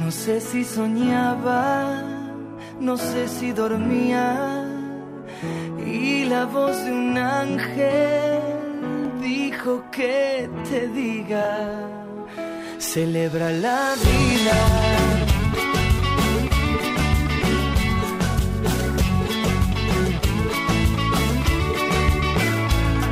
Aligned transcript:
No 0.00 0.10
sé 0.10 0.40
si 0.40 0.64
soñaba, 0.64 2.02
no 2.80 2.96
sé 2.96 3.28
si 3.28 3.52
dormía, 3.52 4.66
y 5.86 6.24
la 6.24 6.44
voz 6.46 6.84
de 6.84 6.92
un 6.92 7.16
ángel 7.16 8.40
dijo 9.22 9.84
que 9.90 10.48
te 10.68 10.88
diga, 10.88 11.88
celebra 12.78 13.50
la 13.50 13.94
vida. 14.06 14.58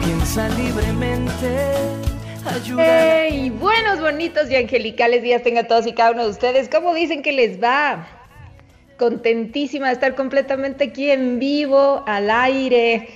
Piensa 0.04 0.48
libremente, 0.48 1.52
¡Hey! 2.76 3.50
Buenos, 3.50 4.00
bonitos 4.00 4.50
y 4.50 4.56
angelicales 4.56 5.22
días 5.22 5.42
tengan 5.42 5.68
todos 5.68 5.86
y 5.86 5.92
cada 5.92 6.10
uno 6.10 6.24
de 6.24 6.30
ustedes. 6.30 6.68
¿Cómo 6.68 6.92
dicen 6.92 7.22
que 7.22 7.32
les 7.32 7.62
va? 7.62 8.08
Contentísima 8.98 9.86
de 9.88 9.92
estar 9.92 10.14
completamente 10.14 10.84
aquí 10.84 11.10
en 11.10 11.38
vivo, 11.38 12.02
al 12.06 12.30
aire, 12.30 13.08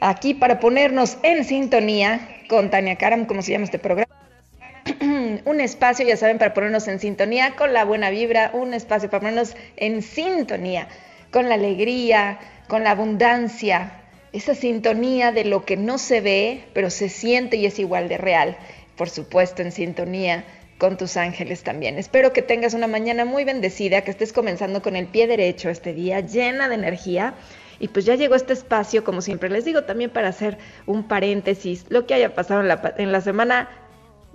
aquí 0.00 0.34
para 0.34 0.58
ponernos 0.58 1.16
en 1.22 1.44
sintonía 1.44 2.28
con 2.48 2.70
Tania 2.70 2.96
Karam, 2.96 3.26
como 3.26 3.42
se 3.42 3.52
llama 3.52 3.66
este 3.66 3.78
programa. 3.78 4.12
un 5.44 5.60
espacio, 5.60 6.06
ya 6.06 6.16
saben, 6.16 6.38
para 6.38 6.52
ponernos 6.52 6.88
en 6.88 6.98
sintonía 6.98 7.54
con 7.54 7.72
la 7.72 7.84
buena 7.84 8.10
vibra, 8.10 8.50
un 8.52 8.74
espacio 8.74 9.08
para 9.08 9.20
ponernos 9.20 9.54
en 9.76 10.02
sintonía 10.02 10.88
con 11.30 11.48
la 11.48 11.54
alegría, 11.54 12.38
con 12.66 12.82
la 12.82 12.90
abundancia, 12.90 14.01
esa 14.32 14.54
sintonía 14.54 15.32
de 15.32 15.44
lo 15.44 15.64
que 15.64 15.76
no 15.76 15.98
se 15.98 16.20
ve, 16.20 16.64
pero 16.72 16.90
se 16.90 17.08
siente 17.08 17.56
y 17.56 17.66
es 17.66 17.78
igual 17.78 18.08
de 18.08 18.18
real. 18.18 18.56
Por 18.96 19.08
supuesto, 19.08 19.62
en 19.62 19.72
sintonía 19.72 20.44
con 20.78 20.96
tus 20.96 21.16
ángeles 21.16 21.62
también. 21.62 21.98
Espero 21.98 22.32
que 22.32 22.42
tengas 22.42 22.74
una 22.74 22.86
mañana 22.86 23.24
muy 23.24 23.44
bendecida, 23.44 24.02
que 24.02 24.10
estés 24.10 24.32
comenzando 24.32 24.82
con 24.82 24.96
el 24.96 25.06
pie 25.06 25.26
derecho 25.26 25.70
este 25.70 25.92
día, 25.92 26.20
llena 26.20 26.68
de 26.68 26.74
energía. 26.74 27.34
Y 27.78 27.88
pues 27.88 28.04
ya 28.04 28.14
llegó 28.14 28.34
este 28.34 28.52
espacio, 28.52 29.04
como 29.04 29.20
siempre 29.20 29.50
les 29.50 29.64
digo, 29.64 29.84
también 29.84 30.10
para 30.10 30.28
hacer 30.28 30.58
un 30.86 31.06
paréntesis. 31.06 31.84
Lo 31.88 32.06
que 32.06 32.14
haya 32.14 32.34
pasado 32.34 32.62
en 32.62 32.68
la, 32.68 32.94
en 32.96 33.12
la 33.12 33.20
semana, 33.20 33.68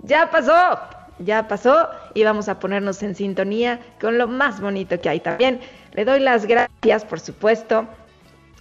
ya 0.02 0.30
pasó, 0.30 0.78
ya 1.18 1.48
pasó 1.48 1.88
y 2.14 2.24
vamos 2.24 2.48
a 2.48 2.58
ponernos 2.58 3.02
en 3.02 3.14
sintonía 3.14 3.80
con 4.00 4.18
lo 4.18 4.28
más 4.28 4.60
bonito 4.60 5.00
que 5.00 5.08
hay 5.08 5.20
también. 5.20 5.60
Le 5.92 6.04
doy 6.04 6.20
las 6.20 6.46
gracias, 6.46 7.04
por 7.04 7.20
supuesto, 7.20 7.88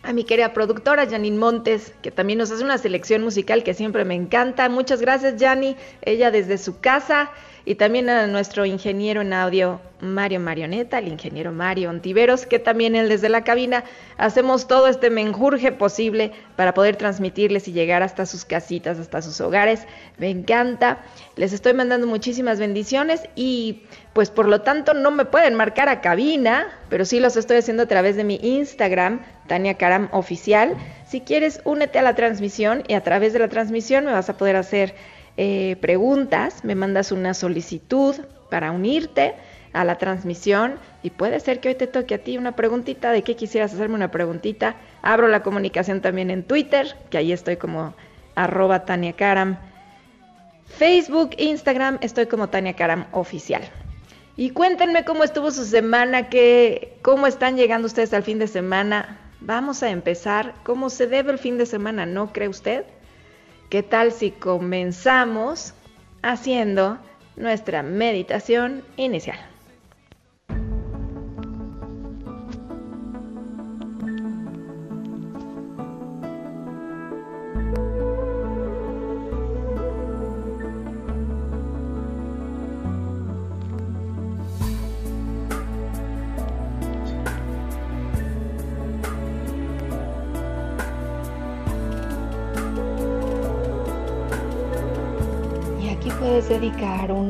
a 0.08 0.14
mi 0.14 0.24
querida 0.24 0.54
productora 0.54 1.06
Janine 1.06 1.38
Montes, 1.38 1.94
que 2.02 2.12
también 2.12 2.40
nos 2.40 2.50
hace 2.50 2.64
una 2.64 2.78
selección 2.78 3.24
musical 3.24 3.62
que 3.64 3.74
siempre 3.74 4.06
me 4.06 4.16
encanta. 4.16 4.70
Muchas 4.70 5.02
gracias, 5.02 5.36
Jani, 5.38 5.76
ella 6.02 6.32
desde 6.32 6.58
su 6.58 6.80
casa. 6.80 7.30
Y 7.68 7.76
también 7.76 8.10
a 8.10 8.28
nuestro 8.28 8.66
ingeniero 8.66 9.20
en 9.20 9.34
audio, 9.34 9.82
Mario 10.00 10.40
Marioneta, 10.40 11.00
el 11.00 11.10
ingeniero 11.10 11.52
Mario 11.52 11.90
Ontiveros, 11.90 12.46
que 12.46 12.60
también 12.60 12.96
él 12.96 13.10
desde 13.10 13.28
la 13.28 13.44
cabina 13.44 13.84
hacemos 14.18 14.70
todo 14.70 14.88
este 14.88 15.10
menjurje 15.10 15.74
posible 15.74 16.32
para 16.56 16.74
poder 16.74 16.96
transmitirles 16.96 17.68
y 17.68 17.74
llegar 17.74 18.04
hasta 18.04 18.26
sus 18.26 18.46
casitas, 18.46 19.00
hasta 19.00 19.22
sus 19.22 19.42
hogares. 19.42 19.82
Me 20.18 20.30
encanta. 20.30 21.00
Les 21.36 21.52
estoy 21.52 21.74
mandando 21.74 22.08
muchísimas 22.08 22.58
bendiciones 22.58 23.24
y 23.36 23.84
pues 24.14 24.30
por 24.30 24.48
lo 24.48 24.62
tanto 24.62 24.94
no 24.94 25.12
me 25.12 25.26
pueden 25.26 25.56
marcar 25.56 25.90
a 25.90 26.00
cabina, 26.00 26.68
pero 26.88 27.04
sí 27.04 27.20
los 27.20 27.36
estoy 27.36 27.58
haciendo 27.58 27.84
a 27.84 27.88
través 27.88 28.16
de 28.16 28.24
mi 28.24 28.40
Instagram, 28.42 29.20
Tania 29.48 29.74
Karam 29.74 30.08
Oficial. 30.14 30.78
Si 31.06 31.20
quieres, 31.20 31.60
únete 31.66 32.00
a 32.00 32.02
la 32.02 32.16
transmisión 32.16 32.84
y 32.88 32.94
a 32.94 33.04
través 33.04 33.34
de 33.34 33.40
la 33.40 33.50
transmisión 33.50 34.06
me 34.06 34.14
vas 34.14 34.30
a 34.30 34.38
poder 34.38 34.56
hacer 34.56 34.96
eh, 35.38 35.78
preguntas, 35.80 36.64
me 36.64 36.76
mandas 36.76 37.12
una 37.12 37.34
solicitud 37.34 38.16
para 38.50 38.72
unirte 38.72 39.36
a 39.74 39.84
la 39.86 39.98
transmisión 39.98 40.80
y 41.04 41.12
puede 41.12 41.40
ser 41.40 41.60
que 41.60 41.70
hoy 41.70 41.76
te 41.76 41.88
toque 41.88 42.16
a 42.16 42.24
ti 42.24 42.38
una 42.38 42.56
preguntita 42.56 43.12
de 43.12 43.22
qué 43.22 43.36
quisieras 43.36 43.74
hacerme 43.74 43.96
una 43.96 44.10
preguntita. 44.10 44.76
Abro 45.02 45.28
la 45.28 45.44
comunicación 45.44 46.02
también 46.02 46.32
en 46.32 46.44
Twitter, 46.44 46.96
que 47.10 47.20
ahí 47.20 47.32
estoy 47.32 47.58
como 47.58 47.94
arroba 48.36 48.86
Tania 48.86 49.14
Karam. 49.14 49.58
Facebook, 50.66 51.32
Instagram, 51.38 52.00
estoy 52.02 52.26
como 52.26 52.50
Tania 52.50 52.74
Karam 52.74 53.06
Oficial. 53.12 53.62
Y 54.36 54.52
cuéntenme 54.52 55.06
cómo 55.06 55.24
estuvo 55.24 55.52
su 55.52 55.66
semana, 55.66 56.30
que, 56.30 56.98
cómo 57.02 57.28
están 57.28 57.58
llegando 57.58 57.88
ustedes 57.88 58.14
al 58.14 58.24
fin 58.24 58.40
de 58.40 58.48
semana. 58.48 59.20
Vamos 59.40 59.82
a 59.84 59.90
empezar 59.90 60.56
cómo 60.64 60.90
se 60.90 61.08
debe 61.08 61.32
el 61.32 61.40
fin 61.40 61.58
de 61.58 61.66
semana, 61.66 62.06
¿no 62.06 62.34
cree 62.34 62.48
usted? 62.48 62.86
¿Qué 63.70 63.84
tal 63.84 64.14
si 64.14 64.32
comenzamos 64.32 65.74
haciendo 66.22 67.00
nuestra 67.36 67.84
meditación 67.84 68.86
inicial? 68.96 69.38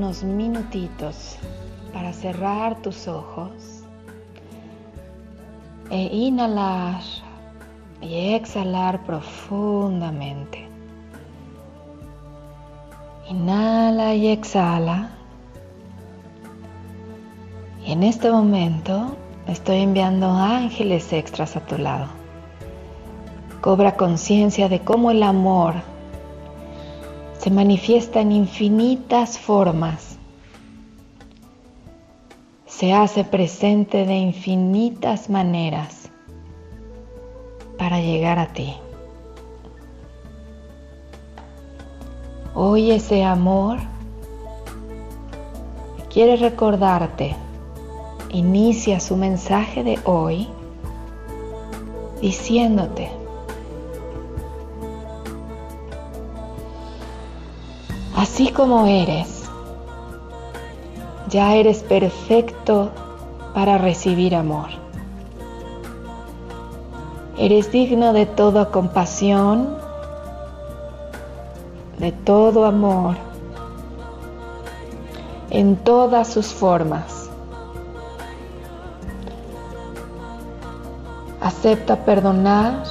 Unos 0.07 0.23
minutitos 0.23 1.35
para 1.91 2.13
cerrar 2.13 2.81
tus 2.81 3.09
ojos 3.09 3.83
e 5.89 5.97
inhalar 6.15 7.01
y 8.01 8.33
exhalar 8.33 9.03
profundamente. 9.03 10.65
Inhala 13.27 14.15
y 14.15 14.27
exhala. 14.29 15.09
Y 17.85 17.91
en 17.91 18.03
este 18.03 18.31
momento 18.31 19.13
estoy 19.45 19.79
enviando 19.79 20.31
ángeles 20.31 21.11
extras 21.11 21.57
a 21.57 21.65
tu 21.65 21.77
lado. 21.77 22.07
Cobra 23.59 23.97
conciencia 23.97 24.69
de 24.69 24.79
cómo 24.79 25.11
el 25.11 25.21
amor 25.21 25.73
se 27.47 27.53
manifiesta 27.53 28.19
en 28.19 28.33
infinitas 28.33 29.39
formas. 29.39 30.17
Se 32.65 32.91
hace 32.91 33.23
presente 33.23 34.05
de 34.05 34.15
infinitas 34.15 35.29
maneras 35.29 36.09
para 37.77 38.01
llegar 38.01 38.37
a 38.37 38.47
ti. 38.47 38.73
Hoy 42.53 42.91
ese 42.91 43.23
amor 43.23 43.77
quiere 46.11 46.35
recordarte. 46.35 47.33
Inicia 48.29 48.99
su 48.99 49.15
mensaje 49.15 49.85
de 49.85 49.97
hoy 50.03 50.49
diciéndote, 52.19 53.09
así 58.17 58.51
como 58.51 58.87
eres, 58.87 59.43
ya 61.29 61.53
eres 61.53 61.83
perfecto 61.83 62.89
para 63.53 63.77
recibir 63.77 64.35
amor. 64.35 64.69
Eres 67.37 67.71
digno 67.71 68.13
de 68.13 68.25
toda 68.25 68.71
compasión, 68.71 69.77
de 71.99 72.11
todo 72.11 72.65
amor, 72.65 73.15
en 75.51 75.75
todas 75.75 76.27
sus 76.27 76.47
formas. 76.47 77.29
Acepta 81.39 81.97
perdonar, 81.97 82.83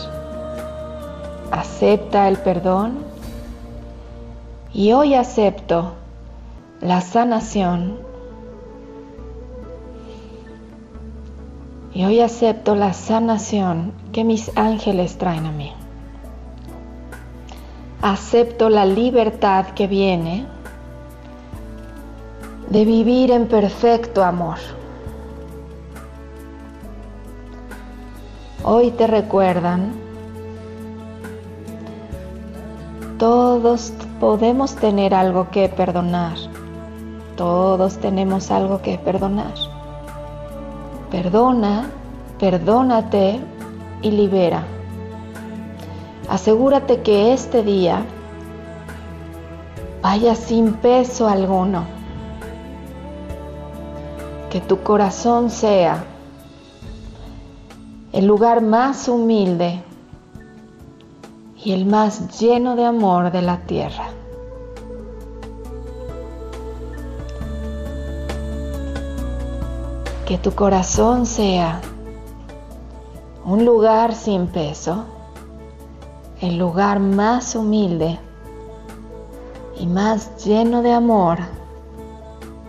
acepta 1.50 2.28
el 2.28 2.36
perdón 2.38 3.05
y 4.76 4.92
hoy 4.92 5.14
acepto 5.14 5.94
la 6.82 7.00
sanación 7.00 8.04
Y 11.94 12.04
hoy 12.04 12.20
acepto 12.20 12.74
la 12.74 12.92
sanación 12.92 13.90
que 14.12 14.22
mis 14.22 14.54
ángeles 14.54 15.16
traen 15.16 15.46
a 15.46 15.50
mí. 15.50 15.72
Acepto 18.02 18.68
la 18.68 18.84
libertad 18.84 19.68
que 19.68 19.86
viene 19.86 20.44
de 22.68 22.84
vivir 22.84 23.30
en 23.30 23.48
perfecto 23.48 24.22
amor. 24.22 24.58
Hoy 28.62 28.90
te 28.90 29.06
recuerdan, 29.06 30.05
todos 33.18 33.92
podemos 34.20 34.74
tener 34.74 35.14
algo 35.14 35.50
que 35.50 35.68
perdonar, 35.68 36.36
todos 37.36 37.98
tenemos 37.98 38.50
algo 38.50 38.82
que 38.82 38.98
perdonar. 38.98 39.54
Perdona, 41.10 41.90
perdónate 42.38 43.40
y 44.02 44.10
libera. 44.10 44.64
Asegúrate 46.28 47.02
que 47.02 47.32
este 47.32 47.62
día 47.62 48.04
vaya 50.02 50.34
sin 50.34 50.74
peso 50.74 51.28
alguno. 51.28 51.84
Que 54.50 54.60
tu 54.60 54.82
corazón 54.82 55.50
sea 55.50 56.04
el 58.12 58.26
lugar 58.26 58.62
más 58.62 59.08
humilde 59.08 59.82
y 61.66 61.72
el 61.72 61.84
más 61.84 62.38
lleno 62.38 62.76
de 62.76 62.84
amor 62.84 63.32
de 63.32 63.42
la 63.42 63.56
tierra. 63.62 64.06
Que 70.24 70.38
tu 70.38 70.52
corazón 70.52 71.26
sea 71.26 71.80
un 73.44 73.64
lugar 73.64 74.14
sin 74.14 74.46
peso, 74.46 75.06
el 76.40 76.56
lugar 76.56 77.00
más 77.00 77.56
humilde 77.56 78.16
y 79.76 79.88
más 79.88 80.44
lleno 80.44 80.82
de 80.82 80.92
amor 80.92 81.38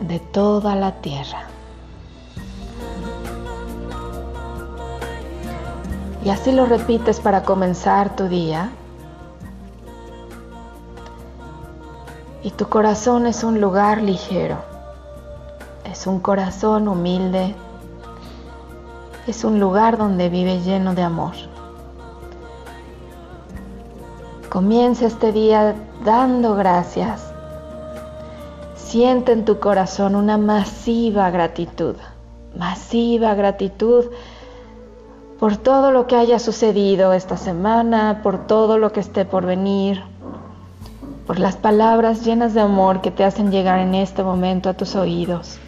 de 0.01 0.17
toda 0.17 0.75
la 0.75 0.93
tierra. 1.01 1.43
Y 6.25 6.29
así 6.31 6.51
lo 6.51 6.65
repites 6.65 7.19
para 7.19 7.43
comenzar 7.43 8.15
tu 8.15 8.27
día. 8.27 8.71
Y 12.47 12.51
tu 12.51 12.69
corazón 12.69 13.27
es 13.27 13.43
un 13.43 13.59
lugar 13.59 14.01
ligero. 14.01 14.55
Es 15.83 16.07
un 16.07 16.21
corazón 16.21 16.87
humilde. 16.87 17.53
Es 19.27 19.43
un 19.43 19.59
lugar 19.59 19.97
donde 19.97 20.29
vive 20.29 20.61
lleno 20.61 20.95
de 20.95 21.01
amor. 21.01 21.33
Comienza 24.49 25.07
este 25.07 25.33
día 25.33 25.75
dando 26.05 26.55
gracias. 26.55 27.21
Siente 28.77 29.33
en 29.33 29.43
tu 29.43 29.59
corazón 29.59 30.15
una 30.15 30.37
masiva 30.37 31.29
gratitud, 31.31 31.97
masiva 32.57 33.35
gratitud 33.35 34.05
por 35.37 35.57
todo 35.57 35.91
lo 35.91 36.07
que 36.07 36.15
haya 36.15 36.39
sucedido 36.39 37.11
esta 37.11 37.35
semana, 37.35 38.21
por 38.23 38.47
todo 38.47 38.77
lo 38.77 38.93
que 38.93 39.01
esté 39.01 39.25
por 39.25 39.45
venir, 39.45 40.01
por 41.27 41.37
las 41.39 41.57
palabras 41.57 42.25
llenas 42.25 42.53
de 42.53 42.61
amor 42.61 43.01
que 43.01 43.11
te 43.11 43.23
hacen 43.23 43.51
llegar 43.51 43.79
en 43.79 43.93
este 43.93 44.23
momento 44.23 44.69
a 44.69 44.73
tus 44.73 44.95
oídos. 44.95 45.59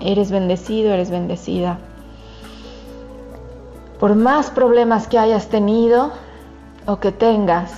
Eres 0.00 0.30
bendecido, 0.30 0.92
eres 0.92 1.10
bendecida. 1.10 1.78
Por 4.00 4.14
más 4.14 4.50
problemas 4.50 5.08
que 5.08 5.18
hayas 5.18 5.48
tenido 5.48 6.12
o 6.86 7.00
que 7.00 7.12
tengas, 7.12 7.72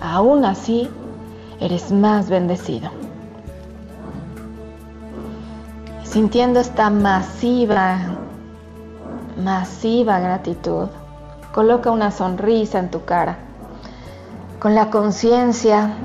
aún 0.00 0.44
así 0.44 0.88
eres 1.60 1.90
más 1.90 2.28
bendecido. 2.28 2.90
Sintiendo 6.04 6.60
esta 6.60 6.90
masiva 6.90 8.18
masiva 9.38 10.18
gratitud. 10.18 10.88
Coloca 11.52 11.90
una 11.90 12.10
sonrisa 12.10 12.78
en 12.78 12.90
tu 12.90 13.04
cara, 13.04 13.38
con 14.58 14.74
la 14.74 14.90
conciencia 14.90 15.96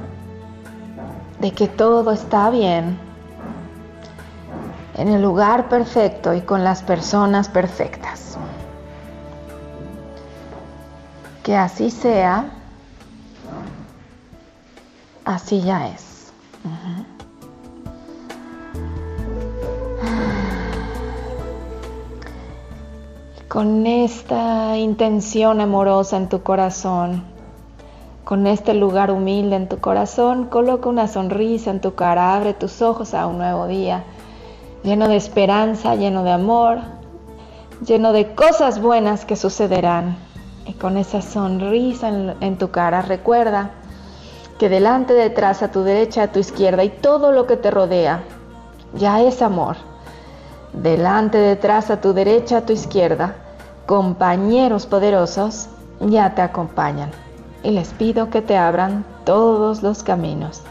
de 1.43 1.51
que 1.51 1.67
todo 1.67 2.09
está 2.13 2.49
bien, 2.49 2.97
en 4.95 5.09
el 5.09 5.21
lugar 5.21 5.67
perfecto 5.67 6.33
y 6.33 6.39
con 6.39 6.63
las 6.63 6.81
personas 6.81 7.49
perfectas. 7.49 8.37
Que 11.43 11.57
así 11.57 11.91
sea, 11.91 12.45
así 15.25 15.61
ya 15.61 15.89
es. 15.89 16.31
con 23.49 23.85
esta 23.85 24.77
intención 24.77 25.61
amorosa 25.61 26.17
en 26.17 26.27
tu 26.27 26.41
corazón, 26.41 27.32
con 28.23 28.47
este 28.47 28.73
lugar 28.73 29.11
humilde 29.11 29.55
en 29.55 29.67
tu 29.67 29.79
corazón, 29.79 30.45
coloca 30.45 30.87
una 30.87 31.07
sonrisa 31.07 31.71
en 31.71 31.81
tu 31.81 31.93
cara, 31.93 32.35
abre 32.35 32.53
tus 32.53 32.81
ojos 32.81 33.13
a 33.13 33.27
un 33.27 33.37
nuevo 33.37 33.67
día, 33.67 34.03
lleno 34.83 35.09
de 35.09 35.17
esperanza, 35.17 35.95
lleno 35.95 36.23
de 36.23 36.31
amor, 36.31 36.79
lleno 37.85 38.13
de 38.13 38.33
cosas 38.33 38.81
buenas 38.81 39.25
que 39.25 39.35
sucederán. 39.35 40.17
Y 40.65 40.73
con 40.73 40.95
esa 40.95 41.21
sonrisa 41.21 42.07
en, 42.39 42.57
tu 42.57 42.71
cara, 42.71 43.01
recuerda 43.01 43.71
que 44.57 44.69
delante, 44.69 45.13
detrás, 45.13 45.61
a 45.61 45.71
tu 45.71 45.83
derecha, 45.83 46.23
a 46.23 46.31
tu 46.31 46.39
izquierda 46.39 46.85
y 46.85 46.89
todo 46.89 47.33
lo 47.33 47.45
que 47.45 47.57
te 47.57 47.69
rodea, 47.69 48.23
ya 48.93 49.21
es 49.21 49.41
amor. 49.41 49.75
Delante, 50.71 51.37
detrás, 51.37 51.89
a 51.89 51.99
tu 51.99 52.13
derecha, 52.13 52.59
a 52.59 52.65
tu 52.65 52.71
izquierda, 52.71 53.35
compañeros 53.85 54.85
poderosos 54.85 55.67
ya 55.99 56.33
te 56.33 56.41
acompañan 56.41 57.11
y 57.63 57.71
les 57.71 57.89
pido 57.89 58.29
que 58.29 58.41
te 58.41 58.57
abran 58.57 59.05
todos 59.23 59.81
los 59.81 60.03
caminos, 60.03 60.61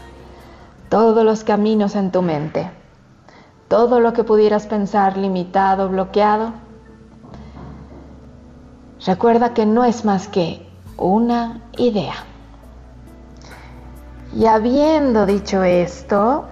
todos 0.89 1.25
los 1.25 1.43
caminos 1.43 1.95
en 1.95 2.11
tu 2.11 2.21
mente, 2.21 2.69
todo 3.67 3.99
lo 3.99 4.13
que 4.13 4.23
pudieras 4.23 4.67
pensar 4.67 5.17
limitado, 5.17 5.89
bloqueado. 5.89 6.53
Recuerda 9.05 9.53
que 9.53 9.65
no 9.65 9.83
es 9.83 10.05
más 10.05 10.27
que 10.27 10.65
una 10.97 11.61
idea. 11.77 12.13
Y 14.35 14.45
habiendo 14.45 15.25
dicho 15.25 15.63
esto, 15.63 16.45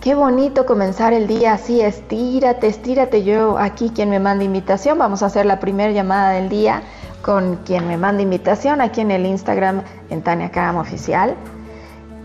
Qué 0.00 0.14
bonito 0.14 0.64
comenzar 0.64 1.12
el 1.12 1.26
día 1.26 1.54
así, 1.54 1.80
estírate, 1.80 2.68
estírate. 2.68 3.24
Yo 3.24 3.58
aquí 3.58 3.90
quien 3.90 4.10
me 4.10 4.20
manda 4.20 4.44
invitación, 4.44 4.96
vamos 4.96 5.24
a 5.24 5.26
hacer 5.26 5.44
la 5.44 5.58
primera 5.58 5.90
llamada 5.90 6.30
del 6.30 6.48
día 6.48 6.82
con 7.22 7.56
quien 7.64 7.86
me 7.86 7.96
manda 7.96 8.22
invitación 8.22 8.80
aquí 8.80 9.00
en 9.00 9.10
el 9.10 9.26
Instagram 9.26 9.82
en 10.10 10.22
Tania 10.22 10.50
Karam 10.50 10.76
Oficial. 10.76 11.34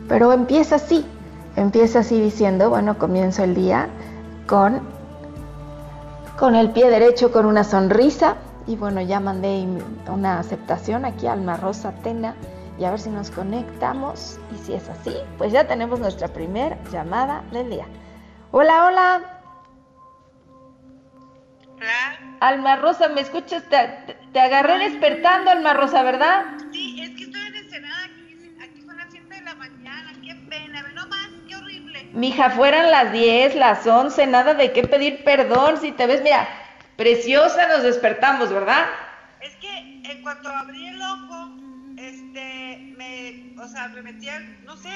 Pero 0.08 0.34
empieza 0.34 0.76
así, 0.76 1.06
empieza 1.56 2.00
así 2.00 2.20
diciendo, 2.20 2.70
bueno, 2.70 2.98
comienzo 2.98 3.44
el 3.44 3.56
día 3.56 3.88
con, 4.48 4.82
con 6.38 6.56
el 6.56 6.72
pie 6.72 6.90
derecho, 6.90 7.32
con 7.32 7.46
una 7.46 7.64
sonrisa. 7.64 8.36
Y 8.66 8.76
bueno, 8.76 9.02
ya 9.02 9.20
mandé 9.20 9.68
una 10.08 10.40
aceptación 10.40 11.04
aquí, 11.06 11.28
Alma 11.28 11.58
Rosa 11.58 11.92
Tena 12.04 12.36
y 12.78 12.86
a 12.86 12.92
ver 12.92 13.00
si 13.00 13.10
nos 13.10 13.30
conectamos. 13.30 14.40
Y 14.54 14.66
si 14.66 14.74
es 14.74 14.90
así, 14.90 15.16
pues 15.38 15.52
ya 15.52 15.68
tenemos 15.68 16.00
nuestra 16.00 16.28
primera 16.28 16.78
llamada 16.92 17.44
del 17.52 17.70
día. 17.70 17.86
Hola, 18.52 18.86
hola. 18.86 19.22
Hola. 21.76 22.23
Alma 22.44 22.76
Rosa, 22.76 23.08
¿me 23.08 23.22
escuchas? 23.22 23.64
Te, 23.70 24.38
agarré 24.38 24.90
despertando, 24.90 25.50
Alma 25.50 25.74
Rosa, 25.76 26.04
¿verdad? 26.04 26.44
Sí, 26.74 27.02
es 27.02 27.12
que 27.12 27.24
estoy 27.24 27.40
en 27.40 27.56
Ensenada, 27.56 28.04
aquí, 28.04 28.52
aquí 28.62 28.82
son 28.86 28.98
las 28.98 29.08
7 29.12 29.34
de 29.34 29.42
la 29.44 29.56
mañana, 29.56 30.12
qué 30.22 30.36
pena, 30.50 30.84
no 30.94 31.08
más, 31.08 31.30
qué 31.48 31.56
horrible. 31.56 32.10
Mija, 32.12 32.50
fueran 32.50 32.92
las 32.92 33.14
10, 33.14 33.56
las 33.56 33.88
11, 33.88 34.28
nada 34.28 34.56
de 34.56 34.74
qué 34.74 34.84
pedir 34.84 35.24
perdón, 35.24 35.80
si 35.80 35.94
te 35.94 36.06
ves, 36.06 36.22
mira, 36.22 36.46
preciosa 36.98 37.66
nos 37.70 37.84
despertamos, 37.84 38.52
¿verdad? 38.52 38.88
Es 39.40 39.56
que 39.56 40.02
en 40.04 40.22
cuanto 40.22 40.50
abrí 40.50 40.86
el 40.86 41.02
ojo, 41.02 41.50
este, 41.96 42.94
me, 42.98 43.56
o 43.58 43.68
sea, 43.70 43.88
me 43.88 44.02
metía, 44.02 44.42
no 44.66 44.76
sé, 44.76 44.92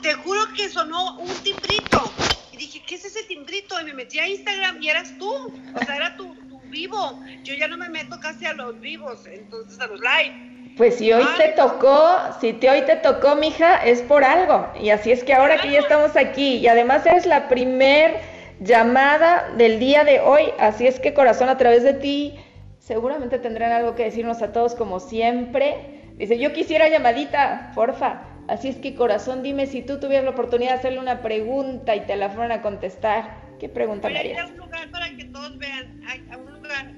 te 0.00 0.14
juro 0.14 0.40
que 0.56 0.70
sonó 0.70 1.18
un 1.18 1.34
timbrito. 1.42 2.10
Dije, 2.58 2.82
¿qué 2.86 2.96
es 2.96 3.04
ese 3.04 3.22
timbrito? 3.24 3.80
Y 3.80 3.84
me 3.84 3.94
metí 3.94 4.18
a 4.18 4.26
Instagram 4.26 4.82
y 4.82 4.88
eras 4.88 5.14
tú. 5.18 5.30
O 5.74 5.84
sea, 5.84 5.96
era 5.96 6.16
tu, 6.16 6.34
vivo. 6.70 7.22
Yo 7.44 7.54
ya 7.54 7.68
no 7.68 7.76
me 7.76 7.88
meto 7.88 8.18
casi 8.20 8.44
a 8.46 8.52
los 8.52 8.78
vivos, 8.80 9.26
entonces 9.26 9.78
a 9.80 9.86
los 9.86 10.00
live. 10.00 10.74
Pues 10.76 10.96
si 10.96 11.12
hoy 11.12 11.24
te 11.36 11.48
tocó, 11.48 12.16
si 12.40 12.52
te 12.52 12.70
hoy 12.70 12.82
te 12.82 12.96
tocó, 12.96 13.34
mija, 13.36 13.84
es 13.84 14.02
por 14.02 14.22
algo. 14.22 14.68
Y 14.80 14.90
así 14.90 15.10
es 15.10 15.24
que 15.24 15.34
ahora 15.34 15.60
que 15.60 15.70
ya 15.70 15.80
estamos 15.80 16.14
aquí, 16.16 16.56
y 16.56 16.68
además 16.68 17.04
eres 17.06 17.26
la 17.26 17.48
primer 17.48 18.20
llamada 18.60 19.50
del 19.56 19.80
día 19.80 20.04
de 20.04 20.20
hoy. 20.20 20.52
Así 20.58 20.86
es 20.86 21.00
que 21.00 21.14
corazón, 21.14 21.48
a 21.48 21.58
través 21.58 21.82
de 21.82 21.94
ti, 21.94 22.34
seguramente 22.78 23.38
tendrán 23.38 23.72
algo 23.72 23.94
que 23.94 24.04
decirnos 24.04 24.42
a 24.42 24.52
todos 24.52 24.74
como 24.74 25.00
siempre. 25.00 26.02
Dice, 26.16 26.38
yo 26.38 26.52
quisiera 26.52 26.88
llamadita, 26.88 27.72
porfa. 27.74 28.27
Así 28.48 28.68
es 28.68 28.76
que 28.76 28.94
corazón, 28.94 29.42
dime 29.42 29.66
si 29.66 29.82
tú 29.82 30.00
tuvieras 30.00 30.24
la 30.24 30.30
oportunidad 30.30 30.70
de 30.72 30.78
hacerle 30.78 31.00
una 31.00 31.20
pregunta 31.20 31.94
y 31.94 32.00
te 32.06 32.16
la 32.16 32.30
fueran 32.30 32.50
a 32.52 32.62
contestar. 32.62 33.46
¿Qué 33.60 33.68
pregunta 33.68 34.08
me 34.08 34.18
harías? 34.18 34.38
a 34.38 34.46
un 34.46 34.56
lugar 34.56 34.90
para 34.90 35.14
que 35.14 35.24
todos 35.24 35.58
vean, 35.58 36.00
a, 36.32 36.36
un 36.38 36.52
lugar 36.54 36.94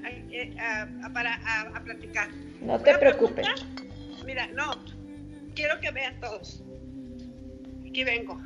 para 1.13 1.41
a, 1.75 1.83
platicar. 1.83 2.29
No 2.61 2.79
te 2.79 2.97
preocupes. 2.97 3.47
Mira, 4.25 4.47
no, 4.47 4.71
quiero 5.53 5.77
que 5.81 5.91
vean 5.91 6.19
todos. 6.21 6.63
Aquí 7.85 8.03
vengo. 8.05 8.39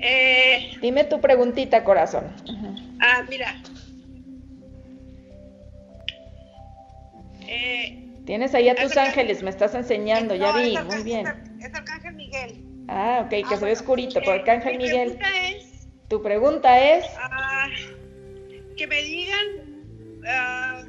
Eh, 0.00 0.72
Dime 0.80 1.04
tu 1.04 1.20
preguntita, 1.20 1.84
corazón. 1.84 2.24
Ah, 3.00 3.24
mira. 3.28 3.54
Eh, 7.46 8.04
Tienes 8.24 8.54
ahí 8.54 8.68
a 8.68 8.74
tus 8.74 8.96
ángeles, 8.96 9.42
me 9.42 9.50
estás 9.50 9.74
enseñando, 9.74 10.34
ya 10.34 10.52
vi, 10.52 10.76
muy 10.76 11.02
bien. 11.02 11.26
Ah, 13.00 13.20
ok, 13.24 13.30
que 13.30 13.44
ah, 13.44 13.56
se 13.56 13.64
ve 13.64 13.72
oscurito, 13.72 14.20
por 14.22 14.34
Arcángel 14.34 14.76
mi 14.76 14.84
Miguel. 14.84 15.16
Pregunta 15.16 15.48
es, 15.48 15.88
tu 16.08 16.20
pregunta 16.20 16.96
es... 16.96 17.04
Ah, 17.16 17.68
que 18.76 18.88
me 18.88 19.02
digan 19.04 19.46
ah, 20.26 20.82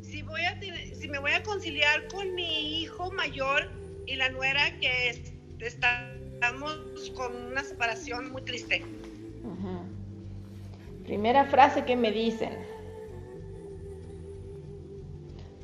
si, 0.00 0.22
voy 0.22 0.40
a 0.42 0.58
si 0.60 1.08
me 1.08 1.20
voy 1.20 1.30
a 1.30 1.42
conciliar 1.44 2.08
con 2.08 2.34
mi 2.34 2.82
hijo 2.82 3.12
mayor 3.12 3.70
y 4.06 4.16
la 4.16 4.30
nuera 4.30 4.76
que 4.80 5.22
estamos 5.60 7.12
con 7.14 7.36
una 7.52 7.62
separación 7.62 8.32
muy 8.32 8.42
triste. 8.42 8.84
Primera 11.04 11.44
frase 11.44 11.84
que 11.84 11.94
me 11.94 12.10
dicen. 12.10 12.52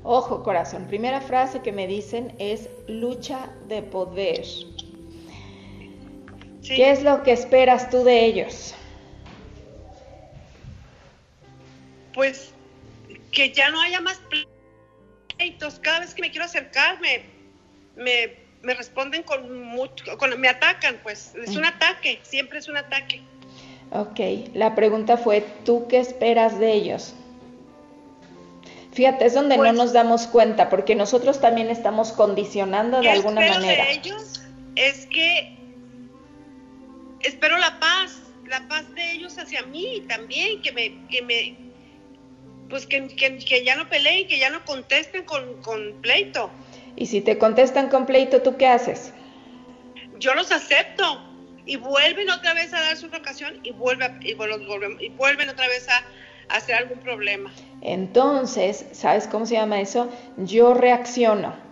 Ojo, 0.05 0.45
corazón. 0.45 0.87
Primera 0.87 1.21
frase 1.21 1.63
que 1.63 1.73
me 1.73 1.89
dicen 1.89 2.33
es 2.39 2.71
lucha 2.87 3.51
de 3.67 3.83
poder. 3.83 4.45
¿Qué 6.67 6.91
es 6.91 7.03
lo 7.03 7.23
que 7.23 7.33
esperas 7.33 7.91
tú 7.91 8.05
de 8.05 8.25
ellos? 8.25 8.75
Pues 12.15 12.53
que 13.33 13.53
ya 13.53 13.71
no 13.71 13.81
haya 13.81 14.01
más 14.01 14.21
pleitos. 15.37 15.79
Cada 15.81 16.01
vez 16.01 16.15
que 16.15 16.23
me 16.23 16.31
quiero 16.31 16.47
acercarme, 16.47 17.25
me, 17.97 18.37
me 18.63 18.75
responden 18.75 19.23
con 19.25 19.67
mucho, 19.67 20.17
con, 20.17 20.41
me 20.41 20.49
atacan, 20.49 20.99
pues 21.03 21.35
es 21.35 21.57
un 21.57 21.63
mm. 21.63 21.67
ataque, 21.67 22.21
siempre 22.23 22.59
es 22.59 22.69
un 22.69 22.77
ataque. 22.77 23.21
Ok, 23.91 24.55
la 24.55 24.75
pregunta 24.75 25.17
fue, 25.17 25.45
¿tú 25.65 25.87
qué 25.89 25.99
esperas 25.99 26.59
de 26.59 26.73
ellos? 26.73 27.15
Fíjate, 28.93 29.27
es 29.27 29.35
donde 29.35 29.57
no 29.57 29.65
pues 29.65 29.75
nos 29.75 29.93
damos 29.93 30.27
cuenta, 30.27 30.71
porque 30.71 30.95
nosotros 30.95 31.41
también 31.41 31.69
estamos 31.69 32.13
condicionando 32.13 33.01
de 33.01 33.11
alguna 33.11 33.41
manera. 33.41 33.85
de 33.85 33.93
ellos 33.93 34.41
es 34.77 35.07
que 35.07 35.54
espero 37.25 37.59
la 37.59 37.79
paz, 37.81 38.21
la 38.47 38.67
paz 38.69 38.93
de 38.95 39.13
ellos 39.13 39.39
hacia 39.39 39.63
mí 39.63 40.05
también, 40.09 40.63
que 40.63 40.73
me, 40.73 41.07
que 41.09 41.23
me, 41.23 41.57
pues 42.69 42.87
que, 42.87 43.07
que, 43.09 43.65
ya 43.65 43.77
no 43.77 43.89
peleen, 43.89 44.29
que 44.29 44.39
ya 44.39 44.51
no 44.51 44.65
contesten 44.65 45.25
con, 45.25 45.63
con 45.63 46.01
pleito. 46.03 46.51
Y 46.97 47.07
si 47.07 47.21
te 47.21 47.39
contestan 47.39 47.89
con 47.89 48.07
pleito, 48.07 48.43
¿tú 48.43 48.57
qué 48.57 48.67
haces? 48.67 49.13
Yo 50.19 50.35
los 50.35 50.53
acepto 50.53 51.21
y 51.67 51.77
vuelven 51.77 52.31
otra 52.31 52.55
vez 52.55 52.73
a 52.73 52.81
dar 52.81 52.97
su 52.97 53.07
ocasión 53.07 53.59
y, 53.63 53.73
vuelve, 53.73 54.07
y, 54.23 54.37
y 55.01 55.09
vuelven 55.11 55.49
otra 55.49 55.67
vez 55.69 55.89
a, 55.89 56.05
hacer 56.49 56.77
algún 56.77 56.99
problema. 56.99 57.53
Entonces, 57.81 58.87
¿sabes 58.93 59.27
cómo 59.27 59.47
se 59.47 59.55
llama 59.55 59.81
eso? 59.81 60.11
Yo 60.37 60.75
reacciono. 60.75 61.64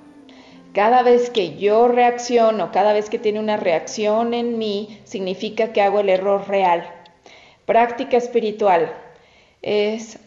Cada 0.72 1.02
vez 1.02 1.28
que 1.28 1.56
yo 1.56 1.88
reacciono, 1.88 2.72
cada 2.72 2.94
vez 2.94 3.10
que 3.10 3.18
tiene 3.18 3.40
una 3.40 3.58
reacción 3.58 4.32
en 4.32 4.56
mí, 4.58 5.00
significa 5.04 5.72
que 5.72 5.82
hago 5.82 6.00
el 6.00 6.08
error 6.08 6.48
real. 6.48 6.88
Práctica 7.66 8.16
espiritual 8.16 8.92
es 9.60 10.18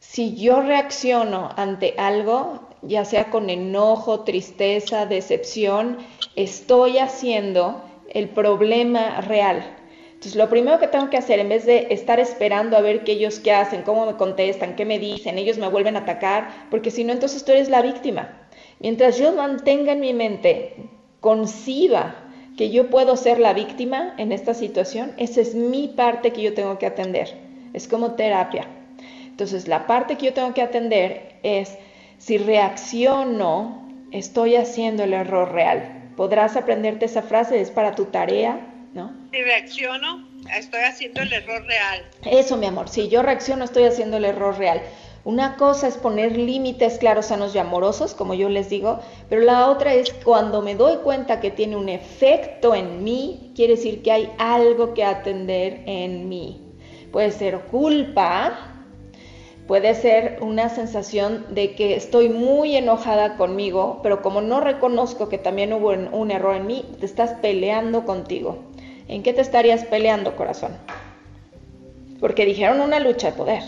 si 0.00 0.34
yo 0.34 0.60
reacciono 0.60 1.48
ante 1.56 1.94
algo, 1.96 2.68
ya 2.82 3.06
sea 3.06 3.30
con 3.30 3.48
enojo, 3.48 4.20
tristeza, 4.20 5.06
decepción, 5.06 5.96
estoy 6.36 6.98
haciendo 6.98 7.82
el 8.10 8.28
problema 8.28 9.22
real. 9.22 9.64
Entonces, 10.12 10.36
lo 10.36 10.50
primero 10.50 10.78
que 10.78 10.88
tengo 10.88 11.10
que 11.10 11.16
hacer, 11.16 11.38
en 11.38 11.48
vez 11.48 11.66
de 11.66 11.88
estar 11.90 12.20
esperando 12.20 12.76
a 12.76 12.80
ver 12.80 13.04
qué 13.04 13.12
ellos 13.12 13.40
qué 13.40 13.52
hacen, 13.52 13.82
cómo 13.82 14.06
me 14.06 14.16
contestan, 14.16 14.76
qué 14.76 14.84
me 14.84 14.98
dicen, 14.98 15.38
ellos 15.38 15.58
me 15.58 15.68
vuelven 15.68 15.96
a 15.96 16.00
atacar, 16.00 16.66
porque 16.70 16.90
si 16.90 17.04
no, 17.04 17.12
entonces 17.12 17.44
tú 17.44 17.52
eres 17.52 17.68
la 17.68 17.82
víctima. 17.82 18.43
Mientras 18.80 19.18
yo 19.18 19.32
mantenga 19.32 19.92
en 19.92 20.00
mi 20.00 20.12
mente, 20.12 20.76
conciba 21.20 22.16
que 22.56 22.70
yo 22.70 22.90
puedo 22.90 23.16
ser 23.16 23.40
la 23.40 23.52
víctima 23.52 24.14
en 24.18 24.32
esta 24.32 24.54
situación, 24.54 25.12
esa 25.16 25.40
es 25.40 25.54
mi 25.54 25.88
parte 25.88 26.32
que 26.32 26.42
yo 26.42 26.54
tengo 26.54 26.78
que 26.78 26.86
atender. 26.86 27.34
Es 27.72 27.88
como 27.88 28.12
terapia. 28.12 28.66
Entonces, 29.26 29.66
la 29.66 29.86
parte 29.86 30.16
que 30.16 30.26
yo 30.26 30.32
tengo 30.32 30.54
que 30.54 30.62
atender 30.62 31.36
es 31.42 31.76
si 32.18 32.38
reacciono, 32.38 33.88
estoy 34.12 34.54
haciendo 34.56 35.02
el 35.02 35.12
error 35.12 35.52
real. 35.52 36.12
Podrás 36.16 36.56
aprenderte 36.56 37.06
esa 37.06 37.22
frase, 37.22 37.60
es 37.60 37.70
para 37.70 37.96
tu 37.96 38.04
tarea, 38.06 38.60
¿no? 38.94 39.12
Si 39.32 39.42
reacciono, 39.42 40.28
estoy 40.56 40.82
haciendo 40.82 41.22
el 41.22 41.32
error 41.32 41.64
real. 41.66 42.04
Eso, 42.24 42.56
mi 42.56 42.66
amor, 42.66 42.88
si 42.88 43.08
yo 43.08 43.22
reacciono, 43.22 43.64
estoy 43.64 43.84
haciendo 43.84 44.18
el 44.18 44.24
error 44.24 44.56
real. 44.56 44.80
Una 45.24 45.56
cosa 45.56 45.88
es 45.88 45.96
poner 45.96 46.36
límites 46.36 46.98
claros, 46.98 47.26
sanos 47.26 47.54
y 47.54 47.58
amorosos, 47.58 48.12
como 48.12 48.34
yo 48.34 48.50
les 48.50 48.68
digo, 48.68 49.00
pero 49.30 49.40
la 49.40 49.70
otra 49.70 49.94
es 49.94 50.12
cuando 50.12 50.60
me 50.60 50.74
doy 50.74 50.96
cuenta 50.98 51.40
que 51.40 51.50
tiene 51.50 51.76
un 51.76 51.88
efecto 51.88 52.74
en 52.74 53.02
mí, 53.02 53.52
quiere 53.54 53.76
decir 53.76 54.02
que 54.02 54.12
hay 54.12 54.30
algo 54.36 54.92
que 54.92 55.02
atender 55.02 55.82
en 55.86 56.28
mí. 56.28 56.60
Puede 57.10 57.30
ser 57.30 57.60
culpa, 57.70 58.74
Puede 59.66 59.94
ser 59.94 60.40
una 60.42 60.68
sensación 60.68 61.46
de 61.48 61.74
que 61.74 61.96
estoy 61.96 62.28
muy 62.28 62.76
enojada 62.76 63.38
conmigo, 63.38 64.00
pero 64.02 64.20
como 64.20 64.42
no 64.42 64.60
reconozco 64.60 65.30
que 65.30 65.38
también 65.38 65.72
hubo 65.72 65.88
un 65.88 66.30
error 66.30 66.56
en 66.56 66.66
mí, 66.66 66.84
te 67.00 67.06
estás 67.06 67.30
peleando 67.40 68.04
contigo. 68.04 68.58
¿En 69.08 69.22
qué 69.22 69.32
te 69.32 69.40
estarías 69.40 69.86
peleando, 69.86 70.36
corazón? 70.36 70.72
Porque 72.20 72.44
dijeron 72.44 72.82
una 72.82 73.00
lucha 73.00 73.30
de 73.30 73.36
poder. 73.38 73.62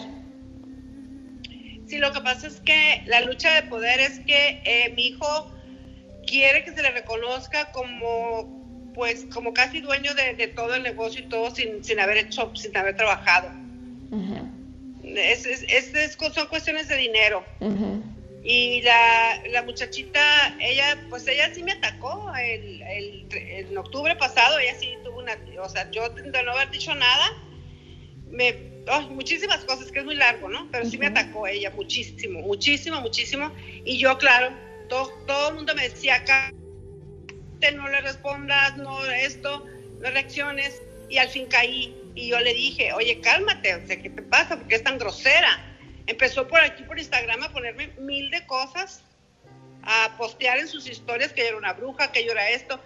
Sí, 1.86 1.98
lo 1.98 2.12
que 2.12 2.20
pasa 2.20 2.48
es 2.48 2.60
que 2.60 3.02
la 3.06 3.20
lucha 3.20 3.54
de 3.54 3.68
poder 3.68 4.00
es 4.00 4.18
que 4.20 4.60
eh, 4.64 4.92
mi 4.96 5.08
hijo 5.08 5.50
quiere 6.26 6.64
que 6.64 6.72
se 6.72 6.82
le 6.82 6.90
reconozca 6.90 7.70
como, 7.70 8.92
pues, 8.92 9.26
como 9.32 9.54
casi 9.54 9.80
dueño 9.80 10.12
de, 10.14 10.48
todo 10.48 10.74
el 10.74 10.82
negocio 10.82 11.22
y 11.22 11.28
todo 11.28 11.54
sin, 11.54 11.84
sin 11.84 12.00
haber 12.00 12.18
hecho, 12.18 12.54
sin 12.56 12.76
haber 12.76 12.96
trabajado. 12.96 13.50
Es, 15.04 16.16
son 16.34 16.46
cuestiones 16.48 16.88
de 16.88 16.96
dinero. 16.96 17.44
Y 18.42 18.82
la, 18.82 19.42
la, 19.50 19.62
muchachita, 19.62 20.20
ella, 20.60 21.04
pues 21.08 21.26
ella 21.26 21.52
sí 21.52 21.62
me 21.62 21.72
atacó 21.72 22.32
el, 22.36 22.82
en 23.32 23.76
octubre 23.76 24.14
pasado, 24.16 24.58
ella 24.58 24.74
sí 24.78 24.94
tuvo 25.02 25.18
una, 25.18 25.36
o 25.60 25.68
sea, 25.68 25.90
yo 25.90 26.08
de 26.10 26.42
no 26.44 26.52
haber 26.52 26.70
dicho 26.70 26.94
nada, 26.94 27.32
me, 28.30 28.75
muchísimas 29.10 29.64
cosas, 29.64 29.90
que 29.90 29.98
es 29.98 30.04
muy 30.04 30.14
largo, 30.14 30.48
¿no? 30.48 30.68
Pero 30.70 30.84
sí 30.84 30.96
me 30.98 31.06
atacó 31.06 31.46
ella 31.46 31.70
muchísimo, 31.70 32.40
muchísimo, 32.40 33.00
muchísimo. 33.00 33.52
Y 33.84 33.98
yo, 33.98 34.16
claro, 34.18 34.50
todo, 34.88 35.10
todo 35.26 35.48
el 35.50 35.54
mundo 35.56 35.74
me 35.74 35.88
decía 35.88 36.16
acá, 36.16 36.52
no 37.74 37.88
le 37.88 38.00
respondas, 38.00 38.76
no 38.76 39.04
esto, 39.06 39.66
no 40.00 40.10
reacciones, 40.10 40.80
y 41.08 41.18
al 41.18 41.28
fin 41.28 41.46
caí 41.46 41.96
y 42.16 42.28
yo 42.28 42.40
le 42.40 42.54
dije, 42.54 42.92
oye, 42.94 43.20
cálmate, 43.20 43.74
o 43.74 43.86
sea, 43.86 44.00
¿qué 44.00 44.08
te 44.08 44.22
pasa? 44.22 44.56
¿Por 44.56 44.66
qué 44.68 44.76
es 44.76 44.82
tan 44.82 44.98
grosera? 44.98 45.76
Empezó 46.06 46.48
por 46.48 46.60
aquí, 46.60 46.82
por 46.84 46.98
Instagram, 46.98 47.42
a 47.42 47.52
ponerme 47.52 47.88
mil 47.98 48.30
de 48.30 48.46
cosas, 48.46 49.02
a 49.82 50.16
postear 50.16 50.58
en 50.58 50.66
sus 50.66 50.88
historias 50.88 51.32
que 51.32 51.42
yo 51.42 51.48
era 51.48 51.56
una 51.58 51.74
bruja, 51.74 52.10
que 52.12 52.24
yo 52.24 52.32
era 52.32 52.48
esto. 52.48 52.80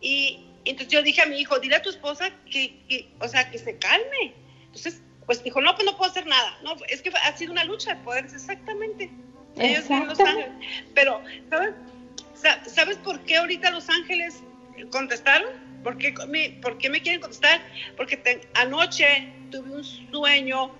Y 0.00 0.46
entonces 0.64 0.88
yo 0.88 1.02
dije 1.02 1.20
a 1.20 1.26
mi 1.26 1.40
hijo, 1.40 1.58
dile 1.58 1.76
a 1.76 1.82
tu 1.82 1.90
esposa 1.90 2.30
que, 2.50 3.10
o 3.20 3.28
sea, 3.28 3.50
que 3.50 3.58
se 3.58 3.76
calme. 3.76 4.32
Entonces, 4.64 5.02
pues 5.26 5.42
dijo, 5.42 5.60
no, 5.60 5.74
pues 5.74 5.86
no 5.86 5.96
puedo 5.96 6.10
hacer 6.10 6.26
nada. 6.26 6.58
No, 6.62 6.74
es 6.88 7.02
que 7.02 7.10
ha 7.10 7.36
sido 7.36 7.52
una 7.52 7.64
lucha 7.64 7.94
de 7.94 8.02
poderes, 8.02 8.32
exactamente. 8.34 9.10
Ellos 9.56 9.88
Los 9.88 10.20
Ángeles. 10.20 10.50
Pero, 10.94 11.22
¿sabes? 11.50 11.74
¿sabes 12.66 12.96
por 12.98 13.20
qué 13.20 13.36
ahorita 13.36 13.70
Los 13.70 13.88
Ángeles 13.88 14.42
contestaron? 14.90 15.48
¿Por 15.82 15.98
qué 15.98 16.14
me, 16.28 16.60
me 16.90 17.02
quieren 17.02 17.20
contestar? 17.20 17.60
Porque 17.96 18.46
anoche 18.54 19.32
tuve 19.50 19.70
un 19.70 19.84
sueño 19.84 20.70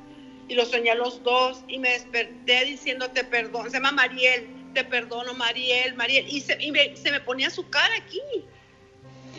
y 0.48 0.54
lo 0.54 0.64
soñé 0.64 0.90
a 0.90 0.94
los 0.94 1.22
dos 1.22 1.62
y 1.68 1.78
me 1.78 1.90
desperté 1.90 2.64
diciéndote 2.64 3.24
perdón. 3.24 3.70
Se 3.70 3.76
llama 3.76 3.92
Mariel, 3.92 4.46
te 4.74 4.84
perdono 4.84 5.34
Mariel, 5.34 5.94
Mariel. 5.94 6.26
Y, 6.28 6.40
se, 6.40 6.56
me, 6.70 6.96
se 6.96 7.10
me 7.10 7.20
ponía 7.20 7.50
su 7.50 7.68
cara 7.68 7.94
aquí. 7.96 8.20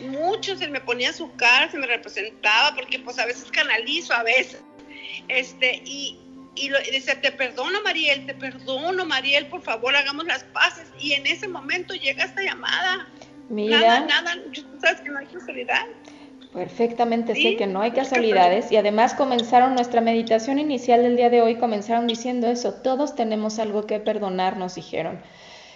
Mucho 0.08 0.56
se 0.56 0.68
me 0.68 0.80
ponía 0.80 1.12
su 1.12 1.34
cara, 1.36 1.70
se 1.70 1.78
me 1.78 1.86
representaba, 1.86 2.74
porque 2.74 2.98
pues 2.98 3.18
a 3.18 3.26
veces 3.26 3.50
canalizo, 3.50 4.12
a 4.12 4.22
veces. 4.22 4.62
Este, 5.28 5.82
y, 5.84 6.18
y, 6.54 6.70
dice, 6.90 7.16
te 7.16 7.32
perdono, 7.32 7.82
Mariel, 7.82 8.26
te 8.26 8.34
perdono, 8.34 9.04
Mariel, 9.04 9.46
por 9.46 9.62
favor, 9.62 9.94
hagamos 9.94 10.26
las 10.26 10.44
paces. 10.44 10.86
Y 10.98 11.12
en 11.12 11.26
ese 11.26 11.48
momento 11.48 11.94
llega 11.94 12.24
esta 12.24 12.42
llamada. 12.42 13.08
Mira. 13.48 13.80
Nada, 13.80 14.00
nada, 14.00 14.34
sabes 14.80 15.00
que 15.00 15.10
no 15.10 15.18
hay 15.18 15.26
casualidad. 15.26 15.86
Perfectamente 16.56 17.34
sé 17.34 17.56
que 17.56 17.66
no 17.66 17.82
hay 17.82 17.90
casualidades 17.90 18.72
y 18.72 18.76
además 18.76 19.12
comenzaron 19.12 19.74
nuestra 19.74 20.00
meditación 20.00 20.58
inicial 20.58 21.02
del 21.02 21.14
día 21.14 21.28
de 21.28 21.42
hoy, 21.42 21.56
comenzaron 21.56 22.06
diciendo 22.06 22.46
eso, 22.46 22.72
todos 22.72 23.14
tenemos 23.14 23.58
algo 23.58 23.86
que 23.86 24.00
perdonar, 24.00 24.56
nos 24.56 24.74
dijeron, 24.74 25.20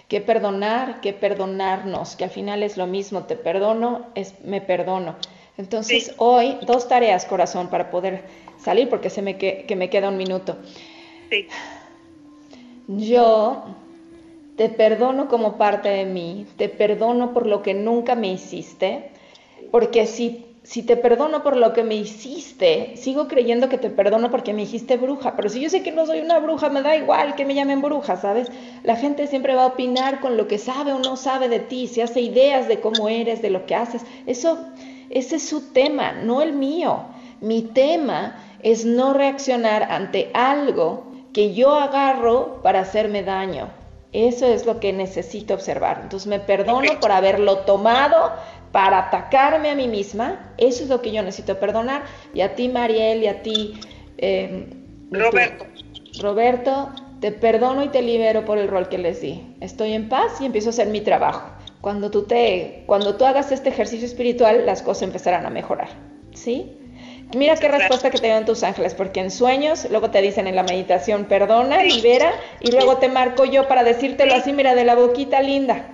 que 0.07 0.21
perdonar, 0.21 0.99
que 0.99 1.13
perdonarnos, 1.13 2.15
que 2.15 2.23
al 2.23 2.31
final 2.31 2.63
es 2.63 2.77
lo 2.77 2.87
mismo, 2.87 3.25
te 3.25 3.35
perdono, 3.35 4.07
es 4.15 4.33
me 4.43 4.59
perdono. 4.59 5.17
Entonces 5.55 6.15
hoy 6.17 6.57
dos 6.65 6.87
tareas, 6.87 7.25
corazón, 7.25 7.69
para 7.69 7.91
poder 7.91 8.23
salir 8.61 8.89
porque 8.89 9.09
se 9.09 9.21
me 9.21 9.37
que, 9.37 9.65
que 9.67 9.75
me 9.75 9.89
queda 9.89 10.09
un 10.09 10.17
minuto. 10.17 10.57
Sí. 11.29 11.47
Yo 12.87 13.63
te 14.55 14.69
perdono 14.69 15.27
como 15.27 15.57
parte 15.57 15.89
de 15.89 16.05
mí, 16.05 16.45
te 16.57 16.69
perdono 16.69 17.33
por 17.33 17.47
lo 17.47 17.61
que 17.61 17.73
nunca 17.73 18.15
me 18.15 18.31
hiciste, 18.31 19.11
porque 19.71 20.05
si 20.05 20.45
si 20.63 20.83
te 20.83 20.95
perdono 20.95 21.41
por 21.41 21.57
lo 21.57 21.73
que 21.73 21.83
me 21.83 21.95
hiciste, 21.95 22.95
sigo 22.95 23.27
creyendo 23.27 23.67
que 23.67 23.79
te 23.79 23.89
perdono 23.89 24.29
porque 24.29 24.53
me 24.53 24.61
dijiste 24.61 24.95
bruja, 24.97 25.35
pero 25.35 25.49
si 25.49 25.59
yo 25.59 25.69
sé 25.69 25.81
que 25.81 25.91
no 25.91 26.05
soy 26.05 26.19
una 26.19 26.37
bruja, 26.39 26.69
me 26.69 26.83
da 26.83 26.95
igual 26.95 27.33
que 27.35 27.45
me 27.45 27.55
llamen 27.55 27.81
bruja, 27.81 28.15
¿sabes? 28.17 28.47
La 28.83 28.95
gente 28.95 29.25
siempre 29.25 29.55
va 29.55 29.63
a 29.63 29.67
opinar 29.67 30.19
con 30.19 30.37
lo 30.37 30.47
que 30.47 30.59
sabe 30.59 30.93
o 30.93 30.99
no 30.99 31.17
sabe 31.17 31.49
de 31.49 31.59
ti, 31.59 31.87
se 31.87 32.03
hace 32.03 32.21
ideas 32.21 32.67
de 32.67 32.79
cómo 32.79 33.09
eres, 33.09 33.41
de 33.41 33.49
lo 33.49 33.65
que 33.65 33.75
haces. 33.75 34.03
Eso, 34.27 34.59
ese 35.09 35.37
es 35.37 35.49
su 35.49 35.71
tema, 35.73 36.11
no 36.11 36.43
el 36.43 36.53
mío. 36.53 37.05
Mi 37.41 37.63
tema 37.63 38.35
es 38.63 38.85
no 38.85 39.13
reaccionar 39.13 39.83
ante 39.83 40.31
algo 40.33 41.11
que 41.33 41.53
yo 41.53 41.73
agarro 41.75 42.61
para 42.61 42.81
hacerme 42.81 43.23
daño. 43.23 43.69
Eso 44.13 44.45
es 44.45 44.65
lo 44.65 44.79
que 44.79 44.91
necesito 44.91 45.53
observar. 45.53 45.99
Entonces 46.03 46.27
me 46.27 46.39
perdono 46.39 46.99
por 46.99 47.11
haberlo 47.11 47.59
tomado, 47.59 48.33
para 48.71 48.99
atacarme 48.99 49.69
a 49.69 49.75
mí 49.75 49.87
misma, 49.87 50.53
eso 50.57 50.83
es 50.83 50.89
lo 50.89 51.01
que 51.01 51.11
yo 51.11 51.21
necesito 51.23 51.59
perdonar. 51.59 52.03
Y 52.33 52.41
a 52.41 52.55
ti, 52.55 52.69
Mariel, 52.69 53.23
y 53.23 53.27
a 53.27 53.41
ti, 53.41 53.79
eh, 54.17 54.67
Roberto. 55.11 55.65
Roberto, 56.21 56.89
te 57.19 57.31
perdono 57.31 57.83
y 57.83 57.89
te 57.89 58.01
libero 58.01 58.45
por 58.45 58.57
el 58.57 58.67
rol 58.67 58.89
que 58.89 58.97
les 58.97 59.21
di. 59.21 59.55
Estoy 59.59 59.93
en 59.93 60.09
paz 60.09 60.39
y 60.39 60.45
empiezo 60.45 60.69
a 60.69 60.71
hacer 60.71 60.87
mi 60.87 61.01
trabajo. 61.01 61.49
Cuando 61.81 62.11
tú, 62.11 62.23
te, 62.23 62.83
cuando 62.85 63.15
tú 63.15 63.25
hagas 63.25 63.51
este 63.51 63.69
ejercicio 63.69 64.05
espiritual, 64.05 64.65
las 64.65 64.81
cosas 64.81 65.03
empezarán 65.03 65.45
a 65.45 65.49
mejorar. 65.49 65.89
¿Sí? 66.33 66.77
Mira 67.35 67.55
qué 67.55 67.67
respuesta 67.67 68.09
que 68.09 68.17
te 68.17 68.27
dan 68.27 68.45
tus 68.45 68.63
ángeles, 68.63 68.93
porque 68.93 69.19
en 69.19 69.31
sueños, 69.31 69.87
luego 69.89 70.09
te 70.09 70.21
dicen 70.21 70.47
en 70.47 70.55
la 70.55 70.63
meditación, 70.63 71.25
perdona, 71.25 71.83
libera, 71.83 72.33
y 72.59 72.71
luego 72.71 72.97
te 72.97 73.07
marco 73.07 73.45
yo 73.45 73.67
para 73.67 73.83
decírtelo 73.83 74.33
así, 74.33 74.53
mira, 74.53 74.75
de 74.75 74.85
la 74.85 74.95
boquita 74.95 75.41
linda. 75.41 75.85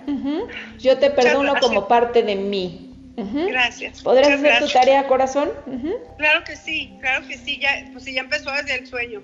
Yo 0.80 0.98
te 0.98 1.10
perdono 1.10 1.56
como 1.60 1.88
parte 1.88 2.24
de 2.24 2.36
mí. 2.36 2.84
Gracias. 3.16 4.02
¿Podrás 4.02 4.30
hacer 4.30 4.60
tu 4.60 4.68
tarea, 4.68 5.08
corazón? 5.08 5.50
Claro 6.18 6.44
que 6.44 6.56
sí, 6.56 6.94
claro 7.02 7.28
que 7.28 7.38
sí, 7.38 7.60
ya, 7.60 7.70
pues 7.92 8.06
ya 8.06 8.22
empezó 8.22 8.52
desde 8.52 8.76
el 8.76 8.88
sueño. 8.88 9.22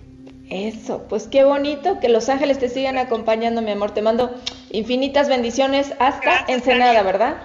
Eso, 0.50 1.05
pues 1.08 1.27
qué 1.27 1.43
bonito 1.43 2.00
que 2.00 2.10
los 2.10 2.29
ángeles 2.29 2.60
te 2.60 2.70
sigan 2.70 2.98
acompañando, 2.98 3.62
mi 3.62 3.72
amor. 3.72 3.91
Te 3.91 4.01
mando 4.01 4.36
infinitas 4.72 5.29
bendiciones 5.29 5.93
hasta 6.00 6.46
Ensenada, 6.48 7.01
¿verdad? 7.01 7.38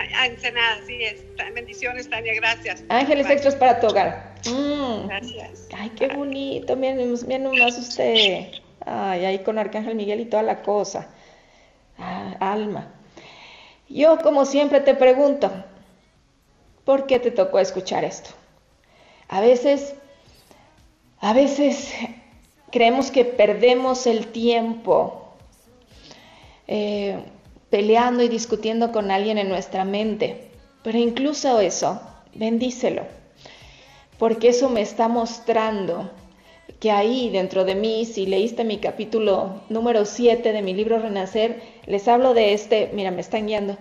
A 0.00 0.26
Ensenada, 0.26 0.80
sí 0.86 1.02
es. 1.02 1.24
Bendiciones, 1.54 2.08
Tania, 2.08 2.34
gracias. 2.34 2.84
Ángeles 2.88 3.28
extras 3.28 3.56
para 3.56 3.80
tu 3.80 3.88
hogar. 3.88 4.34
Mm. 4.46 5.08
Gracias. 5.08 5.68
Ay, 5.76 5.90
qué 5.90 6.08
bonito. 6.08 6.76
Miren, 6.76 7.12
miren 7.26 7.42
nomás 7.44 7.78
usted. 7.78 8.48
Ay, 8.84 9.24
ahí 9.24 9.38
con 9.40 9.58
Arcángel 9.58 9.94
Miguel 9.94 10.20
y 10.20 10.24
toda 10.26 10.42
la 10.42 10.62
cosa. 10.62 11.08
Ah, 11.98 12.36
alma. 12.40 12.92
Yo, 13.88 14.18
como 14.18 14.44
siempre, 14.44 14.80
te 14.80 14.94
pregunto, 14.94 15.50
¿por 16.84 17.06
qué 17.06 17.18
te 17.18 17.30
tocó 17.30 17.58
escuchar 17.58 18.04
esto? 18.04 18.30
A 19.28 19.40
veces, 19.40 19.94
a 21.20 21.32
veces 21.32 21.92
creemos 22.70 23.10
que 23.10 23.24
perdemos 23.24 24.06
el 24.06 24.28
tiempo. 24.28 25.34
Eh, 26.66 27.18
peleando 27.70 28.22
y 28.22 28.28
discutiendo 28.28 28.92
con 28.92 29.10
alguien 29.10 29.38
en 29.38 29.48
nuestra 29.48 29.84
mente. 29.84 30.50
Pero 30.82 30.98
incluso 30.98 31.60
eso, 31.60 32.00
bendícelo, 32.34 33.02
porque 34.18 34.48
eso 34.48 34.70
me 34.70 34.80
está 34.80 35.08
mostrando 35.08 36.10
que 36.80 36.90
ahí 36.90 37.30
dentro 37.30 37.64
de 37.64 37.74
mí, 37.74 38.04
si 38.04 38.26
leíste 38.26 38.64
mi 38.64 38.78
capítulo 38.78 39.62
número 39.68 40.04
7 40.04 40.52
de 40.52 40.62
mi 40.62 40.74
libro 40.74 40.98
Renacer, 40.98 41.60
les 41.86 42.06
hablo 42.06 42.34
de 42.34 42.52
este, 42.52 42.90
mira, 42.94 43.10
me 43.10 43.20
están 43.20 43.46
guiando, 43.46 43.76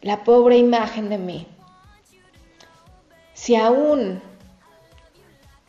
la 0.00 0.22
pobre 0.22 0.56
imagen 0.56 1.08
de 1.08 1.18
mí. 1.18 1.46
Si 3.34 3.56
aún, 3.56 4.22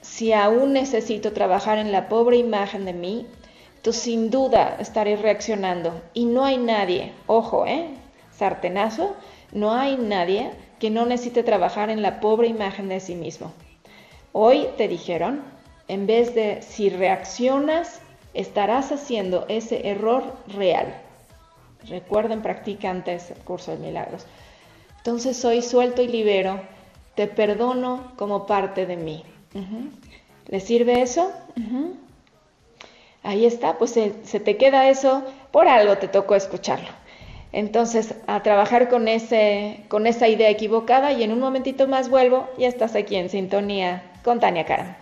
si 0.01 0.33
aún 0.33 0.73
necesito 0.73 1.33
trabajar 1.33 1.79
en 1.79 1.91
la 1.91 2.07
pobre 2.09 2.37
imagen 2.37 2.85
de 2.85 2.93
mí, 2.93 3.25
sin 3.91 4.29
duda 4.29 4.77
estaré 4.79 5.15
reaccionando. 5.15 6.01
Y 6.13 6.25
no 6.25 6.43
hay 6.43 6.57
nadie, 6.57 7.13
ojo, 7.25 7.65
¿eh? 7.65 7.89
Sartenazo, 8.31 9.15
no 9.51 9.73
hay 9.73 9.97
nadie 9.97 10.51
que 10.79 10.89
no 10.89 11.05
necesite 11.05 11.43
trabajar 11.43 11.89
en 11.89 12.01
la 12.01 12.19
pobre 12.19 12.47
imagen 12.47 12.89
de 12.89 12.99
sí 12.99 13.15
mismo. 13.15 13.51
Hoy 14.33 14.67
te 14.77 14.87
dijeron, 14.87 15.41
en 15.87 16.05
vez 16.05 16.35
de 16.35 16.61
si 16.61 16.89
reaccionas, 16.89 18.01
estarás 18.33 18.91
haciendo 18.91 19.45
ese 19.47 19.87
error 19.87 20.35
real. 20.47 20.93
Recuerden, 21.87 22.41
practicantes 22.41 23.31
el 23.31 23.37
curso 23.37 23.71
de 23.71 23.77
milagros. 23.77 24.25
Entonces 24.97 25.37
soy 25.37 25.61
suelto 25.61 26.01
y 26.01 26.07
libero, 26.07 26.59
te 27.15 27.27
perdono 27.27 28.11
como 28.17 28.45
parte 28.45 28.85
de 28.85 28.97
mí. 28.97 29.23
¿Le 30.47 30.59
sirve 30.59 31.01
eso? 31.01 31.31
Ahí 33.23 33.45
está, 33.45 33.77
pues 33.77 33.91
se, 33.91 34.09
te 34.09 34.57
queda 34.57 34.89
eso, 34.89 35.23
por 35.51 35.67
algo 35.67 35.97
te 35.97 36.07
tocó 36.07 36.35
escucharlo. 36.35 36.89
Entonces, 37.51 38.15
a 38.27 38.43
trabajar 38.43 38.89
con, 38.89 39.07
ese, 39.07 39.85
con 39.87 40.05
esa 40.05 40.27
idea 40.27 40.49
equivocada 40.49 41.13
y 41.13 41.23
en 41.23 41.31
un 41.31 41.39
momentito 41.39 41.87
más 41.87 42.09
vuelvo, 42.09 42.49
ya 42.57 42.67
estás 42.67 42.95
aquí 42.95 43.15
en 43.15 43.29
sintonía 43.29 44.03
con 44.23 44.39
Tania 44.39 44.65
Cara. 44.65 44.97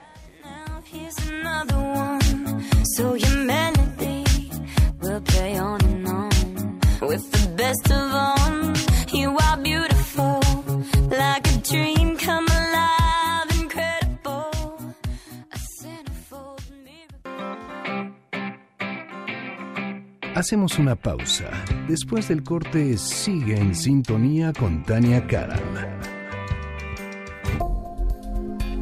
Hacemos 20.36 20.78
una 20.80 20.98
pausa. 20.98 21.50
Después 21.88 22.28
del 22.28 22.44
corte, 22.44 22.98
sigue 22.98 23.58
en 23.58 23.74
sintonía 23.74 24.52
con 24.52 24.84
Tania 24.84 25.26
Karam. 25.26 25.62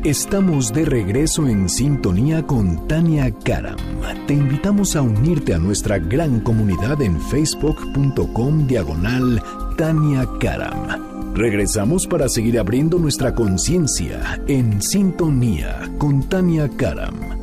Estamos 0.03 0.73
de 0.73 0.83
regreso 0.85 1.47
en 1.47 1.69
sintonía 1.69 2.41
con 2.41 2.87
Tania 2.87 3.31
Karam. 3.45 3.77
Te 4.25 4.33
invitamos 4.33 4.95
a 4.95 5.03
unirte 5.03 5.53
a 5.53 5.59
nuestra 5.59 5.99
gran 5.99 6.39
comunidad 6.39 6.99
en 7.03 7.21
facebook.com 7.21 8.65
diagonal 8.65 9.39
Tania 9.77 10.27
Karam. 10.39 11.35
Regresamos 11.35 12.07
para 12.07 12.29
seguir 12.29 12.57
abriendo 12.57 12.97
nuestra 12.97 13.35
conciencia 13.35 14.41
en 14.47 14.81
sintonía 14.81 15.87
con 15.99 16.27
Tania 16.27 16.67
Karam. 16.67 17.42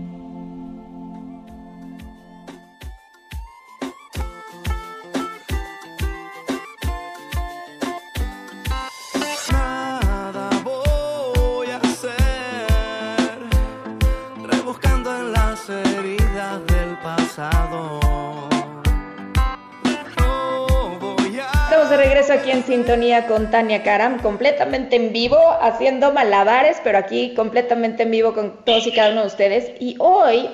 Con 23.27 23.49
Tania 23.51 23.83
Karam, 23.83 24.19
completamente 24.19 24.97
en 24.97 25.13
vivo, 25.13 25.37
haciendo 25.61 26.11
malabares, 26.11 26.81
pero 26.83 26.97
aquí 26.97 27.33
completamente 27.33 28.03
en 28.03 28.11
vivo 28.11 28.33
con 28.33 28.65
todos 28.65 28.85
y 28.85 28.91
cada 28.91 29.13
uno 29.13 29.21
de 29.21 29.27
ustedes. 29.27 29.71
Y 29.79 29.95
hoy 29.97 30.49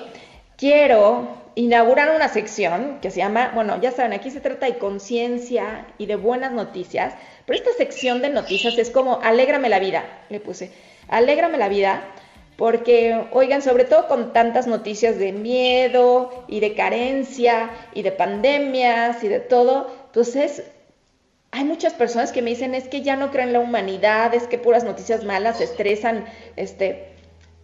quiero 0.56 1.26
inauguran 1.56 2.14
una 2.14 2.28
sección 2.28 3.00
que 3.02 3.10
se 3.10 3.18
llama, 3.18 3.50
bueno, 3.56 3.80
ya 3.80 3.90
saben, 3.90 4.12
aquí 4.12 4.30
se 4.30 4.38
trata 4.38 4.66
de 4.66 4.78
conciencia 4.78 5.88
y 5.98 6.06
de 6.06 6.14
buenas 6.14 6.52
noticias, 6.52 7.14
pero 7.44 7.58
esta 7.58 7.72
sección 7.72 8.22
de 8.22 8.28
noticias 8.28 8.78
es 8.78 8.90
como, 8.90 9.18
alégrame 9.20 9.68
la 9.68 9.80
vida, 9.80 10.04
le 10.28 10.38
puse, 10.38 10.70
alégrame 11.08 11.58
la 11.58 11.68
vida, 11.68 12.04
porque, 12.56 13.20
oigan, 13.32 13.62
sobre 13.62 13.82
todo 13.82 14.06
con 14.06 14.32
tantas 14.32 14.68
noticias 14.68 15.18
de 15.18 15.32
miedo 15.32 16.44
y 16.46 16.60
de 16.60 16.74
carencia 16.76 17.70
y 17.94 18.02
de 18.02 18.12
pandemias 18.12 19.24
y 19.24 19.28
de 19.28 19.40
todo, 19.40 19.92
pues 20.12 20.36
es, 20.36 20.62
hay 21.50 21.64
muchas 21.64 21.94
personas 21.94 22.32
que 22.32 22.42
me 22.42 22.50
dicen, 22.50 22.74
es 22.74 22.88
que 22.88 23.02
ya 23.02 23.16
no 23.16 23.30
creen 23.30 23.48
en 23.48 23.52
la 23.54 23.60
humanidad, 23.60 24.34
es 24.34 24.46
que 24.46 24.58
puras 24.58 24.84
noticias 24.84 25.24
malas 25.24 25.60
estresan, 25.60 26.24
este, 26.56 27.14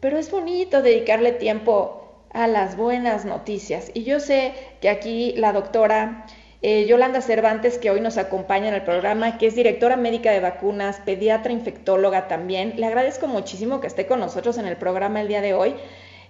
pero 0.01 0.18
es 0.18 0.31
bonito 0.31 0.83
dedicarle 0.83 1.33
tiempo 1.33 2.05
a 2.33 2.47
las 2.47 2.77
buenas 2.77 3.25
noticias. 3.25 3.90
Y 3.94 4.05
yo 4.05 4.20
sé 4.20 4.53
que 4.81 4.88
aquí 4.88 5.35
la 5.37 5.53
doctora 5.53 6.27
eh, 6.62 6.87
Yolanda 6.87 7.20
Cervantes, 7.20 7.77
que 7.77 7.90
hoy 7.90 8.01
nos 8.01 8.16
acompaña 8.16 8.68
en 8.68 8.75
el 8.75 8.83
programa, 8.85 9.37
que 9.37 9.47
es 9.47 9.55
directora 9.55 9.97
médica 9.97 10.31
de 10.31 10.40
vacunas, 10.40 10.99
pediatra 11.05 11.53
infectóloga 11.53 12.27
también, 12.27 12.75
le 12.77 12.87
agradezco 12.87 13.27
muchísimo 13.29 13.81
que 13.81 13.87
esté 13.87 14.07
con 14.07 14.18
nosotros 14.18 14.57
en 14.57 14.66
el 14.66 14.77
programa 14.79 15.20
el 15.20 15.29
día 15.29 15.42
de 15.42 15.53
hoy. 15.53 15.75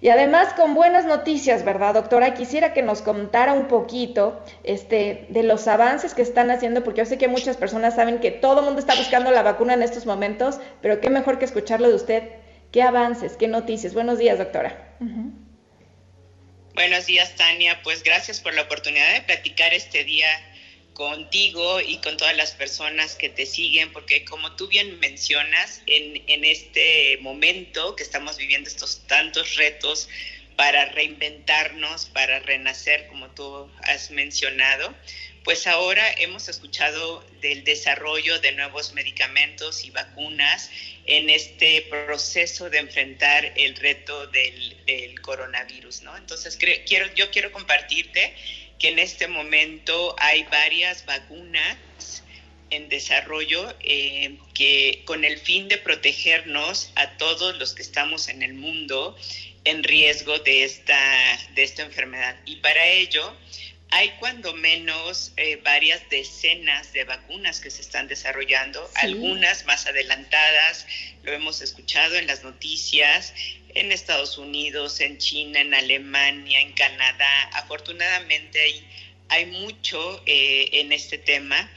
Y 0.01 0.09
además 0.09 0.53
con 0.55 0.75
buenas 0.75 1.05
noticias, 1.07 1.65
¿verdad, 1.65 1.95
doctora? 1.95 2.35
Quisiera 2.35 2.73
que 2.73 2.83
nos 2.83 3.03
contara 3.03 3.53
un 3.53 3.69
poquito 3.69 4.43
este, 4.63 5.27
de 5.31 5.43
los 5.43 5.67
avances 5.69 6.15
que 6.15 6.23
están 6.23 6.51
haciendo, 6.51 6.85
porque 6.85 7.01
yo 7.01 7.07
sé 7.07 7.19
que 7.19 7.29
muchas 7.29 7.57
personas 7.57 7.95
saben 7.95 8.21
que 8.21 8.31
todo 8.31 8.61
el 8.61 8.67
mundo 8.67 8.81
está 8.81 8.95
buscando 8.95 9.31
la 9.31 9.43
vacuna 9.43 9.75
en 9.75 9.83
estos 9.83 10.07
momentos, 10.07 10.59
pero 10.83 11.01
qué 11.01 11.11
mejor 11.11 11.39
que 11.39 11.45
escucharlo 11.45 11.89
de 11.89 11.95
usted. 11.95 12.23
¿Qué 12.71 12.83
avances? 12.83 13.37
¿Qué 13.37 13.47
noticias? 13.47 13.95
Buenos 13.95 14.19
días, 14.19 14.39
doctora. 14.39 14.97
Buenos 16.75 17.07
días, 17.07 17.35
Tania. 17.37 17.81
Pues 17.85 18.03
gracias 18.03 18.41
por 18.41 18.53
la 18.53 18.63
oportunidad 18.63 19.15
de 19.15 19.21
platicar 19.21 19.73
este 19.73 20.03
día 20.03 20.27
contigo 20.95 21.81
y 21.81 21.99
con 21.99 22.17
todas 22.17 22.37
las 22.37 22.53
personas 22.53 23.17
que 23.17 23.29
te 23.29 23.47
siguen, 23.47 23.93
porque 23.93 24.25
como 24.25 24.57
tú 24.57 24.69
bien 24.69 24.99
mencionas, 25.01 25.83
en, 25.87 26.23
en 26.29 26.45
este 26.45 27.19
momento 27.21 27.95
que 27.97 28.03
estamos 28.03 28.37
viviendo 28.37 28.71
estos 28.71 29.07
tantos 29.07 29.57
retos 29.57 30.09
para 30.57 30.87
reinventarnos, 30.87 32.07
para 32.07 32.39
renacer, 32.39 33.09
como 33.09 33.29
tú 33.31 33.69
has 33.83 34.11
mencionado, 34.11 34.95
pues 35.45 35.67
ahora 35.67 36.03
hemos 36.19 36.49
escuchado 36.49 37.23
del 37.43 37.65
desarrollo 37.65 38.41
de 38.41 38.53
nuevos 38.53 38.95
medicamentos 38.95 39.85
y 39.85 39.91
vacunas 39.91 40.71
en 41.05 41.29
este 41.29 41.83
proceso 41.83 42.71
de 42.71 42.79
enfrentar 42.79 43.53
el 43.57 43.77
reto 43.77 44.27
del, 44.29 44.75
coronavirus, 45.21 46.03
¿no? 46.03 46.17
Entonces, 46.17 46.57
quiero, 46.57 47.15
yo 47.15 47.31
quiero 47.31 47.51
compartirte 47.51 48.35
que 48.79 48.89
en 48.89 48.99
este 48.99 49.29
momento 49.29 50.15
hay 50.19 50.45
varias 50.45 51.05
vacunas 51.07 51.77
en 52.71 52.89
desarrollo 52.89 53.75
eh, 53.81 54.39
que 54.53 55.03
con 55.05 55.25
el 55.25 55.39
fin 55.39 55.69
de 55.69 55.79
protegernos 55.79 56.91
a 56.97 57.17
todos 57.17 57.57
los 57.59 57.75
que 57.75 57.83
estamos 57.83 58.29
en 58.29 58.43
el 58.43 58.55
mundo 58.55 59.17
en 59.65 59.83
riesgo 59.83 60.39
de 60.41 60.65
esta, 60.65 60.99
de 61.55 61.63
esta 61.63 61.83
enfermedad. 61.83 62.37
Y 62.45 62.57
para 62.57 62.87
ello, 62.87 63.35
hay 63.91 64.11
cuando 64.19 64.55
menos 64.55 65.33
eh, 65.37 65.57
varias 65.63 66.03
decenas 66.11 66.93
de 66.93 67.05
vacunas 67.05 67.61
que 67.61 67.71
se 67.71 67.81
están 67.81 68.09
desarrollando, 68.09 68.91
algunas 68.97 69.65
más 69.67 69.87
adelantadas, 69.87 70.87
lo 71.23 71.33
hemos 71.33 71.61
escuchado 71.61 72.17
en 72.17 72.27
las 72.27 72.43
noticias, 72.43 73.33
en 73.75 73.93
Estados 73.93 74.39
Unidos, 74.39 75.01
en 75.01 75.19
China, 75.19 75.61
en 75.61 75.75
Alemania, 75.75 76.61
en 76.61 76.73
Canadá. 76.73 77.51
Afortunadamente 77.53 78.61
hay, 78.61 78.87
hay 79.29 79.47
mucho 79.47 80.23
eh, 80.27 80.69
en 80.73 80.93
este 80.93 81.19
tema 81.19 81.71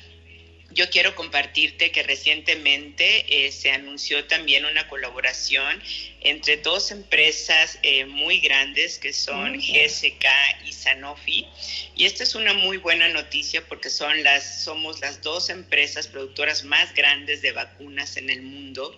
yo 0.77 0.89
quiero 0.89 1.15
compartirte 1.15 1.91
que 1.91 2.03
recientemente 2.03 3.47
eh, 3.47 3.51
se 3.51 3.71
anunció 3.71 4.25
también 4.25 4.65
una 4.65 4.87
colaboración 4.87 5.81
entre 6.21 6.57
dos 6.57 6.91
empresas 6.91 7.79
eh, 7.83 8.05
muy 8.05 8.39
grandes 8.39 8.97
que 8.97 9.13
son 9.13 9.57
GSK 9.57 10.25
y 10.65 10.71
Sanofi. 10.71 11.47
Y 11.95 12.05
esta 12.05 12.23
es 12.23 12.35
una 12.35 12.53
muy 12.53 12.77
buena 12.77 13.07
noticia 13.09 13.65
porque 13.67 13.89
son 13.89 14.23
las, 14.23 14.63
somos 14.63 14.99
las 14.99 15.21
dos 15.21 15.49
empresas 15.49 16.07
productoras 16.07 16.63
más 16.63 16.93
grandes 16.93 17.41
de 17.41 17.51
vacunas 17.51 18.17
en 18.17 18.29
el 18.29 18.41
mundo, 18.41 18.95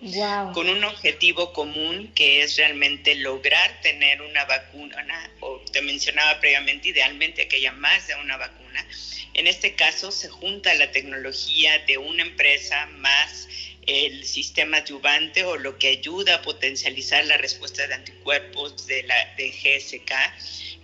con 0.54 0.68
un 0.68 0.84
objetivo 0.84 1.52
común 1.52 2.10
que 2.14 2.42
es 2.42 2.56
realmente 2.56 3.14
lograr 3.16 3.80
tener 3.82 4.22
una 4.22 4.44
vacuna, 4.44 5.30
o 5.40 5.60
te 5.72 5.82
mencionaba 5.82 6.40
previamente, 6.40 6.88
idealmente 6.88 7.48
que 7.48 7.56
haya 7.56 7.72
más 7.72 8.06
de 8.06 8.14
una 8.16 8.36
vacuna. 8.36 8.86
En 9.34 9.46
este 9.46 9.74
caso 9.74 10.10
se 10.10 10.28
junta 10.28 10.74
la 10.74 10.90
tecnología 10.90 11.78
de 11.86 11.98
una 11.98 12.22
empresa 12.22 12.86
más 12.86 13.48
el 13.90 14.24
sistema 14.24 14.78
adyuvante 14.78 15.44
o 15.44 15.56
lo 15.56 15.78
que 15.78 15.88
ayuda 15.88 16.36
a 16.36 16.42
potencializar 16.42 17.24
la 17.26 17.36
respuesta 17.36 17.86
de 17.86 17.94
anticuerpos 17.94 18.86
de 18.86 19.02
la 19.04 19.34
de 19.36 19.50
GSK 19.50 20.12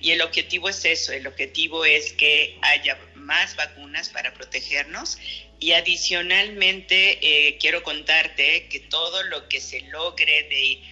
y 0.00 0.10
el 0.10 0.22
objetivo 0.22 0.68
es 0.68 0.84
eso, 0.84 1.12
el 1.12 1.26
objetivo 1.26 1.84
es 1.84 2.12
que 2.12 2.58
haya 2.62 2.98
más 3.14 3.56
vacunas 3.56 4.08
para 4.10 4.34
protegernos. 4.34 5.18
Y 5.58 5.72
adicionalmente 5.72 7.18
eh, 7.22 7.56
quiero 7.58 7.82
contarte 7.82 8.68
que 8.68 8.80
todo 8.80 9.22
lo 9.24 9.48
que 9.48 9.60
se 9.60 9.80
logre 9.80 10.44
de, 10.44 10.82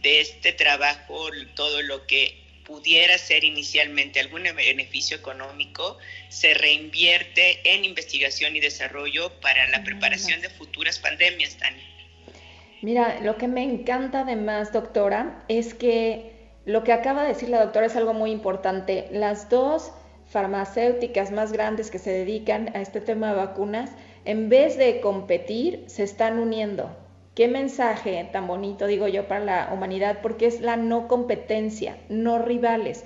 de 0.00 0.20
este 0.20 0.52
trabajo, 0.52 1.28
todo 1.54 1.82
lo 1.82 2.06
que 2.06 2.43
pudiera 2.64 3.16
ser 3.18 3.44
inicialmente 3.44 4.20
algún 4.20 4.42
beneficio 4.42 5.16
económico, 5.16 5.98
se 6.28 6.54
reinvierte 6.54 7.60
en 7.64 7.84
investigación 7.84 8.56
y 8.56 8.60
desarrollo 8.60 9.30
para 9.40 9.68
la 9.68 9.84
preparación 9.84 10.40
de 10.40 10.48
futuras 10.48 10.98
pandemias, 10.98 11.56
Tania. 11.56 11.84
Mira, 12.82 13.20
lo 13.22 13.38
que 13.38 13.48
me 13.48 13.62
encanta 13.62 14.20
además, 14.20 14.72
doctora, 14.72 15.44
es 15.48 15.74
que 15.74 16.32
lo 16.66 16.84
que 16.84 16.92
acaba 16.92 17.22
de 17.22 17.28
decir 17.28 17.48
la 17.48 17.62
doctora 17.62 17.86
es 17.86 17.96
algo 17.96 18.14
muy 18.14 18.30
importante. 18.30 19.08
Las 19.10 19.48
dos 19.48 19.92
farmacéuticas 20.26 21.30
más 21.30 21.52
grandes 21.52 21.90
que 21.90 21.98
se 21.98 22.10
dedican 22.10 22.74
a 22.74 22.80
este 22.80 23.00
tema 23.00 23.28
de 23.28 23.36
vacunas, 23.36 23.90
en 24.24 24.48
vez 24.48 24.76
de 24.76 25.00
competir, 25.00 25.84
se 25.86 26.02
están 26.02 26.38
uniendo. 26.38 27.03
Qué 27.34 27.48
mensaje 27.48 28.28
tan 28.32 28.46
bonito, 28.46 28.86
digo 28.86 29.08
yo, 29.08 29.26
para 29.26 29.44
la 29.44 29.70
humanidad, 29.72 30.18
porque 30.22 30.46
es 30.46 30.60
la 30.60 30.76
no 30.76 31.08
competencia, 31.08 31.98
no 32.08 32.38
rivales. 32.38 33.04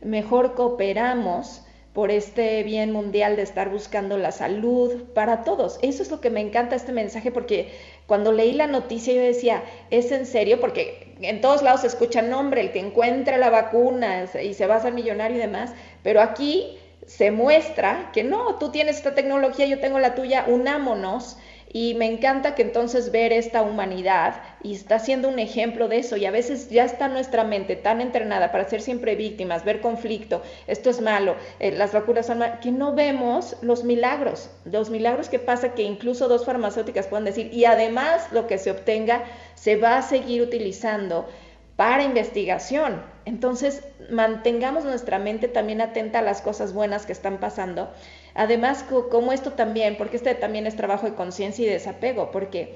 Mejor 0.00 0.54
cooperamos 0.54 1.62
por 1.92 2.12
este 2.12 2.62
bien 2.62 2.92
mundial 2.92 3.34
de 3.34 3.42
estar 3.42 3.70
buscando 3.70 4.16
la 4.16 4.30
salud 4.30 5.04
para 5.12 5.42
todos. 5.42 5.78
Eso 5.82 6.04
es 6.04 6.10
lo 6.12 6.20
que 6.20 6.30
me 6.30 6.40
encanta 6.40 6.76
este 6.76 6.92
mensaje, 6.92 7.32
porque 7.32 7.72
cuando 8.06 8.30
leí 8.30 8.52
la 8.52 8.68
noticia 8.68 9.12
yo 9.12 9.22
decía, 9.22 9.64
¿es 9.90 10.12
en 10.12 10.26
serio? 10.26 10.60
Porque 10.60 11.16
en 11.20 11.40
todos 11.40 11.62
lados 11.62 11.80
se 11.80 11.88
escucha 11.88 12.22
nombre, 12.22 12.60
el 12.60 12.70
que 12.70 12.80
encuentra 12.80 13.38
la 13.38 13.50
vacuna 13.50 14.26
y 14.40 14.54
se 14.54 14.66
va 14.68 14.74
a 14.74 14.78
hacer 14.78 14.92
millonario 14.92 15.36
y 15.36 15.40
demás, 15.40 15.72
pero 16.04 16.20
aquí 16.20 16.78
se 17.06 17.32
muestra 17.32 18.10
que 18.12 18.22
no, 18.22 18.56
tú 18.56 18.70
tienes 18.70 18.98
esta 18.98 19.14
tecnología, 19.14 19.66
yo 19.66 19.80
tengo 19.80 19.98
la 19.98 20.14
tuya, 20.14 20.44
unámonos 20.48 21.38
y 21.74 21.94
me 21.94 22.06
encanta 22.06 22.54
que 22.54 22.62
entonces 22.62 23.10
ver 23.10 23.32
esta 23.32 23.62
humanidad 23.62 24.40
y 24.62 24.76
está 24.76 25.00
siendo 25.00 25.28
un 25.28 25.40
ejemplo 25.40 25.88
de 25.88 25.98
eso 25.98 26.16
y 26.16 26.24
a 26.24 26.30
veces 26.30 26.70
ya 26.70 26.84
está 26.84 27.08
nuestra 27.08 27.42
mente 27.42 27.74
tan 27.74 28.00
entrenada 28.00 28.52
para 28.52 28.68
ser 28.68 28.80
siempre 28.80 29.16
víctimas, 29.16 29.64
ver 29.64 29.80
conflicto, 29.80 30.40
esto 30.68 30.88
es 30.88 31.00
malo, 31.00 31.34
eh, 31.58 31.72
las 31.72 31.92
vacunas 31.92 32.26
son 32.26 32.38
malas, 32.38 32.60
que 32.60 32.70
no 32.70 32.94
vemos 32.94 33.56
los 33.60 33.82
milagros, 33.82 34.50
los 34.64 34.88
milagros 34.88 35.28
que 35.28 35.40
pasa 35.40 35.74
que 35.74 35.82
incluso 35.82 36.28
dos 36.28 36.44
farmacéuticas 36.44 37.08
pueden 37.08 37.24
decir 37.24 37.52
y 37.52 37.64
además 37.64 38.28
lo 38.30 38.46
que 38.46 38.58
se 38.58 38.70
obtenga 38.70 39.24
se 39.56 39.74
va 39.74 39.98
a 39.98 40.02
seguir 40.02 40.42
utilizando 40.42 41.28
para 41.74 42.04
investigación. 42.04 43.02
Entonces, 43.24 43.82
mantengamos 44.10 44.84
nuestra 44.84 45.18
mente 45.18 45.48
también 45.48 45.80
atenta 45.80 46.20
a 46.20 46.22
las 46.22 46.40
cosas 46.40 46.72
buenas 46.72 47.04
que 47.04 47.12
están 47.12 47.38
pasando 47.38 47.90
Además, 48.34 48.84
como 49.10 49.32
esto 49.32 49.52
también, 49.52 49.96
porque 49.96 50.16
este 50.16 50.34
también 50.34 50.66
es 50.66 50.76
trabajo 50.76 51.06
de 51.06 51.14
conciencia 51.14 51.64
y 51.64 51.68
desapego, 51.68 52.30
porque 52.32 52.74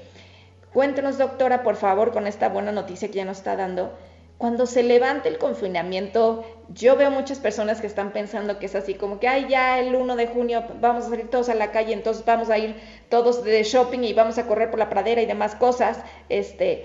cuéntenos, 0.73 1.17
doctora, 1.17 1.63
por 1.63 1.75
favor, 1.75 2.11
con 2.11 2.27
esta 2.27 2.49
buena 2.49 2.71
noticia 2.71 3.09
que 3.09 3.15
ya 3.15 3.25
nos 3.25 3.39
está 3.39 3.55
dando. 3.55 3.93
Cuando 4.37 4.65
se 4.67 4.83
levante 4.83 5.27
el 5.27 5.37
confinamiento, 5.37 6.45
yo 6.69 6.95
veo 6.95 7.11
muchas 7.11 7.39
personas 7.39 7.81
que 7.81 7.87
están 7.87 8.13
pensando 8.13 8.57
que 8.57 8.67
es 8.67 8.75
así, 8.75 8.93
como 8.93 9.19
que, 9.19 9.27
ay, 9.27 9.47
ya 9.49 9.79
el 9.79 9.95
1 9.95 10.15
de 10.15 10.27
junio 10.27 10.63
vamos 10.79 11.05
a 11.05 11.09
salir 11.09 11.29
todos 11.29 11.49
a 11.49 11.55
la 11.55 11.71
calle, 11.71 11.91
entonces 11.91 12.23
vamos 12.23 12.49
a 12.49 12.57
ir 12.57 12.77
todos 13.09 13.43
de 13.43 13.61
shopping 13.63 13.99
y 14.05 14.13
vamos 14.13 14.37
a 14.37 14.47
correr 14.47 14.69
por 14.69 14.79
la 14.79 14.89
pradera 14.89 15.21
y 15.21 15.25
demás 15.25 15.55
cosas. 15.55 15.99
Este, 16.29 16.83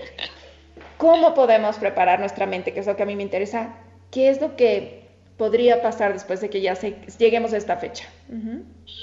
¿Cómo 0.97 1.33
podemos 1.33 1.77
preparar 1.77 2.19
nuestra 2.19 2.45
mente? 2.45 2.73
Que 2.73 2.81
es 2.81 2.87
lo 2.87 2.97
que 2.97 3.03
a 3.03 3.05
mí 3.05 3.15
me 3.15 3.23
interesa. 3.23 3.73
¿Qué 4.11 4.27
es 4.29 4.41
lo 4.41 4.57
que 4.57 5.04
podría 5.37 5.81
pasar 5.81 6.13
después 6.13 6.41
de 6.41 6.49
que 6.49 6.61
ya 6.61 6.75
se, 6.75 6.95
lleguemos 7.17 7.53
a 7.53 7.57
esta 7.57 7.77
fecha. 7.77 8.09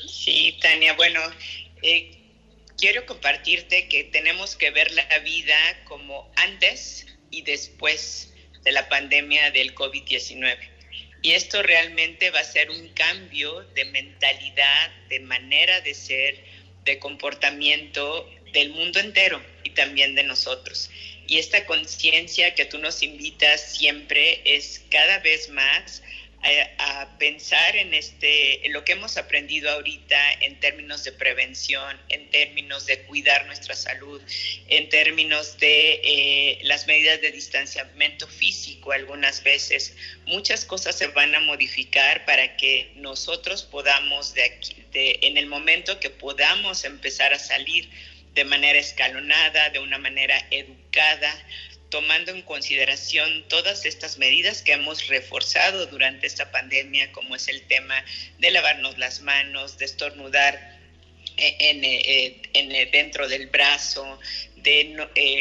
Sí, 0.07 0.59
Tania, 0.61 0.95
bueno, 0.95 1.21
eh, 1.83 2.19
quiero 2.79 3.05
compartirte 3.07 3.89
que 3.89 4.05
tenemos 4.05 4.57
que 4.57 4.71
ver 4.71 4.91
la 4.93 5.19
vida 5.21 5.57
como 5.85 6.31
antes 6.37 7.07
y 7.31 7.43
después 7.43 8.33
de 8.65 8.73
la 8.73 8.89
pandemia 8.89 9.51
del 9.51 9.75
COVID-19. 9.75 10.59
Y 11.23 11.33
esto 11.33 11.63
realmente 11.63 12.31
va 12.31 12.41
a 12.41 12.45
ser 12.45 12.71
un 12.71 12.89
cambio 12.89 13.61
de 13.75 13.85
mentalidad, 13.87 14.91
de 15.09 15.21
manera 15.21 15.81
de 15.81 15.95
ser, 15.95 16.37
de 16.85 16.99
comportamiento 16.99 18.29
del 18.53 18.71
mundo 18.71 18.99
entero 18.99 19.41
y 19.63 19.71
también 19.71 20.15
de 20.15 20.25
nosotros. 20.25 20.91
Y 21.29 21.39
esta 21.39 21.65
conciencia 21.67 22.55
que 22.55 22.65
tú 22.65 22.79
nos 22.79 23.03
invitas 23.03 23.77
siempre 23.77 24.43
es 24.45 24.85
cada 24.91 25.21
vez 25.21 25.49
más 25.51 26.03
a, 26.43 27.09
pensar 27.19 27.77
en, 27.77 27.95
este, 27.95 28.67
en 28.67 28.73
lo 28.73 28.85
que 28.85 28.93
hemos 28.93 29.17
aprendido 29.17 29.71
ahorita 29.71 30.33
en 30.41 30.59
términos 30.59 31.05
de 31.05 31.13
prevención, 31.13 32.01
en 32.09 32.29
términos 32.31 32.87
de 32.87 33.03
cuidar 33.03 33.47
nuestra 33.47 33.77
salud, 33.77 34.21
en 34.69 34.89
términos 34.89 35.59
de 35.59 36.01
eh, 36.03 36.59
las 36.63 36.87
medidas 36.89 37.21
de 37.21 37.31
distanciamiento 37.31 38.27
físico 38.27 38.91
algunas 38.91 39.43
veces. 39.45 39.97
Muchas 40.27 40.65
cosas 40.65 40.97
se 40.97 41.07
van 41.09 41.35
a 41.35 41.41
modificar 41.41 42.25
para 42.25 42.57
que 42.57 42.91
nosotros 42.97 43.63
podamos, 43.63 44.35
de 44.35 44.45
aquí, 44.45 44.75
de, 44.93 45.21
en 45.23 45.37
el 45.37 45.47
momento 45.47 46.01
que 46.01 46.11
podamos 46.11 46.85
empezar 46.85 47.33
a 47.33 47.39
salir 47.39 47.89
de 48.35 48.45
manera 48.45 48.79
escalonada, 48.79 49.71
de 49.71 49.79
una 49.79 49.99
manera 49.99 50.45
educada, 50.51 51.33
tomando 51.93 52.33
en 52.33 52.41
consideración 52.41 53.45
todas 53.49 53.85
estas 53.85 54.17
medidas 54.17 54.63
que 54.63 54.73
hemos 54.73 55.09
reforzado 55.09 55.85
durante 55.87 56.27
esta 56.27 56.51
pandemia, 56.51 57.13
como 57.13 57.37
es 57.37 57.49
el 57.49 57.61
tema 57.67 58.03
de 58.39 58.51
lavarnos 58.51 58.97
las 58.97 59.21
manos, 59.21 59.77
de 59.77 59.85
estornudar 59.85 60.81
eh, 61.37 61.57
en, 61.61 61.85
eh, 61.85 62.43
en, 62.55 62.73
eh, 62.73 62.89
dentro 62.91 63.29
del 63.29 63.49
brazo, 63.49 64.19
de 64.57 64.97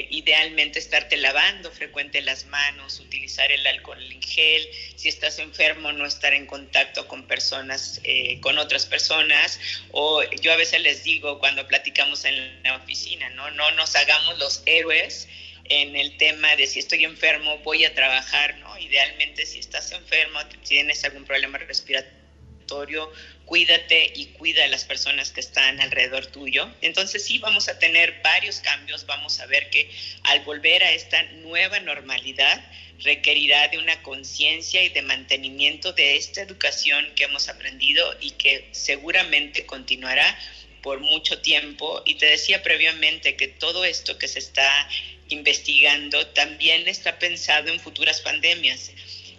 idealmente 0.09 0.79
estarte 0.79 1.15
lavando 1.15 1.71
frecuente 1.71 2.21
las 2.21 2.47
manos, 2.47 2.99
utilizar 2.99 3.49
el 3.49 3.65
alcohol 3.67 4.03
en 4.11 4.21
gel, 4.21 4.67
si 4.95 5.07
estás 5.07 5.39
enfermo 5.39 5.93
no 5.93 6.05
estar 6.05 6.33
en 6.33 6.47
contacto 6.47 7.07
con 7.07 7.27
personas, 7.27 8.01
con 8.41 8.57
otras 8.57 8.87
personas, 8.87 9.59
o 9.91 10.23
yo 10.41 10.51
a 10.51 10.55
veces 10.55 10.81
les 10.81 11.03
digo 11.03 11.37
cuando 11.37 11.67
platicamos 11.67 12.25
en 12.25 12.63
la 12.63 12.77
oficina, 12.77 13.29
no, 13.29 13.51
no 13.51 13.69
nos 13.71 13.95
hagamos 13.95 14.39
los 14.39 14.63
héroes 14.65 15.27
en 15.71 15.95
el 15.95 16.17
tema 16.17 16.53
de 16.57 16.67
si 16.67 16.79
estoy 16.79 17.05
enfermo, 17.05 17.57
voy 17.59 17.85
a 17.85 17.95
trabajar, 17.95 18.57
¿no? 18.57 18.77
Idealmente 18.77 19.45
si 19.45 19.59
estás 19.59 19.93
enfermo, 19.93 20.39
tienes 20.67 21.05
algún 21.05 21.23
problema 21.23 21.59
respiratorio, 21.59 23.09
cuídate 23.45 24.11
y 24.13 24.25
cuida 24.37 24.65
a 24.65 24.67
las 24.67 24.83
personas 24.83 25.31
que 25.31 25.39
están 25.39 25.79
alrededor 25.79 26.25
tuyo. 26.25 26.69
Entonces 26.81 27.23
sí 27.23 27.37
vamos 27.37 27.69
a 27.69 27.79
tener 27.79 28.19
varios 28.21 28.59
cambios, 28.59 29.05
vamos 29.05 29.39
a 29.39 29.45
ver 29.45 29.69
que 29.69 29.89
al 30.23 30.41
volver 30.41 30.83
a 30.83 30.91
esta 30.91 31.23
nueva 31.43 31.79
normalidad 31.79 32.61
requerirá 32.99 33.69
de 33.69 33.77
una 33.77 34.03
conciencia 34.03 34.83
y 34.83 34.89
de 34.89 35.01
mantenimiento 35.03 35.93
de 35.93 36.17
esta 36.17 36.41
educación 36.41 37.13
que 37.15 37.23
hemos 37.23 37.47
aprendido 37.47 38.13
y 38.19 38.31
que 38.31 38.67
seguramente 38.71 39.65
continuará 39.65 40.37
por 40.81 40.99
mucho 40.99 41.39
tiempo. 41.41 42.03
Y 42.05 42.15
te 42.15 42.25
decía 42.25 42.61
previamente 42.61 43.37
que 43.37 43.47
todo 43.47 43.85
esto 43.85 44.17
que 44.17 44.27
se 44.27 44.39
está 44.39 44.89
investigando 45.31 46.25
también 46.27 46.87
está 46.87 47.19
pensado 47.19 47.69
en 47.69 47.79
futuras 47.79 48.21
pandemias. 48.21 48.91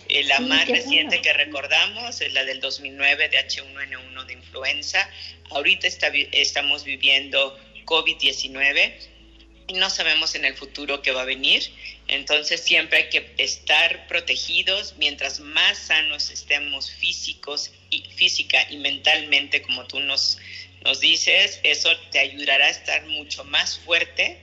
Eh, 0.08 0.24
la 0.24 0.40
más 0.40 0.68
reciente 0.68 1.22
que 1.22 1.32
recordamos 1.32 2.20
es 2.20 2.32
la 2.32 2.44
del 2.44 2.60
2009 2.60 3.28
de 3.28 3.38
H1N1 3.38 4.26
de 4.26 4.32
influenza. 4.34 5.08
Ahorita 5.50 5.86
está, 5.86 6.08
estamos 6.32 6.84
viviendo 6.84 7.58
COVID-19 7.84 8.92
y 9.68 9.74
no 9.74 9.88
sabemos 9.90 10.34
en 10.34 10.44
el 10.44 10.54
futuro 10.54 11.02
qué 11.02 11.12
va 11.12 11.22
a 11.22 11.24
venir. 11.24 11.62
Entonces 12.08 12.60
siempre 12.60 12.98
hay 12.98 13.08
que 13.08 13.32
estar 13.38 14.06
protegidos. 14.06 14.94
Mientras 14.98 15.40
más 15.40 15.78
sanos 15.78 16.30
estemos 16.30 16.90
físicos 16.90 17.72
y 17.90 18.02
física 18.16 18.66
y 18.70 18.76
mentalmente, 18.78 19.62
como 19.62 19.86
tú 19.86 20.00
nos, 20.00 20.38
nos 20.84 21.00
dices, 21.00 21.60
eso 21.62 21.90
te 22.10 22.18
ayudará 22.18 22.66
a 22.66 22.70
estar 22.70 23.06
mucho 23.06 23.44
más 23.44 23.78
fuerte 23.78 24.40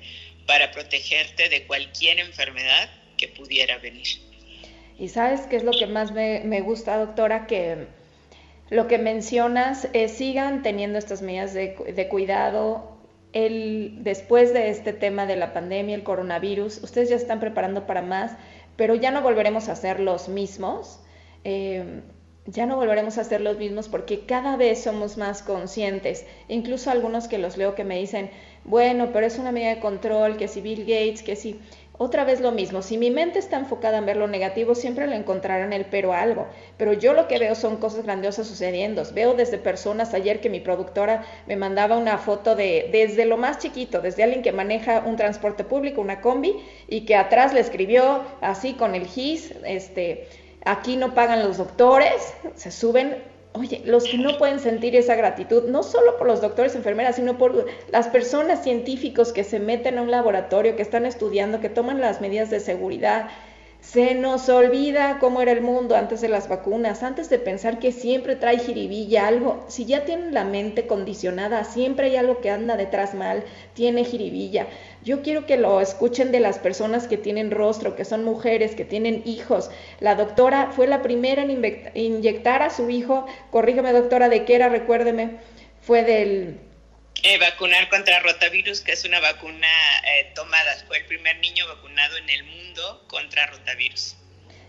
para 0.50 0.72
protegerte 0.72 1.48
de 1.48 1.68
cualquier 1.68 2.18
enfermedad 2.18 2.90
que 3.18 3.28
pudiera 3.28 3.78
venir. 3.78 4.08
Y 4.98 5.10
sabes 5.10 5.42
qué 5.42 5.58
es 5.58 5.64
lo 5.64 5.72
que 5.72 5.86
más 5.86 6.12
me, 6.12 6.62
gusta, 6.62 6.98
doctora, 6.98 7.46
que 7.46 7.86
lo 8.72 8.88
que 8.88 8.98
mencionas 8.98 9.88
es 9.94 10.14
sigan 10.14 10.64
teniendo 10.64 10.98
estas 10.98 11.22
medidas 11.22 11.54
de, 11.54 12.08
cuidado. 12.10 12.98
El, 13.32 13.98
después 14.00 14.52
de 14.52 14.72
este 14.72 14.92
tema 14.92 15.28
de 15.28 15.36
la 15.36 15.54
pandemia, 15.54 15.94
el 15.94 16.02
coronavirus, 16.02 16.82
ustedes 16.82 17.12
ya 17.12 17.16
están 17.16 17.40
preparando 17.40 17.86
para 17.86 18.02
más, 18.02 18.32
pero 18.76 18.96
ya 18.96 19.12
no 19.12 19.22
volveremos 19.22 19.70
a 19.70 19.76
ser 19.76 20.00
los 20.00 20.30
mismos. 20.30 21.00
Eh, 21.44 22.02
ya 22.48 22.66
no 22.66 22.76
volveremos 22.76 23.20
a 23.20 23.24
ser 23.24 23.42
los 23.42 23.58
mismos 23.58 23.88
porque 23.88 24.26
cada 24.26 24.58
vez 24.58 24.82
somos 24.82 25.18
más 25.18 25.44
conscientes. 25.44 26.26
Incluso 26.48 26.90
algunos 26.90 27.28
que 27.28 27.38
los 27.38 27.58
leo 27.58 27.76
que 27.76 27.84
me 27.84 28.00
dicen, 28.00 28.32
bueno, 28.70 29.10
pero 29.12 29.26
es 29.26 29.40
una 29.40 29.52
medida 29.52 29.74
de 29.74 29.80
control, 29.80 30.38
que 30.38 30.48
si 30.48 30.62
Bill 30.62 30.82
Gates, 30.82 31.24
que 31.24 31.36
si... 31.36 31.60
Otra 32.02 32.24
vez 32.24 32.40
lo 32.40 32.54
mismo, 32.54 32.82
si 32.82 32.98
mi 32.98 33.12
mente 33.12 33.40
está 33.40 33.58
enfocada 33.58 33.98
en 33.98 34.06
ver 34.06 34.16
lo 34.16 34.28
negativo, 34.28 34.74
siempre 34.74 35.06
le 35.06 35.18
encontrarán 35.18 35.74
el 35.74 35.84
pero 35.84 36.14
a 36.14 36.22
algo. 36.22 36.48
Pero 36.78 36.94
yo 36.94 37.12
lo 37.12 37.28
que 37.28 37.40
veo 37.40 37.56
son 37.56 37.76
cosas 37.76 38.06
grandiosas 38.06 38.48
sucediendo. 38.48 39.04
Veo 39.14 39.34
desde 39.34 39.58
personas, 39.58 40.14
ayer 40.14 40.40
que 40.40 40.50
mi 40.50 40.62
productora 40.62 41.26
me 41.46 41.58
mandaba 41.58 41.98
una 41.98 42.18
foto 42.18 42.56
de 42.56 42.88
desde 42.94 43.26
lo 43.26 43.36
más 43.36 43.58
chiquito, 43.58 44.00
desde 44.00 44.24
alguien 44.24 44.44
que 44.44 44.54
maneja 44.54 45.04
un 45.06 45.18
transporte 45.18 45.66
público, 45.66 46.00
una 46.00 46.22
combi, 46.22 46.56
y 46.88 47.02
que 47.02 47.18
atrás 47.18 47.54
le 47.54 47.60
escribió 47.60 48.24
así 48.40 48.76
con 48.76 48.96
el 48.96 49.06
GIS, 49.06 49.56
este, 49.66 50.30
aquí 50.64 50.96
no 50.96 51.14
pagan 51.14 51.44
los 51.44 51.58
doctores, 51.58 52.34
se 52.56 52.72
suben 52.72 53.18
Oye, 53.54 53.82
los 53.84 54.04
que 54.04 54.20
no 54.20 54.38
pueden 54.38 54.60
sentir 54.60 54.96
esa 54.96 55.16
gratitud, 55.16 55.64
no 55.70 55.82
solo 55.82 56.18
por 56.18 56.28
los 56.28 56.40
doctores, 56.40 56.76
enfermeras, 56.76 57.16
sino 57.16 57.38
por 57.38 57.66
las 57.92 58.08
personas 58.08 58.64
científicos 58.64 59.34
que 59.34 59.44
se 59.44 59.60
meten 59.60 59.98
a 59.98 60.04
un 60.04 60.12
laboratorio, 60.12 60.76
que 60.76 60.84
están 60.84 61.06
estudiando, 61.08 61.60
que 61.60 61.70
toman 61.70 62.00
las 62.00 62.22
medidas 62.22 62.52
de 62.52 62.60
seguridad, 62.60 63.30
se 63.82 64.14
nos 64.14 64.50
olvida 64.50 65.18
cómo 65.20 65.42
era 65.42 65.52
el 65.52 65.62
mundo 65.62 65.96
antes 65.96 66.22
de 66.22 66.28
las 66.28 66.50
vacunas, 66.50 67.02
antes 67.02 67.30
de 67.30 67.40
pensar 67.40 67.80
que 67.80 67.92
siempre 67.92 68.36
trae 68.36 68.60
jiribilla 68.60 69.26
algo. 69.26 69.64
Si 69.68 69.86
ya 69.86 70.06
tienen 70.06 70.34
la 70.34 70.44
mente 70.44 70.86
condicionada, 70.86 71.64
siempre 71.64 72.08
hay 72.08 72.18
algo 72.18 72.40
que 72.42 72.52
anda 72.52 72.76
detrás 72.76 73.16
mal, 73.16 73.44
tiene 73.74 74.04
jiribilla. 74.04 74.68
Yo 75.04 75.22
quiero 75.22 75.46
que 75.46 75.58
lo 75.58 75.80
escuchen 75.82 76.32
de 76.32 76.42
las 76.42 76.60
personas 76.60 77.08
que 77.08 77.18
tienen 77.18 77.52
rostro, 77.52 77.96
que 77.96 78.06
son 78.06 78.26
mujeres, 78.26 78.76
que 78.76 78.86
tienen 78.86 79.24
hijos. 79.26 79.72
La 80.02 80.16
doctora 80.16 80.72
fue 80.72 80.86
la 80.86 81.02
primera 81.02 81.42
en 81.42 81.90
inyectar 81.96 82.62
a 82.62 82.70
su 82.70 82.90
hijo, 82.90 83.26
corrígeme 83.50 83.94
doctora, 83.94 84.30
¿de 84.30 84.44
qué 84.44 84.56
era? 84.56 84.70
Recuérdeme, 84.70 85.38
fue 85.82 86.04
del 86.04 86.60
eh, 87.24 87.38
vacunar 87.38 87.90
contra 87.90 88.20
rotavirus, 88.20 88.82
que 88.82 88.94
es 88.94 89.06
una 89.06 89.20
vacuna 89.20 89.68
eh, 90.06 90.32
tomada. 90.36 90.76
Fue 90.88 90.98
el 90.98 91.06
primer 91.06 91.38
niño 91.40 91.68
vacunado 91.68 92.18
en 92.18 92.30
el 92.30 92.44
mundo 92.44 93.06
contra 93.08 93.48
rotavirus. 93.48 94.16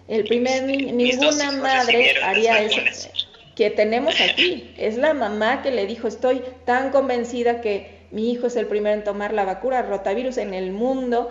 El 0.08 0.24
primer 0.24 0.64
niño, 0.64 0.92
ninguna 0.92 1.52
madre 1.52 2.22
haría 2.22 2.62
eso 2.62 3.10
que 3.54 3.70
tenemos 3.70 4.18
aquí. 4.20 4.72
Es 4.78 4.96
la 4.96 5.12
mamá 5.12 5.62
que 5.62 5.70
le 5.70 5.86
dijo, 5.86 6.08
estoy 6.08 6.42
tan 6.64 6.90
convencida 6.90 7.60
que 7.60 8.06
mi 8.10 8.32
hijo 8.32 8.46
es 8.46 8.56
el 8.56 8.66
primero 8.66 8.94
en 8.94 9.04
tomar 9.04 9.34
la 9.34 9.44
vacuna 9.44 9.82
rotavirus 9.82 10.38
en 10.38 10.54
el 10.54 10.72
mundo. 10.72 11.30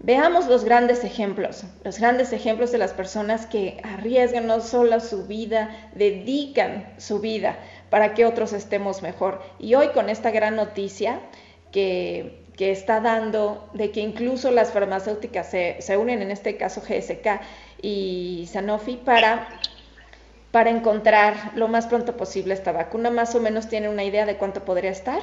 Veamos 0.00 0.48
los 0.48 0.64
grandes 0.64 1.04
ejemplos, 1.04 1.62
los 1.84 1.98
grandes 1.98 2.32
ejemplos 2.32 2.72
de 2.72 2.78
las 2.78 2.92
personas 2.92 3.46
que 3.46 3.80
arriesgan 3.84 4.46
no 4.46 4.60
solo 4.60 5.00
su 5.00 5.26
vida, 5.26 5.90
dedican 5.94 6.92
su 6.98 7.20
vida 7.20 7.58
para 7.90 8.14
que 8.14 8.24
otros 8.24 8.52
estemos 8.52 9.02
mejor. 9.02 9.42
Y 9.58 9.74
hoy 9.74 9.88
con 9.88 10.10
esta 10.10 10.30
gran 10.30 10.56
noticia 10.56 11.20
que, 11.72 12.42
está 12.58 13.00
dando 13.00 13.68
de 13.74 13.90
que 13.90 14.00
incluso 14.00 14.50
las 14.50 14.72
farmacéuticas 14.72 15.50
se, 15.50 15.76
se, 15.80 15.96
unen, 15.96 16.22
en 16.22 16.30
este 16.30 16.56
caso 16.56 16.80
GSK 16.80 17.40
y 17.82 18.48
Sanofi, 18.50 18.96
para, 18.96 19.48
para 20.50 20.70
encontrar 20.70 21.52
lo 21.56 21.68
más 21.68 21.86
pronto 21.86 22.16
posible 22.16 22.54
esta 22.54 22.72
vacuna. 22.72 23.10
Más 23.10 23.34
o 23.34 23.40
menos 23.40 23.68
tiene 23.68 23.88
una 23.88 24.04
idea 24.04 24.24
de 24.24 24.36
cuánto 24.36 24.64
podría 24.64 24.90
estar. 24.90 25.20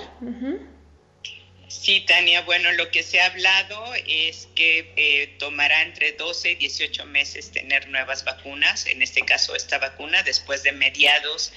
Sí, 1.71 2.01
Tania, 2.01 2.41
bueno, 2.41 2.69
lo 2.73 2.91
que 2.91 3.01
se 3.01 3.21
ha 3.21 3.27
hablado 3.27 3.81
es 4.05 4.49
que 4.55 4.93
eh, 4.97 5.35
tomará 5.39 5.83
entre 5.83 6.11
12 6.11 6.51
y 6.51 6.55
18 6.55 7.05
meses 7.05 7.49
tener 7.51 7.87
nuevas 7.87 8.25
vacunas, 8.25 8.85
en 8.87 9.01
este 9.01 9.21
caso 9.21 9.55
esta 9.55 9.77
vacuna, 9.77 10.21
después 10.23 10.63
de 10.63 10.73
mediados 10.73 11.53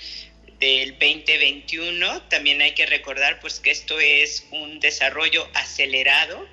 del 0.65 0.93
2021. 0.93 2.23
También 2.23 2.63
hay 2.63 2.73
que 2.73 2.87
recordar 2.87 3.39
pues 3.41 3.61
que 3.61 3.71
esto 3.71 4.01
es 4.01 4.47
un 4.51 4.81
desarrollo 4.81 5.47
acelerado 5.53 6.49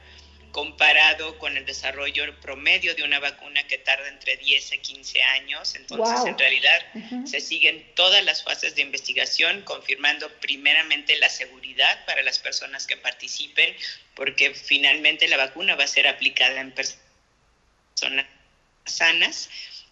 comparado 0.52 1.38
con 1.38 1.56
el 1.56 1.66
desarrollo 1.66 2.38
promedio 2.42 2.94
de 2.94 3.04
una 3.04 3.22
vacuna 3.22 3.66
que 3.68 3.78
tarda 3.78 4.10
entre 4.10 4.36
10 4.36 4.74
a 4.74 4.78
15 4.78 5.24
años. 5.24 5.76
Entonces, 5.76 6.26
en 6.26 6.38
realidad, 6.38 6.82
se 7.26 7.40
siguen 7.40 7.86
todas 7.96 8.22
las 8.26 8.44
fases 8.44 8.76
de 8.76 8.82
investigación, 8.82 9.62
confirmando 9.62 10.30
primeramente 10.42 11.16
la 11.16 11.30
seguridad 11.30 12.06
para 12.06 12.22
las 12.22 12.38
personas 12.40 12.86
que 12.86 12.98
participen, 12.98 13.74
porque 14.14 14.54
finalmente 14.54 15.30
la 15.30 15.38
vacuna 15.38 15.76
va 15.76 15.86
a 15.86 15.88
ser 15.88 16.06
aplicada 16.06 16.60
en 16.60 16.74
personas 16.74 18.26
sanas 18.84 19.50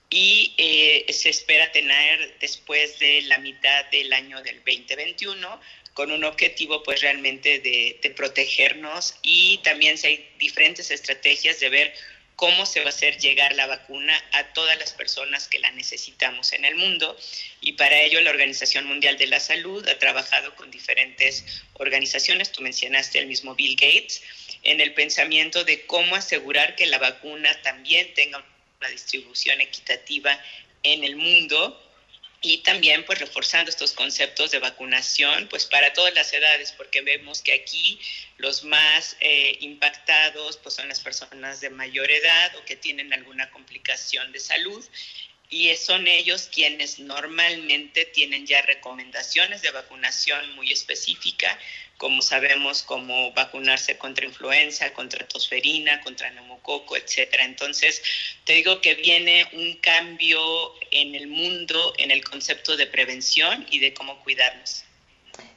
y 0.10 0.54
eh, 0.58 1.06
se 1.14 1.30
espera 1.30 1.72
tener 1.72 2.38
después 2.40 2.98
de 3.00 3.22
la 3.24 3.38
mitad 3.38 3.86
del 3.86 4.12
año 4.12 4.42
del 4.42 4.58
2021 4.58 5.62
con 5.94 6.12
un 6.12 6.24
objetivo 6.24 6.82
pues 6.82 7.02
realmente 7.02 7.60
de, 7.60 8.14
protegernos 8.16 9.16
y 9.22 9.60
también 9.60 9.98
si 9.98 10.08
hay 10.08 10.30
diferentes 10.40 10.92
estrategias 10.92 11.60
de 11.60 11.70
ver 11.70 11.94
cómo 12.36 12.66
se 12.66 12.80
va 12.80 12.88
a 12.88 12.90
hacer 12.90 13.18
llegar 13.18 13.54
la 13.54 13.68
vacuna 13.68 14.18
a 14.32 14.54
todas 14.54 14.80
las 14.80 14.94
personas 14.94 15.48
que 15.48 15.60
la 15.60 15.72
necesitamos 15.72 16.54
en 16.54 16.64
el 16.64 16.76
mundo. 16.76 17.18
Y 17.60 17.74
para 17.74 18.00
ello 18.02 18.22
la 18.22 18.30
Organización 18.30 18.86
Mundial 18.86 19.18
de 19.18 19.28
la 19.28 19.42
Salud 19.42 19.86
ha 19.90 20.00
trabajado 20.00 20.56
con 20.56 20.72
diferentes 20.72 21.46
organizaciones, 21.74 22.52
tú 22.52 22.62
mencionaste 22.62 23.20
el 23.20 23.28
mismo 23.28 23.56
Bill 23.56 23.76
Gates, 23.76 24.24
en 24.64 24.80
el 24.80 24.94
pensamiento 24.94 25.66
de 25.66 25.86
cómo 25.86 26.16
asegurar 26.16 26.78
que 26.78 26.86
la 26.86 26.98
vacuna 26.98 27.62
también 27.62 28.14
tenga 28.14 28.46
una 28.80 28.90
distribución 28.90 29.60
equitativa 29.60 30.42
en 30.84 31.04
el 31.04 31.18
mundo 31.18 31.78
y 32.42 32.60
también 32.60 33.06
pues 33.06 33.20
reforzando 33.20 33.70
estos 33.70 33.92
conceptos 33.92 34.52
de 34.52 34.60
vacunación 34.60 35.48
pues 35.50 35.66
para 35.66 35.92
todas 35.92 36.14
las 36.14 36.32
edades 36.32 36.72
porque 36.72 37.02
vemos 37.02 37.42
que 37.42 37.54
aquí 37.54 38.00
los 38.38 38.64
más 38.64 39.18
eh, 39.20 39.58
impactados 39.60 40.56
pues 40.58 40.76
son 40.76 40.88
las 40.88 41.02
personas 41.02 41.60
de 41.60 41.70
mayor 41.70 42.10
edad 42.10 42.56
o 42.56 42.64
que 42.64 42.78
tienen 42.78 43.12
alguna 43.12 43.50
complicación 43.52 44.32
de 44.32 44.40
salud 44.40 44.86
y 45.50 45.76
son 45.76 46.08
ellos 46.08 46.48
quienes 46.54 47.00
normalmente 47.00 48.06
tienen 48.06 48.46
ya 48.46 48.62
recomendaciones 48.62 49.62
de 49.62 49.72
vacunación 49.72 50.56
muy 50.56 50.72
específica, 50.72 51.58
como 52.00 52.22
sabemos, 52.22 52.82
como 52.82 53.34
vacunarse 53.34 53.98
contra 53.98 54.26
influenza, 54.26 54.94
contra 54.94 55.28
tosferina, 55.28 56.00
contra 56.00 56.32
neumococo, 56.32 56.96
etcétera. 56.96 57.44
Entonces, 57.44 58.02
te 58.46 58.54
digo 58.54 58.80
que 58.80 58.96
viene 58.96 59.46
un 59.52 59.76
cambio 59.76 60.40
en 60.92 61.14
el 61.14 61.28
mundo 61.28 61.94
en 61.98 62.12
el 62.12 62.24
concepto 62.24 62.78
de 62.78 62.88
prevención 62.88 63.68
y 63.70 63.80
de 63.80 63.94
cómo 63.94 64.24
cuidarnos. 64.24 64.86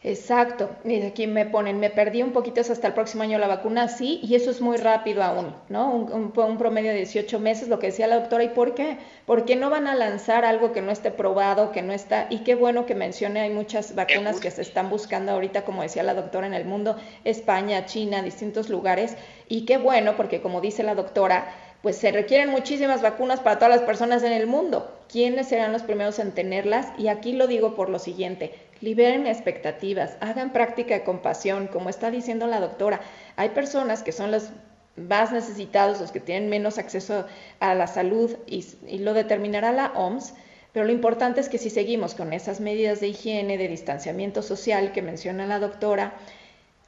Exacto. 0.04 0.70
Y 0.84 1.02
aquí 1.02 1.26
me 1.26 1.46
ponen, 1.46 1.78
me 1.78 1.90
perdí 1.90 2.22
un 2.22 2.32
poquito, 2.32 2.60
hasta 2.60 2.86
el 2.86 2.94
próximo 2.94 3.22
año 3.22 3.38
la 3.38 3.46
vacuna, 3.46 3.88
sí, 3.88 4.20
y 4.22 4.34
eso 4.34 4.50
es 4.50 4.60
muy 4.60 4.76
rápido 4.76 5.22
aún, 5.22 5.54
¿no? 5.68 5.90
Un, 5.90 6.32
un, 6.36 6.58
promedio 6.58 6.90
de 6.90 6.98
18 6.98 7.38
meses, 7.40 7.68
lo 7.68 7.78
que 7.78 7.88
decía 7.88 8.06
la 8.06 8.20
doctora. 8.20 8.44
¿Y 8.44 8.48
por 8.48 8.74
qué? 8.74 8.98
Porque 9.26 9.56
no 9.56 9.70
van 9.70 9.86
a 9.86 9.94
lanzar 9.94 10.44
algo 10.44 10.72
que 10.72 10.82
no 10.82 10.90
esté 10.90 11.10
probado, 11.10 11.72
que 11.72 11.82
no 11.82 11.92
está, 11.92 12.26
y 12.30 12.38
qué 12.38 12.54
bueno 12.54 12.86
que 12.86 12.94
mencione, 12.94 13.40
hay 13.40 13.50
muchas 13.50 13.94
vacunas 13.94 14.40
que 14.40 14.50
se 14.50 14.62
están 14.62 14.90
buscando 14.90 15.32
ahorita, 15.32 15.64
como 15.64 15.82
decía 15.82 16.02
la 16.02 16.14
doctora, 16.14 16.46
en 16.46 16.54
el 16.54 16.64
mundo, 16.64 16.96
España, 17.24 17.86
China, 17.86 18.22
distintos 18.22 18.68
lugares, 18.68 19.16
y 19.48 19.64
qué 19.64 19.78
bueno, 19.78 20.16
porque 20.16 20.40
como 20.40 20.60
dice 20.60 20.82
la 20.82 20.94
doctora, 20.94 21.54
pues 21.82 21.96
se 21.96 22.12
requieren 22.12 22.50
muchísimas 22.50 23.02
vacunas 23.02 23.40
para 23.40 23.58
todas 23.58 23.74
las 23.74 23.84
personas 23.84 24.22
en 24.22 24.32
el 24.32 24.46
mundo. 24.46 24.90
¿Quiénes 25.10 25.48
serán 25.48 25.72
los 25.72 25.82
primeros 25.82 26.18
en 26.20 26.32
tenerlas? 26.32 26.88
Y 26.96 27.08
aquí 27.08 27.32
lo 27.32 27.48
digo 27.48 27.74
por 27.74 27.90
lo 27.90 27.98
siguiente, 27.98 28.54
liberen 28.82 29.26
expectativas, 29.26 30.16
hagan 30.20 30.52
práctica 30.52 30.94
de 30.94 31.04
compasión, 31.04 31.68
como 31.68 31.88
está 31.88 32.10
diciendo 32.10 32.46
la 32.46 32.60
doctora. 32.60 33.00
Hay 33.36 33.50
personas 33.50 34.02
que 34.02 34.12
son 34.12 34.30
los 34.32 34.50
más 34.96 35.32
necesitados, 35.32 36.00
los 36.00 36.12
que 36.12 36.20
tienen 36.20 36.50
menos 36.50 36.78
acceso 36.78 37.24
a 37.60 37.74
la 37.74 37.86
salud 37.86 38.36
y, 38.46 38.66
lo 38.98 39.14
determinará 39.14 39.72
la 39.72 39.92
OMS. 39.94 40.34
Pero 40.72 40.86
lo 40.86 40.92
importante 40.92 41.40
es 41.40 41.48
que 41.48 41.58
si 41.58 41.70
seguimos 41.70 42.14
con 42.14 42.32
esas 42.32 42.60
medidas 42.60 43.00
de 43.00 43.08
higiene, 43.08 43.56
de 43.56 43.68
distanciamiento 43.68 44.42
social 44.42 44.92
que 44.92 45.02
menciona 45.02 45.46
la 45.46 45.58
doctora, 45.58 46.14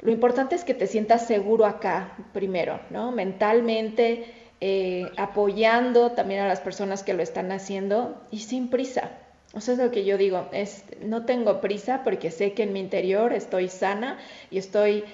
lo 0.00 0.10
importante 0.10 0.54
es 0.54 0.64
que 0.64 0.74
te 0.74 0.86
sientas 0.86 1.26
seguro 1.26 1.64
acá 1.64 2.16
primero, 2.32 2.80
¿no? 2.90 3.12
Mentalmente, 3.12 4.24
eh, 4.60 5.10
apoyando 5.16 6.12
también 6.12 6.40
a 6.40 6.48
las 6.48 6.60
personas 6.60 7.02
que 7.02 7.14
lo 7.14 7.22
están 7.22 7.52
haciendo 7.52 8.20
y 8.30 8.40
sin 8.40 8.68
prisa. 8.68 9.12
O 9.54 9.60
sea, 9.60 9.74
es 9.74 9.80
lo 9.80 9.90
que 9.90 10.04
yo 10.04 10.18
digo, 10.18 10.48
es, 10.52 10.84
no 11.00 11.24
tengo 11.24 11.60
prisa 11.60 12.02
porque 12.02 12.30
sé 12.30 12.52
que 12.54 12.64
en 12.64 12.72
mi 12.72 12.80
interior 12.80 13.32
estoy 13.32 13.68
sana 13.68 14.18
y 14.50 14.58
estoy 14.58 15.04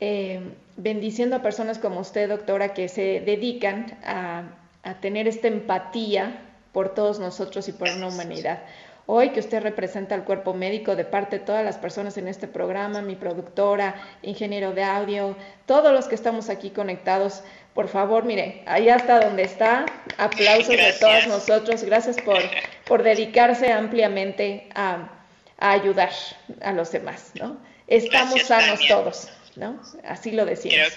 eh, 0.00 0.40
bendiciendo 0.76 1.36
a 1.36 1.42
personas 1.42 1.78
como 1.78 2.00
usted, 2.00 2.28
doctora, 2.28 2.74
que 2.74 2.88
se 2.88 3.20
dedican 3.20 3.98
a, 4.04 4.44
a 4.84 5.00
tener 5.00 5.26
esta 5.26 5.48
empatía 5.48 6.40
por 6.72 6.94
todos 6.94 7.18
nosotros 7.18 7.68
y 7.68 7.72
por 7.72 7.88
una 7.88 8.08
humanidad. 8.08 8.62
Hoy 9.10 9.30
que 9.30 9.40
usted 9.40 9.62
representa 9.62 10.14
al 10.14 10.24
cuerpo 10.24 10.52
médico 10.52 10.94
de 10.94 11.06
parte 11.06 11.38
de 11.38 11.44
todas 11.46 11.64
las 11.64 11.78
personas 11.78 12.18
en 12.18 12.28
este 12.28 12.46
programa, 12.46 13.00
mi 13.00 13.16
productora, 13.16 13.94
ingeniero 14.20 14.74
de 14.74 14.84
audio, 14.84 15.34
todos 15.64 15.94
los 15.94 16.08
que 16.08 16.14
estamos 16.14 16.50
aquí 16.50 16.68
conectados, 16.68 17.42
por 17.72 17.88
favor, 17.88 18.24
mire, 18.26 18.62
ahí 18.66 18.90
hasta 18.90 19.18
donde 19.20 19.44
está, 19.44 19.86
aplausos 20.18 20.76
de 20.76 20.92
todos 21.00 21.26
nosotros, 21.26 21.84
gracias 21.84 22.18
por, 22.20 22.36
por 22.86 23.02
dedicarse 23.02 23.72
ampliamente 23.72 24.68
a, 24.74 25.08
ayudar 25.56 26.12
a 26.60 26.72
los 26.74 26.92
demás, 26.92 27.32
¿no? 27.40 27.56
Estamos 27.86 28.42
sanos 28.42 28.78
todos, 28.88 29.30
¿no? 29.58 29.82
Así 30.04 30.30
lo 30.30 30.44
decimos. 30.46 30.92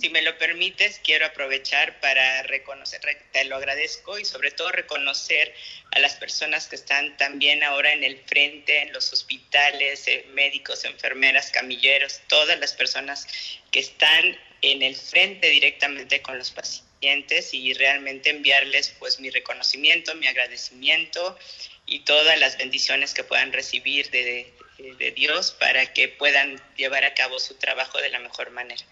Si 0.00 0.08
me 0.08 0.22
lo 0.22 0.36
permites, 0.38 1.00
quiero 1.04 1.26
aprovechar 1.26 2.00
para 2.00 2.42
reconocer, 2.44 3.00
te 3.30 3.44
lo 3.44 3.56
agradezco 3.56 4.18
y 4.18 4.24
sobre 4.24 4.50
todo 4.50 4.72
reconocer 4.72 5.54
a 5.92 6.00
las 6.00 6.16
personas 6.16 6.66
que 6.66 6.74
están 6.74 7.16
también 7.16 7.62
ahora 7.62 7.92
en 7.92 8.02
el 8.02 8.18
frente, 8.24 8.82
en 8.82 8.92
los 8.92 9.12
hospitales, 9.12 10.08
eh, 10.08 10.26
médicos, 10.32 10.84
enfermeras, 10.84 11.50
camilleros, 11.50 12.22
todas 12.28 12.58
las 12.58 12.72
personas 12.72 13.28
que 13.70 13.78
están 13.78 14.36
en 14.62 14.82
el 14.82 14.96
frente 14.96 15.50
directamente 15.50 16.22
con 16.22 16.38
los 16.38 16.50
pacientes 16.50 17.52
y 17.52 17.74
realmente 17.74 18.30
enviarles 18.30 18.94
pues 18.98 19.20
mi 19.20 19.30
reconocimiento, 19.30 20.14
mi 20.16 20.26
agradecimiento 20.26 21.38
y 21.86 22.00
todas 22.00 22.38
las 22.40 22.58
bendiciones 22.58 23.14
que 23.14 23.22
puedan 23.22 23.52
recibir 23.52 24.10
de, 24.10 24.52
de, 24.98 25.10
Dios 25.12 25.56
para 25.58 25.86
que 25.86 26.08
puedan 26.08 26.56
llevar 26.76 27.04
a 27.04 27.14
cabo 27.14 27.38
su 27.38 27.54
trabajo 27.54 27.98
de 27.98 28.10
la 28.10 28.18
mejor 28.18 28.50
manera. 28.50 28.82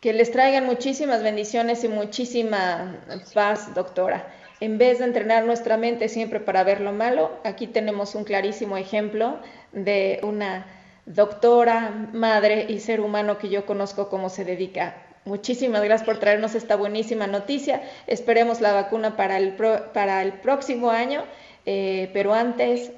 Que 0.00 0.12
les 0.12 0.30
traigan 0.30 0.64
muchísimas 0.66 1.22
bendiciones 1.22 1.82
y 1.84 1.88
muchísima 1.88 2.96
paz, 3.34 3.74
doctora. 3.74 4.32
En 4.60 4.78
vez 4.78 4.98
de 4.98 5.04
entrenar 5.04 5.44
nuestra 5.44 5.76
mente 5.76 6.08
siempre 6.08 6.40
para 6.40 6.64
ver 6.64 6.80
lo 6.80 6.92
malo, 6.92 7.40
aquí 7.44 7.66
tenemos 7.66 8.14
un 8.14 8.24
clarísimo 8.24 8.76
ejemplo 8.76 9.40
de 9.72 10.20
una 10.22 10.66
doctora, 11.06 12.08
madre 12.12 12.66
y 12.68 12.80
ser 12.80 13.00
humano 13.00 13.38
que 13.38 13.48
yo 13.48 13.66
conozco 13.66 14.08
cómo 14.08 14.28
se 14.28 14.44
dedica. 14.44 15.04
Muchísimas 15.24 15.82
gracias 15.82 16.06
por 16.06 16.18
traernos 16.18 16.54
esta 16.54 16.76
buenísima 16.76 17.26
noticia. 17.26 17.82
Esperemos 18.06 18.60
la 18.60 18.72
vacuna 18.72 19.16
para 19.16 19.36
el, 19.36 19.52
para 19.92 20.22
el 20.22 20.32
próximo 20.34 20.90
año, 20.90 21.24
eh, 21.66 22.10
pero 22.12 22.34
antes, 22.34 22.92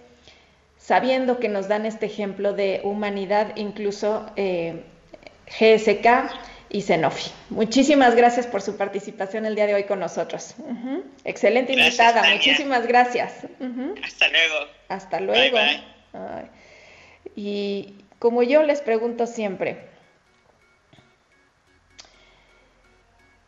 sabiendo 0.80 1.38
que 1.38 1.48
nos 1.48 1.68
dan 1.68 1.86
este 1.86 2.06
ejemplo 2.06 2.52
de 2.54 2.80
humanidad, 2.82 3.52
incluso 3.56 4.26
eh, 4.36 4.82
GSK 5.46 6.32
y 6.70 6.82
Sanofi. 6.82 7.30
Muchísimas 7.50 8.16
gracias 8.16 8.46
por 8.46 8.62
su 8.62 8.76
participación 8.76 9.44
el 9.44 9.54
día 9.54 9.66
de 9.66 9.74
hoy 9.74 9.84
con 9.84 10.00
nosotros. 10.00 10.54
Excelente 11.24 11.74
invitada, 11.74 12.22
muchísimas 12.32 12.86
gracias. 12.86 13.46
Hasta 14.02 14.28
luego. 14.28 14.56
Hasta 14.88 15.20
luego. 15.20 15.58
Y 17.36 17.94
como 18.18 18.42
yo 18.42 18.62
les 18.62 18.80
pregunto 18.80 19.26
siempre, 19.26 19.86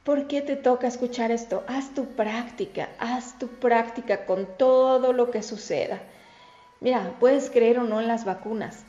¿por 0.05 0.29
qué 0.29 0.43
te 0.43 0.57
toca 0.57 0.87
escuchar 0.87 1.31
esto? 1.31 1.65
Haz 1.67 1.95
tu 1.95 2.15
práctica, 2.15 2.91
haz 2.99 3.39
tu 3.39 3.49
práctica 3.49 4.27
con 4.27 4.47
todo 4.59 5.13
lo 5.13 5.31
que 5.31 5.43
suceda. 5.43 6.03
Mira, 6.83 7.15
puedes 7.21 7.49
creer 7.49 7.79
o 7.79 7.85
no 7.85 8.01
en 8.01 8.09
las 8.09 8.25
vacunas. 8.25 8.85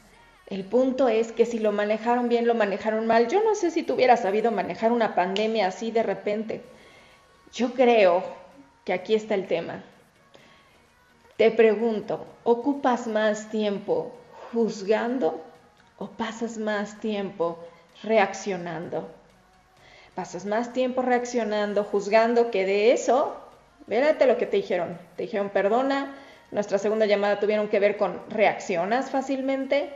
El 0.47 0.65
punto 0.65 1.10
es 1.10 1.32
que 1.32 1.45
si 1.45 1.60
lo 1.60 1.71
manejaron 1.71 2.27
bien, 2.27 2.47
lo 2.47 2.56
manejaron 2.56 3.06
mal. 3.06 3.27
Yo 3.27 3.43
no 3.43 3.53
sé 3.53 3.69
si 3.69 3.84
tú 3.84 3.93
hubieras 3.93 4.23
sabido 4.23 4.51
manejar 4.51 4.91
una 4.91 5.13
pandemia 5.13 5.67
así 5.67 5.91
de 5.91 6.01
repente. 6.01 6.63
Yo 7.53 7.73
creo 7.73 8.23
que 8.84 8.93
aquí 8.93 9.13
está 9.13 9.36
el 9.36 9.45
tema. 9.45 9.84
Te 11.38 11.51
pregunto, 11.51 12.25
¿ocupas 12.43 13.06
más 13.06 13.51
tiempo 13.51 14.12
juzgando 14.52 15.44
o 16.00 16.08
pasas 16.08 16.58
más 16.58 17.00
tiempo 17.00 17.60
reaccionando? 18.02 19.08
Pasas 20.15 20.46
más 20.46 20.73
tiempo 20.73 21.04
reaccionando, 21.04 21.83
juzgando 21.83 22.50
que 22.50 22.65
de 22.65 22.91
eso, 22.91 23.35
vérate 23.85 24.25
lo 24.25 24.37
que 24.37 24.48
te 24.48 24.58
dijeron. 24.58 24.98
Te 25.15 25.23
dijeron 25.23 25.50
perdona, 25.50 26.15
nuestra 26.54 26.77
segunda 26.77 27.06
llamada 27.06 27.39
tuvieron 27.39 27.67
que 27.67 27.79
ver 27.79 27.97
con 27.97 28.21
reaccionas 28.29 29.12
fácilmente, 29.12 29.89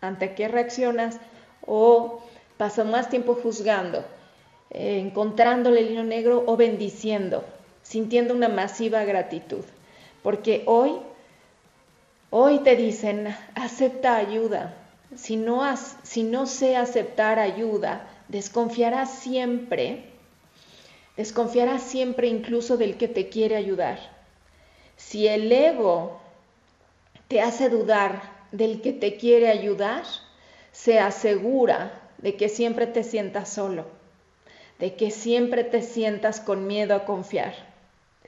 ante 0.00 0.34
qué 0.34 0.48
reaccionas 0.48 1.18
o 1.66 2.22
pasas 2.56 2.86
más 2.86 3.10
tiempo 3.10 3.34
juzgando, 3.34 4.04
eh, 4.70 4.98
encontrándole 4.98 5.80
el 5.80 5.90
hilo 5.90 6.04
negro 6.04 6.44
o 6.46 6.56
bendiciendo, 6.56 7.44
sintiendo 7.82 8.34
una 8.34 8.48
masiva 8.48 9.04
gratitud. 9.04 9.64
Porque 10.22 10.62
hoy 10.66 10.98
Hoy 12.36 12.58
te 12.64 12.74
dicen, 12.74 13.28
acepta 13.54 14.16
ayuda. 14.16 14.74
Si 15.14 15.36
no, 15.36 15.62
si 16.02 16.24
no 16.24 16.46
sé 16.46 16.76
aceptar 16.76 17.38
ayuda, 17.38 18.08
desconfiarás 18.26 19.20
siempre, 19.20 20.02
desconfiarás 21.16 21.84
siempre 21.84 22.26
incluso 22.26 22.76
del 22.76 22.96
que 22.96 23.06
te 23.06 23.28
quiere 23.28 23.54
ayudar. 23.54 24.13
Si 24.96 25.26
el 25.28 25.50
ego 25.50 26.20
te 27.28 27.40
hace 27.40 27.68
dudar 27.68 28.22
del 28.52 28.80
que 28.80 28.92
te 28.92 29.16
quiere 29.16 29.48
ayudar, 29.48 30.04
se 30.72 30.98
asegura 30.98 32.00
de 32.18 32.36
que 32.36 32.48
siempre 32.48 32.86
te 32.86 33.04
sientas 33.04 33.48
solo, 33.48 33.86
de 34.78 34.94
que 34.94 35.10
siempre 35.10 35.64
te 35.64 35.82
sientas 35.82 36.40
con 36.40 36.66
miedo 36.66 36.94
a 36.94 37.04
confiar. 37.04 37.54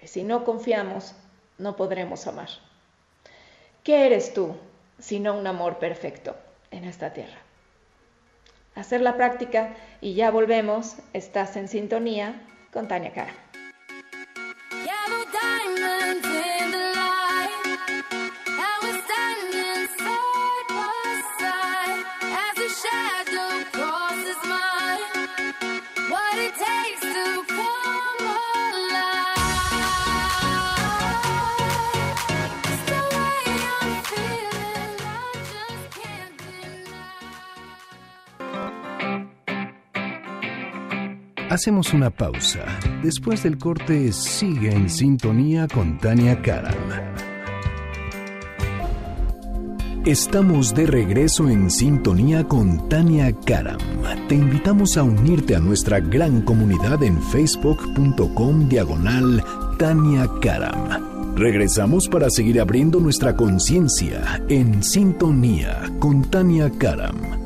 Si 0.04 0.22
no 0.22 0.44
confiamos, 0.44 1.14
no 1.58 1.76
podremos 1.76 2.26
amar. 2.26 2.48
¿Qué 3.82 4.06
eres 4.06 4.34
tú 4.34 4.56
sino 4.98 5.34
un 5.38 5.46
amor 5.46 5.78
perfecto 5.78 6.36
en 6.70 6.84
esta 6.84 7.12
tierra? 7.12 7.38
Hacer 8.74 9.00
la 9.00 9.16
práctica 9.16 9.74
y 10.00 10.14
ya 10.14 10.30
volvemos. 10.30 10.96
Estás 11.12 11.56
en 11.56 11.68
sintonía 11.68 12.42
con 12.72 12.88
Tania 12.88 13.12
Cara. 13.12 13.45
Hacemos 41.56 41.94
una 41.94 42.10
pausa. 42.10 42.66
Después 43.02 43.42
del 43.42 43.56
corte, 43.56 44.12
sigue 44.12 44.74
en 44.74 44.90
sintonía 44.90 45.66
con 45.66 45.96
Tania 45.96 46.42
Karam. 46.42 46.74
Estamos 50.04 50.74
de 50.74 50.86
regreso 50.86 51.48
en 51.48 51.70
sintonía 51.70 52.44
con 52.44 52.90
Tania 52.90 53.34
Karam. 53.46 53.78
Te 54.28 54.34
invitamos 54.34 54.98
a 54.98 55.02
unirte 55.02 55.56
a 55.56 55.58
nuestra 55.58 55.98
gran 55.98 56.42
comunidad 56.42 57.02
en 57.02 57.22
facebook.com 57.22 58.68
diagonal 58.68 59.42
Tania 59.78 60.28
Karam. 60.42 61.36
Regresamos 61.36 62.06
para 62.06 62.28
seguir 62.28 62.60
abriendo 62.60 63.00
nuestra 63.00 63.34
conciencia 63.34 64.42
en 64.50 64.82
sintonía 64.82 65.90
con 66.00 66.20
Tania 66.30 66.70
Karam. 66.78 67.45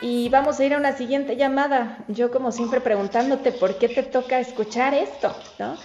Y 0.00 0.28
vamos 0.28 0.58
a 0.58 0.64
ir 0.64 0.74
a 0.74 0.78
una 0.78 0.96
siguiente 0.96 1.36
llamada. 1.36 1.98
Yo 2.08 2.30
como 2.30 2.52
siempre 2.52 2.80
preguntándote 2.80 3.52
por 3.52 3.78
qué 3.78 3.88
te 3.88 4.02
toca 4.02 4.40
escuchar 4.40 4.94
esto, 4.94 5.34
¿no? 5.58 5.76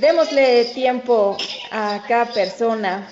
Démosle 0.00 0.64
tiempo 0.66 1.36
a 1.70 2.02
cada 2.08 2.26
persona, 2.26 3.08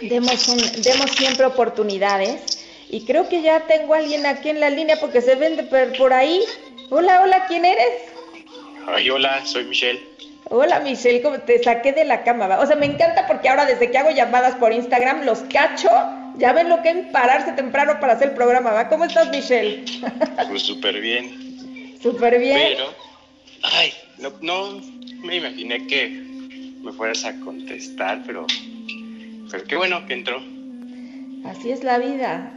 demos, 0.00 1.10
siempre 1.16 1.46
oportunidades 1.46 2.64
y 2.88 3.04
creo 3.04 3.28
que 3.28 3.42
ya 3.42 3.60
tengo 3.66 3.94
a 3.94 3.98
alguien 3.98 4.26
aquí 4.26 4.50
en 4.50 4.60
la 4.60 4.70
línea 4.70 4.96
porque 5.00 5.20
se 5.20 5.34
vende 5.34 5.64
por 5.64 6.12
ahí. 6.12 6.44
Hola, 6.90 7.22
hola, 7.22 7.46
¿quién 7.48 7.64
eres? 7.64 8.02
Ay, 8.86 9.10
hola, 9.10 9.44
soy 9.44 9.64
Michelle. 9.64 10.00
Hola 10.50 10.80
Michelle, 10.80 11.22
como 11.22 11.38
te 11.40 11.62
saqué 11.62 11.92
de 11.92 12.04
la 12.04 12.22
cama. 12.22 12.58
O 12.60 12.66
sea, 12.66 12.76
me 12.76 12.86
encanta 12.86 13.26
porque 13.26 13.48
ahora 13.48 13.64
desde 13.64 13.90
que 13.90 13.98
hago 13.98 14.10
llamadas 14.10 14.54
por 14.56 14.72
Instagram 14.72 15.24
los 15.24 15.40
cacho 15.52 15.88
ya 16.36 16.52
ven 16.52 16.68
lo 16.68 16.82
que 16.82 16.90
es 16.90 17.06
pararse 17.12 17.52
temprano 17.52 18.00
para 18.00 18.14
hacer 18.14 18.28
el 18.28 18.34
programa, 18.34 18.72
¿va? 18.72 18.88
¿Cómo 18.88 19.04
estás, 19.04 19.28
Michelle? 19.30 19.84
Pues 20.48 20.62
súper 20.62 21.00
bien. 21.00 21.98
Súper 22.02 22.38
bien. 22.38 22.58
Pero, 22.58 22.86
ay, 23.62 23.92
no, 24.18 24.32
no 24.40 24.80
me 25.22 25.36
imaginé 25.36 25.86
que 25.86 26.08
me 26.08 26.92
fueras 26.92 27.24
a 27.24 27.38
contestar, 27.40 28.22
pero, 28.26 28.46
pero 29.50 29.64
qué 29.64 29.76
bueno 29.76 30.04
que 30.06 30.14
entró. 30.14 30.42
Así 31.44 31.70
es 31.70 31.84
la 31.84 31.98
vida. 31.98 32.52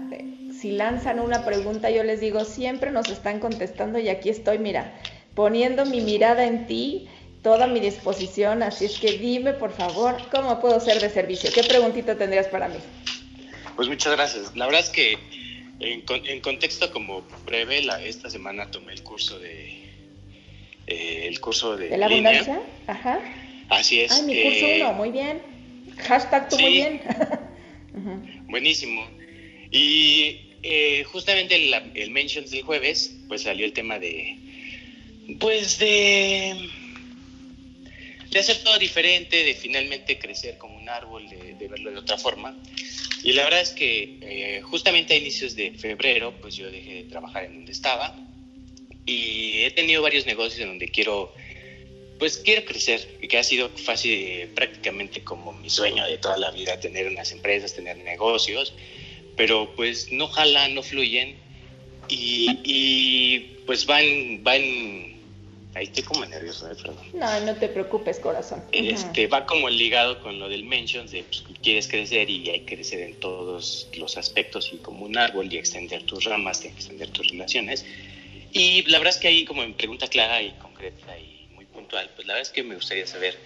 Si 0.59 0.71
lanzan 0.71 1.19
una 1.19 1.45
pregunta, 1.45 1.89
yo 1.89 2.03
les 2.03 2.21
digo, 2.21 2.45
siempre 2.45 2.91
nos 2.91 3.09
están 3.09 3.39
contestando 3.39 3.99
y 3.99 4.09
aquí 4.09 4.29
estoy, 4.29 4.57
mira, 4.57 4.93
poniendo 5.35 5.85
mi 5.85 6.01
mirada 6.01 6.45
en 6.45 6.65
ti, 6.65 7.07
toda 7.43 7.67
mi 7.67 7.79
disposición, 7.79 8.63
así 8.63 8.85
es 8.85 8.99
que 8.99 9.17
dime, 9.17 9.53
por 9.53 9.71
favor, 9.71 10.15
¿cómo 10.31 10.59
puedo 10.59 10.79
ser 10.79 10.99
de 11.01 11.09
servicio? 11.09 11.51
¿Qué 11.53 11.63
preguntita 11.63 12.15
tendrías 12.15 12.47
para 12.47 12.69
mí? 12.69 12.77
Pues 13.75 13.87
muchas 13.87 14.15
gracias. 14.15 14.55
La 14.55 14.65
verdad 14.65 14.81
es 14.81 14.89
que 14.89 15.17
en, 15.79 16.41
contexto 16.41 16.91
como 16.91 17.21
breve, 17.45 17.81
la, 17.83 18.01
esta 18.01 18.29
semana 18.29 18.71
tomé 18.71 18.93
el 18.93 19.03
curso 19.03 19.39
de 19.39 19.83
eh, 20.87 21.27
el 21.27 21.39
curso 21.39 21.75
de, 21.75 21.89
¿De 21.89 21.97
la 21.97 22.05
abundancia. 22.05 22.61
Ajá. 22.87 23.19
Así 23.69 24.01
es. 24.01 24.11
Ay, 24.11 24.21
mi 24.23 24.43
curso 24.43 24.65
uno, 24.75 24.93
muy 24.93 25.11
bien. 25.11 25.41
Hashtag 25.97 26.49
tú 26.49 26.59
muy 26.59 26.73
bien. 26.73 27.01
Buenísimo. 28.47 29.05
Y 29.71 30.53
eh, 30.63 31.03
justamente 31.05 31.55
el, 31.55 31.73
el 31.95 32.11
Mentions 32.11 32.51
del 32.51 32.63
jueves, 32.63 33.15
pues 33.27 33.43
salió 33.43 33.65
el 33.65 33.73
tema 33.73 33.99
de, 33.99 34.37
pues 35.39 35.79
de, 35.79 36.69
de 38.35 38.41
hacer 38.41 38.57
todo 38.65 38.77
diferente, 38.77 39.45
de 39.45 39.53
finalmente 39.53 40.19
crecer 40.19 40.57
como 40.57 40.75
un 40.75 40.89
árbol, 40.89 41.29
de, 41.29 41.53
de 41.53 41.67
verlo 41.69 41.89
de 41.89 41.97
otra 41.97 42.17
forma. 42.17 42.53
Y 43.23 43.31
la 43.31 43.45
verdad 43.45 43.61
es 43.61 43.69
que 43.69 44.17
eh, 44.19 44.61
justamente 44.61 45.13
a 45.13 45.17
inicios 45.17 45.55
de 45.55 45.71
febrero, 45.71 46.33
pues 46.41 46.57
yo 46.57 46.69
dejé 46.69 46.95
de 46.95 47.03
trabajar 47.03 47.45
en 47.45 47.53
donde 47.53 47.71
estaba 47.71 48.13
y 49.05 49.61
he 49.61 49.71
tenido 49.71 50.01
varios 50.01 50.25
negocios 50.25 50.59
en 50.59 50.67
donde 50.67 50.89
quiero, 50.89 51.33
pues 52.19 52.37
quiero 52.39 52.65
crecer 52.65 53.07
que 53.25 53.37
ha 53.37 53.43
sido 53.43 53.69
fácil, 53.69 54.49
prácticamente 54.53 55.23
como 55.23 55.53
mi 55.53 55.69
sueño 55.69 56.05
de 56.05 56.17
toda 56.17 56.37
la 56.37 56.51
vida, 56.51 56.77
tener 56.77 57.07
unas 57.07 57.31
empresas, 57.31 57.73
tener 57.73 57.95
negocios, 57.99 58.73
pero 59.37 59.73
pues 59.77 60.11
no 60.11 60.27
jalan, 60.27 60.75
no 60.75 60.83
fluyen 60.83 61.37
y, 62.09 62.49
y 62.65 63.39
pues 63.65 63.85
van, 63.85 64.43
van 64.43 65.14
Ahí 65.75 65.83
estoy 65.83 66.03
como 66.03 66.25
nervioso, 66.25 66.71
¿eh? 66.71 66.75
perdón. 66.81 67.05
No, 67.13 67.39
no 67.41 67.55
te 67.55 67.67
preocupes, 67.67 68.17
corazón. 68.19 68.63
Este, 68.71 69.27
va 69.27 69.45
como 69.45 69.69
ligado 69.69 70.21
con 70.21 70.39
lo 70.39 70.47
del 70.47 70.63
mentions, 70.63 71.11
de 71.11 71.23
pues, 71.23 71.43
quieres 71.61 71.89
crecer 71.89 72.29
y 72.29 72.49
hay 72.49 72.61
que 72.61 72.75
crecer 72.75 73.01
en 73.01 73.19
todos 73.19 73.89
los 73.97 74.15
aspectos 74.15 74.71
y 74.71 74.77
como 74.77 75.03
un 75.05 75.17
árbol 75.17 75.51
y 75.51 75.57
extender 75.57 76.03
tus 76.03 76.23
ramas, 76.23 76.63
y 76.63 76.69
extender 76.69 77.09
tus 77.09 77.27
relaciones. 77.27 77.85
Y 78.53 78.83
la 78.83 78.99
verdad 78.99 79.15
es 79.15 79.19
que 79.19 79.27
ahí 79.27 79.43
como 79.43 79.63
en 79.63 79.73
pregunta 79.73 80.07
clara 80.07 80.41
y 80.41 80.51
concreta 80.51 81.19
y 81.19 81.49
muy 81.53 81.65
puntual, 81.65 82.09
pues 82.15 82.25
la 82.25 82.35
verdad 82.35 82.47
es 82.49 82.53
que 82.53 82.63
me 82.63 82.75
gustaría 82.75 83.05
saber, 83.05 83.37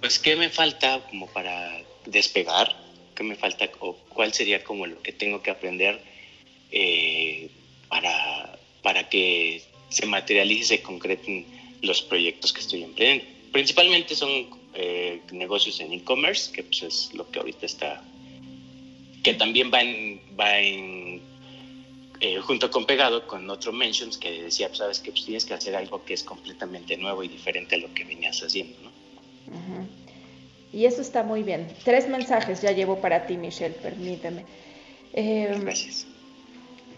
pues 0.00 0.20
qué 0.20 0.36
me 0.36 0.48
falta 0.48 1.04
como 1.10 1.26
para 1.26 1.82
despegar, 2.06 2.76
qué 3.16 3.24
me 3.24 3.34
falta 3.34 3.68
o 3.80 3.94
cuál 4.10 4.32
sería 4.32 4.62
como 4.62 4.86
lo 4.86 5.02
que 5.02 5.12
tengo 5.12 5.42
que 5.42 5.50
aprender 5.50 6.00
eh, 6.70 7.50
para, 7.88 8.60
para 8.80 9.08
que 9.08 9.60
se 9.92 10.06
materialice, 10.06 10.76
se 10.76 10.82
concreten 10.82 11.46
los 11.82 12.02
proyectos 12.02 12.52
que 12.52 12.60
estoy 12.60 12.82
emprendiendo. 12.82 13.24
Principalmente 13.52 14.14
son 14.14 14.46
eh, 14.74 15.20
negocios 15.32 15.80
en 15.80 15.92
e-commerce, 15.92 16.52
que 16.52 16.62
pues 16.62 16.82
es 16.82 17.14
lo 17.14 17.30
que 17.30 17.38
ahorita 17.38 17.66
está, 17.66 18.02
que 19.22 19.34
también 19.34 19.70
va 19.72 19.82
en, 19.82 20.20
va 20.38 20.58
en 20.58 21.20
eh, 22.20 22.38
junto 22.38 22.70
con 22.70 22.86
pegado 22.86 23.26
con 23.26 23.50
otro 23.50 23.72
mentions 23.72 24.16
que 24.16 24.42
decía, 24.44 24.68
pues, 24.68 24.78
sabes 24.78 25.00
que 25.00 25.10
pues, 25.10 25.24
tienes 25.24 25.44
que 25.44 25.54
hacer 25.54 25.74
algo 25.74 26.04
que 26.04 26.14
es 26.14 26.22
completamente 26.22 26.96
nuevo 26.96 27.22
y 27.24 27.28
diferente 27.28 27.74
a 27.74 27.78
lo 27.78 27.92
que 27.92 28.04
venías 28.04 28.40
haciendo, 28.42 28.78
¿no? 28.80 28.92
Y 30.72 30.86
eso 30.86 31.02
está 31.02 31.22
muy 31.22 31.42
bien. 31.42 31.66
Tres 31.84 32.08
mensajes 32.08 32.62
ya 32.62 32.70
llevo 32.70 33.00
para 33.00 33.26
ti, 33.26 33.36
Michelle, 33.36 33.74
permíteme. 33.74 34.46
Eh, 35.12 35.58
Gracias. 35.60 36.06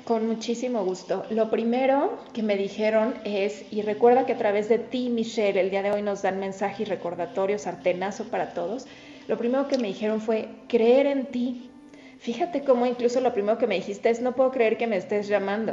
Con 0.05 0.27
muchísimo 0.27 0.85
gusto. 0.85 1.25
Lo 1.31 1.49
primero 1.49 2.19
que 2.35 2.43
me 2.43 2.57
dijeron 2.57 3.15
es, 3.25 3.65
y 3.71 3.81
recuerda 3.81 4.27
que 4.27 4.35
a 4.35 4.37
través 4.37 4.69
de 4.69 4.79
ti, 4.79 5.09
Michelle, 5.09 5.59
el 5.59 5.71
día 5.71 5.83
de 5.83 5.93
hoy 5.93 6.03
nos 6.03 6.21
dan 6.21 6.39
mensaje 6.39 6.83
y 6.83 6.87
recordatorio, 6.87 7.59
sartenazo 7.59 8.25
para 8.25 8.53
todos. 8.53 8.87
Lo 9.29 9.39
primero 9.39 9.67
que 9.67 9.79
me 9.79 9.89
dijeron 9.89 10.21
fue 10.21 10.49
creer 10.69 11.07
en 11.07 11.25
ti. 11.27 11.71
Fíjate 12.19 12.65
cómo 12.65 12.85
incluso 12.85 13.23
lo 13.23 13.33
primero 13.33 13.57
que 13.57 13.67
me 13.67 13.77
dijiste 13.77 14.11
es, 14.11 14.21
no 14.21 14.33
puedo 14.33 14.51
creer 14.51 14.77
que 14.77 14.87
me 14.87 14.99
estés 14.99 15.27
llamando. 15.27 15.73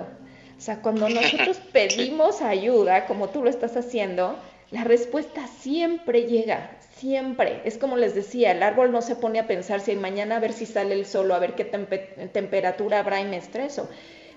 O 0.58 0.62
sea, 0.62 0.82
cuando 0.82 1.10
nosotros 1.10 1.58
pedimos 1.74 2.42
ayuda, 2.42 3.08
como 3.08 3.28
tú 3.30 3.44
lo 3.44 3.50
estás 3.50 3.76
haciendo, 3.76 4.38
La 4.72 4.86
respuesta 4.86 5.48
siempre 5.48 6.24
llega, 6.28 6.72
siempre. 6.96 7.62
Es 7.66 7.78
como 7.78 7.98
les 7.98 8.16
decía, 8.16 8.54
el 8.54 8.64
árbol 8.64 8.94
no 8.94 9.02
se 9.02 9.18
pone 9.18 9.40
a 9.40 9.46
pensar 9.46 9.82
si 9.82 9.98
mañana 9.98 10.38
a 10.38 10.40
ver 10.40 10.54
si 10.54 10.66
sale 10.66 10.94
el 10.94 11.06
sol 11.06 11.30
o 11.30 11.36
a 11.36 11.40
ver 11.40 11.56
qué 11.56 11.66
temperatura 11.66 13.00
habrá 13.00 13.20
y 13.20 13.26
me 13.26 13.36
estreso. 13.36 13.90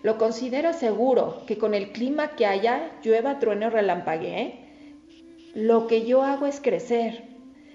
Lo 0.05 0.19
considero 0.19 0.73
seguro 0.73 1.45
que 1.47 1.59
con 1.59 1.75
el 1.75 1.91
clima 1.91 2.37
que 2.37 2.47
haya, 2.47 2.93
llueva, 3.03 3.41
trueno, 3.41 3.71
relampaguee. 3.71 4.61
Lo 5.55 5.89
que 5.89 6.07
yo 6.07 6.23
hago 6.23 6.47
es 6.47 6.61
crecer. 6.61 7.25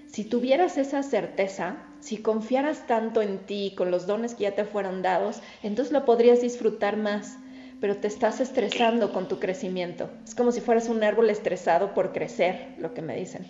Si 0.06 0.24
tuvieras 0.24 0.78
esa 0.78 1.02
certeza, 1.02 1.76
si 2.00 2.22
confiaras 2.22 2.86
tanto 2.86 3.20
en 3.20 3.40
ti, 3.40 3.74
con 3.76 3.90
los 3.90 4.06
dones 4.06 4.34
que 4.34 4.44
ya 4.44 4.54
te 4.54 4.64
fueron 4.64 5.02
dados, 5.02 5.42
entonces 5.62 5.92
lo 5.92 6.06
podrías 6.06 6.40
disfrutar 6.40 6.96
más 6.96 7.36
pero 7.80 7.96
te 7.96 8.08
estás 8.08 8.40
estresando 8.40 9.12
con 9.12 9.26
tu 9.26 9.38
crecimiento. 9.38 10.10
Es 10.24 10.34
como 10.34 10.52
si 10.52 10.60
fueras 10.60 10.88
un 10.88 11.02
árbol 11.02 11.30
estresado 11.30 11.94
por 11.94 12.12
crecer, 12.12 12.74
lo 12.78 12.92
que 12.92 13.02
me 13.02 13.16
dicen. 13.16 13.46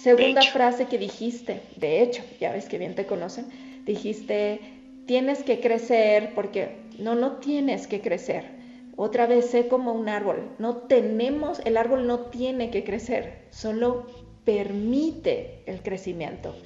Segunda 0.00 0.42
frase 0.42 0.86
que 0.86 0.98
dijiste, 0.98 1.62
de 1.76 2.02
hecho, 2.02 2.22
ya 2.38 2.52
ves 2.52 2.66
que 2.66 2.78
bien 2.78 2.94
te 2.94 3.06
conocen, 3.06 3.46
dijiste, 3.84 4.60
tienes 5.06 5.42
que 5.42 5.60
crecer 5.60 6.32
porque 6.34 6.76
no, 6.98 7.14
no 7.14 7.36
tienes 7.36 7.86
que 7.86 8.00
crecer. 8.00 8.56
Otra 8.96 9.26
vez 9.26 9.50
sé 9.50 9.68
como 9.68 9.92
un 9.92 10.08
árbol, 10.08 10.50
no 10.58 10.78
tenemos, 10.78 11.60
el 11.64 11.76
árbol 11.76 12.06
no 12.06 12.20
tiene 12.20 12.70
que 12.70 12.82
crecer, 12.82 13.46
solo 13.50 14.06
permite 14.44 15.62
el 15.66 15.82
crecimiento. 15.82 16.56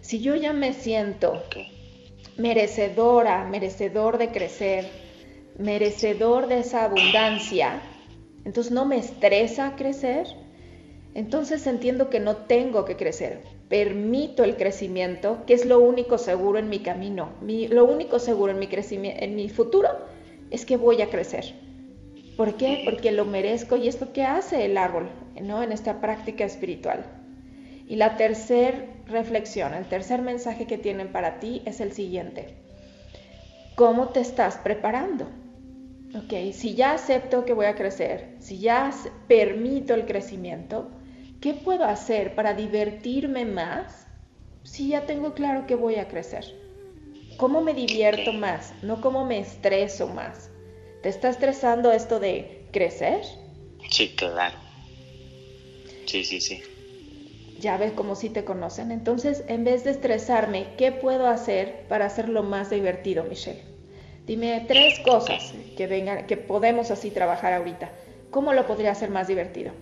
Si 0.00 0.20
yo 0.20 0.36
ya 0.36 0.52
me 0.52 0.74
siento 0.74 1.42
merecedora, 2.36 3.44
merecedor 3.44 4.18
de 4.18 4.28
crecer, 4.28 4.88
merecedor 5.58 6.46
de 6.46 6.60
esa 6.60 6.84
abundancia, 6.84 7.82
entonces 8.44 8.72
no 8.72 8.84
me 8.84 8.98
estresa 8.98 9.74
crecer, 9.76 10.26
entonces 11.14 11.66
entiendo 11.66 12.10
que 12.10 12.20
no 12.20 12.36
tengo 12.36 12.84
que 12.84 12.96
crecer, 12.96 13.42
permito 13.72 14.44
el 14.44 14.58
crecimiento, 14.58 15.44
que 15.46 15.54
es 15.54 15.64
lo 15.64 15.80
único 15.80 16.18
seguro 16.18 16.58
en 16.58 16.68
mi 16.68 16.80
camino, 16.80 17.30
lo 17.40 17.86
único 17.86 18.18
seguro 18.18 18.52
en 18.52 18.58
mi, 18.58 18.66
crecimiento, 18.66 19.24
en 19.24 19.34
mi 19.34 19.48
futuro 19.48 19.88
es 20.50 20.66
que 20.66 20.76
voy 20.76 21.00
a 21.00 21.08
crecer. 21.08 21.54
¿Por 22.36 22.58
qué? 22.58 22.82
Porque 22.84 23.12
lo 23.12 23.24
merezco 23.24 23.76
y 23.76 23.88
es 23.88 23.98
lo 23.98 24.12
que 24.12 24.24
hace 24.24 24.66
el 24.66 24.76
árbol, 24.76 25.08
¿no? 25.40 25.62
En 25.62 25.72
esta 25.72 26.02
práctica 26.02 26.44
espiritual. 26.44 27.06
Y 27.88 27.96
la 27.96 28.18
tercera 28.18 28.84
reflexión, 29.06 29.72
el 29.72 29.86
tercer 29.86 30.20
mensaje 30.20 30.66
que 30.66 30.76
tienen 30.76 31.10
para 31.10 31.40
ti 31.40 31.62
es 31.64 31.80
el 31.80 31.92
siguiente. 31.92 32.56
¿Cómo 33.74 34.10
te 34.10 34.20
estás 34.20 34.58
preparando? 34.58 35.28
Ok, 36.14 36.52
si 36.52 36.74
ya 36.74 36.92
acepto 36.92 37.46
que 37.46 37.54
voy 37.54 37.64
a 37.64 37.74
crecer, 37.74 38.36
si 38.38 38.58
ya 38.58 38.90
permito 39.28 39.94
el 39.94 40.04
crecimiento, 40.04 40.90
¿qué 41.42 41.54
puedo 41.54 41.84
hacer 41.84 42.34
para 42.34 42.54
divertirme 42.54 43.44
más 43.44 44.06
si 44.62 44.88
ya 44.90 45.04
tengo 45.06 45.34
claro 45.34 45.66
que 45.66 45.74
voy 45.74 45.96
a 45.96 46.08
crecer? 46.08 46.44
¿Cómo 47.36 47.60
me 47.60 47.74
divierto 47.74 48.32
más? 48.32 48.72
No 48.82 49.00
cómo 49.00 49.26
me 49.26 49.40
estreso 49.40 50.06
más. 50.06 50.50
¿Te 51.02 51.08
está 51.08 51.28
estresando 51.28 51.90
esto 51.90 52.20
de 52.20 52.68
crecer? 52.72 53.22
Sí, 53.90 54.14
claro. 54.16 54.56
Sí, 56.06 56.24
sí, 56.24 56.40
sí. 56.40 56.60
Ya 57.58 57.76
ves 57.76 57.92
cómo 57.92 58.14
sí 58.14 58.28
te 58.28 58.44
conocen. 58.44 58.92
Entonces, 58.92 59.44
en 59.48 59.64
vez 59.64 59.82
de 59.82 59.90
estresarme, 59.90 60.68
¿qué 60.78 60.92
puedo 60.92 61.26
hacer 61.26 61.86
para 61.88 62.06
hacerlo 62.06 62.44
más 62.44 62.70
divertido, 62.70 63.24
Michelle? 63.24 63.62
Dime 64.26 64.64
tres 64.68 65.00
cosas 65.00 65.52
que 65.76 65.88
vengan, 65.88 66.26
que 66.28 66.36
podemos 66.36 66.92
así 66.92 67.10
trabajar 67.10 67.52
ahorita. 67.52 67.90
¿Cómo 68.30 68.52
lo 68.52 68.66
podría 68.68 68.92
hacer 68.92 69.10
más 69.10 69.26
divertido? 69.26 69.72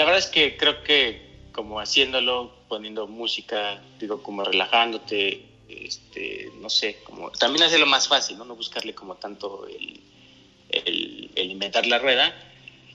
La 0.00 0.06
verdad 0.06 0.20
es 0.20 0.28
que 0.28 0.56
creo 0.56 0.82
que 0.82 1.20
como 1.52 1.78
haciéndolo, 1.78 2.50
poniendo 2.68 3.06
música, 3.06 3.82
digo, 3.98 4.22
como 4.22 4.42
relajándote, 4.42 5.42
este, 5.68 6.50
no 6.58 6.70
sé, 6.70 7.02
como 7.04 7.30
también 7.32 7.64
hacerlo 7.64 7.84
más 7.84 8.08
fácil, 8.08 8.38
¿no? 8.38 8.46
No 8.46 8.56
buscarle 8.56 8.94
como 8.94 9.16
tanto 9.16 9.66
el, 9.66 10.00
el 11.36 11.50
inventar 11.50 11.86
la 11.86 11.98
rueda. 11.98 12.34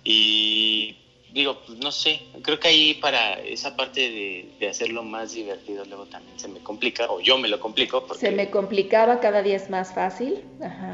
Y 0.03 0.95
digo, 1.32 1.62
pues 1.68 1.78
no 1.78 1.91
sé, 1.91 2.22
creo 2.41 2.60
que 2.60 2.70
ahí 2.70 2.95
para 2.95 3.34
esa 3.39 3.76
parte 3.76 4.49
de, 4.60 4.68
hacerlo 4.68 5.03
más 5.03 5.34
divertido 5.34 5.86
luego 5.86 6.08
también 6.08 6.39
se 6.39 6.47
me 6.47 6.60
complica, 6.62 7.06
o 7.12 7.22
yo 7.22 7.38
me 7.38 7.49
lo 7.49 7.60
complico. 7.60 8.03
Porque 8.08 8.20
se 8.20 8.32
me 8.32 8.49
complicaba, 8.49 9.20
cada 9.20 9.43
día 9.43 9.58
es 9.58 9.70
más 9.70 9.93
fácil. 9.93 10.41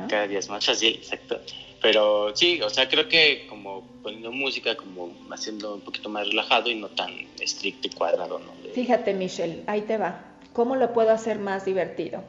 Cada 0.09 0.27
día 0.27 0.39
es 0.39 0.49
más 0.49 0.65
fácil, 0.65 0.93
exacto. 0.95 1.39
Pero 1.81 2.35
sí, 2.35 2.61
o 2.61 2.69
sea, 2.69 2.89
creo 2.89 3.07
que 3.07 3.47
como 3.47 3.90
poniendo 4.01 4.31
música, 4.31 4.75
como 4.75 5.13
haciendo 5.31 5.75
un 5.75 5.81
poquito 5.81 6.09
más 6.09 6.27
relajado 6.27 6.69
y 6.69 6.75
no 6.75 6.89
tan 6.89 7.11
estricto 7.39 7.87
y 7.87 7.91
cuadrado. 7.91 8.39
¿no? 8.39 8.51
Fíjate, 8.73 9.13
Michelle, 9.13 9.63
ahí 9.67 9.81
te 9.81 9.97
va. 9.97 10.25
¿Cómo 10.53 10.75
lo 10.75 10.93
puedo 10.93 11.11
hacer 11.11 11.39
más 11.39 11.65
divertido? 11.65 12.23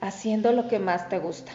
Haciendo 0.00 0.52
lo 0.52 0.68
que 0.68 0.78
más 0.78 1.08
te 1.08 1.18
gusta 1.18 1.52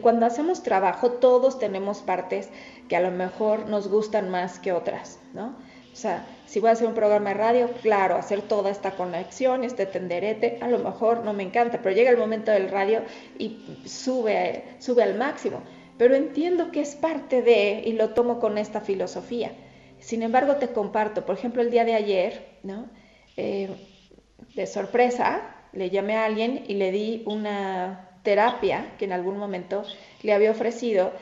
cuando 0.00 0.26
hacemos 0.26 0.62
trabajo 0.62 1.12
todos 1.12 1.58
tenemos 1.58 1.98
partes 1.98 2.50
que 2.88 2.96
a 2.96 3.00
lo 3.00 3.10
mejor 3.10 3.66
nos 3.66 3.88
gustan 3.88 4.30
más 4.30 4.58
que 4.58 4.72
otras, 4.72 5.18
¿no? 5.32 5.56
O 5.92 5.96
sea, 5.96 6.24
si 6.46 6.60
voy 6.60 6.70
a 6.70 6.72
hacer 6.72 6.86
un 6.86 6.94
programa 6.94 7.30
de 7.30 7.34
radio, 7.34 7.70
claro, 7.82 8.16
hacer 8.16 8.42
toda 8.42 8.70
esta 8.70 8.92
conexión, 8.92 9.64
este 9.64 9.86
tenderete, 9.86 10.58
a 10.60 10.68
lo 10.68 10.78
mejor 10.78 11.24
no 11.24 11.32
me 11.32 11.42
encanta, 11.42 11.80
pero 11.82 11.94
llega 11.94 12.10
el 12.10 12.16
momento 12.16 12.52
del 12.52 12.68
radio 12.68 13.02
y 13.38 13.58
sube, 13.86 14.76
sube 14.78 15.02
al 15.02 15.16
máximo. 15.16 15.62
Pero 16.00 16.14
entiendo 16.14 16.70
que 16.70 16.80
es 16.80 16.94
parte 16.94 17.42
de, 17.42 17.82
y 17.84 17.92
lo 17.92 18.14
tomo 18.14 18.40
con 18.40 18.56
esta 18.56 18.80
filosofía. 18.80 19.52
Sin 19.98 20.22
embargo, 20.22 20.56
te 20.56 20.68
comparto, 20.68 21.26
por 21.26 21.36
ejemplo, 21.36 21.60
el 21.60 21.70
día 21.70 21.84
de 21.84 21.92
ayer, 21.92 22.56
¿no? 22.62 22.88
Eh, 23.36 23.68
de 24.54 24.66
sorpresa, 24.66 25.42
le 25.74 25.90
llamé 25.90 26.14
a 26.16 26.24
alguien 26.24 26.64
y 26.66 26.72
le 26.72 26.90
di 26.90 27.22
una 27.26 28.08
terapia 28.22 28.94
que 28.98 29.04
en 29.04 29.12
algún 29.12 29.36
momento 29.36 29.82
le 30.22 30.32
había 30.32 30.52
ofrecido 30.52 31.12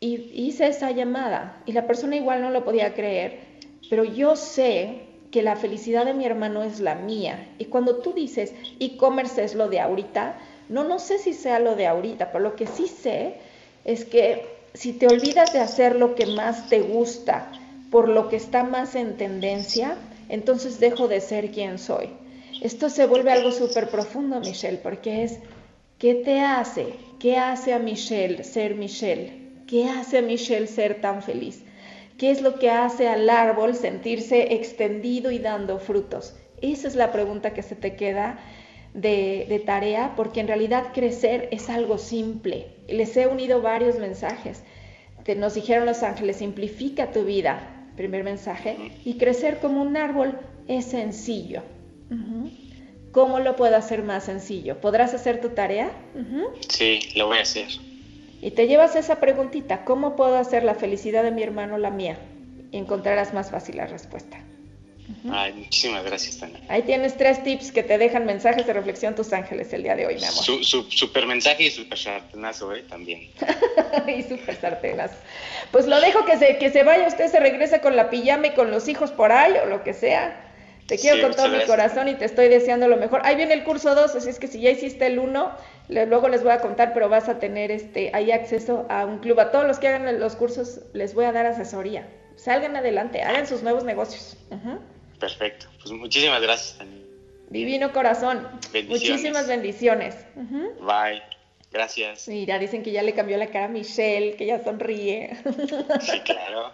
y 0.00 0.30
hice 0.32 0.66
esa 0.66 0.90
llamada 0.92 1.62
y 1.66 1.72
la 1.72 1.86
persona 1.86 2.16
igual 2.16 2.40
no 2.40 2.48
lo 2.48 2.64
podía 2.64 2.94
creer, 2.94 3.38
pero 3.90 4.02
yo 4.02 4.34
sé 4.36 5.08
que 5.30 5.42
la 5.42 5.56
felicidad 5.56 6.06
de 6.06 6.14
mi 6.14 6.24
hermano 6.24 6.62
es 6.62 6.80
la 6.80 6.94
mía. 6.94 7.50
Y 7.58 7.66
cuando 7.66 7.98
tú 7.98 8.14
dices 8.14 8.54
e-commerce 8.80 9.44
es 9.44 9.54
lo 9.54 9.68
de 9.68 9.80
ahorita, 9.80 10.38
no, 10.70 10.84
no 10.84 11.00
sé 11.00 11.18
si 11.18 11.34
sea 11.34 11.58
lo 11.58 11.76
de 11.76 11.86
ahorita, 11.86 12.32
pero 12.32 12.42
lo 12.42 12.56
que 12.56 12.66
sí 12.66 12.86
sé 12.86 13.51
es 13.84 14.04
que 14.04 14.46
si 14.74 14.92
te 14.92 15.06
olvidas 15.06 15.52
de 15.52 15.60
hacer 15.60 15.96
lo 15.96 16.14
que 16.14 16.26
más 16.26 16.68
te 16.68 16.80
gusta 16.80 17.50
por 17.90 18.08
lo 18.08 18.28
que 18.28 18.36
está 18.36 18.64
más 18.64 18.94
en 18.94 19.16
tendencia, 19.16 19.96
entonces 20.28 20.80
dejo 20.80 21.08
de 21.08 21.20
ser 21.20 21.50
quien 21.50 21.78
soy. 21.78 22.08
Esto 22.62 22.88
se 22.88 23.06
vuelve 23.06 23.32
algo 23.32 23.52
súper 23.52 23.90
profundo, 23.90 24.40
Michelle, 24.40 24.78
porque 24.78 25.24
es 25.24 25.38
¿Qué 26.02 26.16
te 26.16 26.40
hace? 26.40 26.94
¿Qué 27.20 27.36
hace 27.36 27.72
a 27.72 27.78
Michelle 27.78 28.42
ser 28.42 28.74
Michelle? 28.74 29.52
¿Qué 29.68 29.88
hace 29.88 30.18
a 30.18 30.22
Michelle 30.22 30.66
ser 30.66 31.00
tan 31.00 31.22
feliz? 31.22 31.62
¿Qué 32.18 32.32
es 32.32 32.42
lo 32.42 32.58
que 32.58 32.70
hace 32.70 33.06
al 33.06 33.30
árbol 33.30 33.76
sentirse 33.76 34.52
extendido 34.54 35.30
y 35.30 35.38
dando 35.38 35.78
frutos? 35.78 36.34
Esa 36.60 36.88
es 36.88 36.96
la 36.96 37.12
pregunta 37.12 37.54
que 37.54 37.62
se 37.62 37.76
te 37.76 37.94
queda 37.94 38.40
de, 38.94 39.62
tarea, 39.64 40.14
porque 40.16 40.40
en 40.40 40.48
realidad 40.48 40.92
crecer 40.92 41.48
es 41.50 41.70
algo 41.70 41.98
simple. 41.98 42.66
Les 42.88 43.16
he 43.16 43.26
unido 43.26 43.62
varios 43.62 43.98
mensajes. 43.98 44.62
Te, 45.24 45.36
nos 45.36 45.54
dijeron 45.54 45.86
los 45.86 46.02
ángeles, 46.02 46.36
simplifica 46.36 47.10
tu 47.10 47.24
vida, 47.24 47.88
primer 47.96 48.24
mensaje, 48.24 48.92
y 49.04 49.14
crecer 49.14 49.58
como 49.58 49.82
un 49.82 49.96
árbol 49.96 50.38
es 50.68 50.86
sencillo. 50.86 51.62
¿Cómo 53.12 53.40
lo 53.40 53.56
puedo 53.56 53.76
hacer 53.76 54.02
más 54.02 54.24
sencillo? 54.24 54.80
¿Podrás 54.80 55.14
hacer 55.14 55.40
tu 55.40 55.50
tarea? 55.50 55.90
Sí, 56.68 57.00
lo 57.16 57.26
voy 57.26 57.38
a 57.38 57.42
hacer. 57.42 57.68
Y 58.40 58.50
te 58.50 58.66
llevas 58.66 58.96
esa 58.96 59.20
preguntita, 59.20 59.84
¿cómo 59.84 60.16
puedo 60.16 60.36
hacer 60.36 60.64
la 60.64 60.74
felicidad 60.74 61.22
de 61.22 61.30
mi 61.30 61.42
hermano 61.42 61.78
la 61.78 61.90
mía? 61.90 62.18
Y 62.70 62.78
encontrarás 62.78 63.32
más 63.32 63.50
fácil 63.50 63.76
la 63.76 63.86
respuesta. 63.86 64.38
Ay, 65.30 65.52
muchísimas 65.52 66.04
gracias, 66.04 66.38
Tania. 66.38 66.60
Ahí 66.68 66.82
tienes 66.82 67.16
tres 67.16 67.42
tips 67.42 67.72
que 67.72 67.82
te 67.82 67.98
dejan 67.98 68.24
mensajes 68.26 68.66
de 68.66 68.72
reflexión 68.72 69.14
tus 69.14 69.32
ángeles 69.32 69.72
el 69.72 69.82
día 69.82 69.96
de 69.96 70.06
hoy, 70.06 70.16
mi 70.16 70.24
amor. 70.24 70.44
Su, 70.44 70.84
super 70.90 71.26
mensaje 71.26 71.64
y 71.64 71.70
super 71.70 71.98
sartenazo, 71.98 72.74
¿eh? 72.74 72.84
También. 72.88 73.30
y 74.06 74.22
super 74.22 74.56
sartenazo. 74.56 75.14
Pues 75.70 75.86
lo 75.86 76.00
dejo 76.00 76.24
que 76.24 76.36
se, 76.36 76.58
que 76.58 76.70
se 76.70 76.82
vaya, 76.82 77.06
usted 77.06 77.30
se 77.30 77.40
regrese 77.40 77.80
con 77.80 77.96
la 77.96 78.10
pijama 78.10 78.48
y 78.48 78.50
con 78.54 78.70
los 78.70 78.88
hijos 78.88 79.10
por 79.10 79.32
ahí 79.32 79.54
o 79.62 79.66
lo 79.66 79.82
que 79.82 79.92
sea. 79.92 80.48
Te 80.86 80.98
quiero 80.98 81.22
con 81.22 81.36
todo 81.36 81.48
mi 81.48 81.64
corazón 81.64 82.08
y 82.08 82.14
te 82.14 82.24
estoy 82.24 82.48
deseando 82.48 82.88
lo 82.88 82.96
mejor. 82.96 83.22
Ahí 83.24 83.36
viene 83.36 83.54
el 83.54 83.64
curso 83.64 83.94
2, 83.94 84.14
así 84.16 84.28
es 84.28 84.38
que 84.38 84.48
si 84.48 84.60
ya 84.60 84.70
hiciste 84.70 85.06
el 85.06 85.18
1, 85.18 85.52
luego 85.88 86.28
les 86.28 86.42
voy 86.42 86.52
a 86.52 86.60
contar, 86.60 86.92
pero 86.92 87.08
vas 87.08 87.28
a 87.28 87.38
tener 87.38 87.70
este 87.70 88.10
ahí 88.12 88.30
acceso 88.32 88.86
a 88.88 89.06
un 89.06 89.18
club. 89.18 89.38
A 89.40 89.50
todos 89.50 89.66
los 89.66 89.78
que 89.78 89.88
hagan 89.88 90.18
los 90.18 90.36
cursos 90.36 90.80
les 90.92 91.14
voy 91.14 91.24
a 91.24 91.32
dar 91.32 91.46
asesoría. 91.46 92.06
Salgan 92.36 92.76
adelante, 92.76 93.22
hagan 93.22 93.46
sus 93.46 93.62
nuevos 93.62 93.84
negocios. 93.84 94.36
Perfecto. 95.22 95.66
Pues 95.80 95.92
muchísimas 95.92 96.42
gracias, 96.42 96.76
Divino 97.48 97.92
corazón. 97.92 98.48
Muchísimas 98.88 99.46
bendiciones. 99.46 100.16
Bye. 100.80 101.22
Gracias. 101.70 102.26
Mira, 102.26 102.58
dicen 102.58 102.82
que 102.82 102.90
ya 102.90 103.04
le 103.04 103.14
cambió 103.14 103.36
la 103.36 103.46
cara 103.46 103.66
a 103.66 103.68
Michelle, 103.68 104.34
que 104.34 104.46
ya 104.46 104.64
sonríe. 104.64 105.36
Sí, 106.00 106.18
claro. 106.24 106.72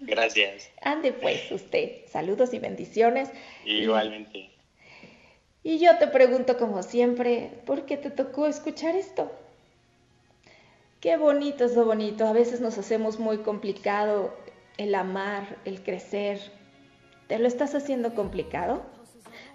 Gracias. 0.00 0.68
Ande 0.82 1.12
pues 1.12 1.50
usted. 1.50 2.06
Saludos 2.10 2.52
y 2.52 2.58
bendiciones. 2.58 3.30
Igualmente. 3.64 4.50
Y 5.62 5.78
yo 5.78 5.96
te 5.96 6.08
pregunto 6.08 6.58
como 6.58 6.82
siempre, 6.82 7.50
¿por 7.64 7.86
qué 7.86 7.96
te 7.96 8.10
tocó 8.10 8.46
escuchar 8.46 8.96
esto? 8.96 9.32
Qué 11.00 11.16
bonito 11.16 11.64
es 11.64 11.74
lo 11.74 11.86
bonito. 11.86 12.26
A 12.26 12.34
veces 12.34 12.60
nos 12.60 12.76
hacemos 12.76 13.18
muy 13.18 13.38
complicado 13.38 14.36
el 14.76 14.94
amar, 14.94 15.56
el 15.64 15.82
crecer. 15.82 16.57
¿Te 17.28 17.38
lo 17.38 17.46
estás 17.46 17.74
haciendo 17.74 18.14
complicado? 18.14 18.82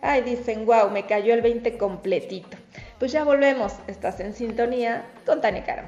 Ay, 0.01 0.21
dicen, 0.21 0.67
wow, 0.67 0.91
me 0.91 1.07
cayó 1.07 1.33
el 1.33 1.41
20 1.41 1.77
completito. 1.79 2.55
Pues 2.99 3.11
ya 3.11 3.23
volvemos. 3.23 3.73
Estás 3.87 4.19
en 4.19 4.35
sintonía 4.35 5.05
con 5.25 5.41
Tania 5.41 5.63
Karam. 5.63 5.87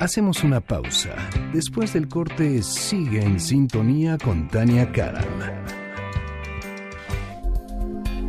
Hacemos 0.00 0.42
una 0.44 0.62
pausa. 0.62 1.14
Después 1.52 1.92
del 1.92 2.08
corte, 2.08 2.62
sigue 2.62 3.22
en 3.22 3.38
sintonía 3.38 4.16
con 4.16 4.48
Tania 4.48 4.90
Karam. 4.92 5.26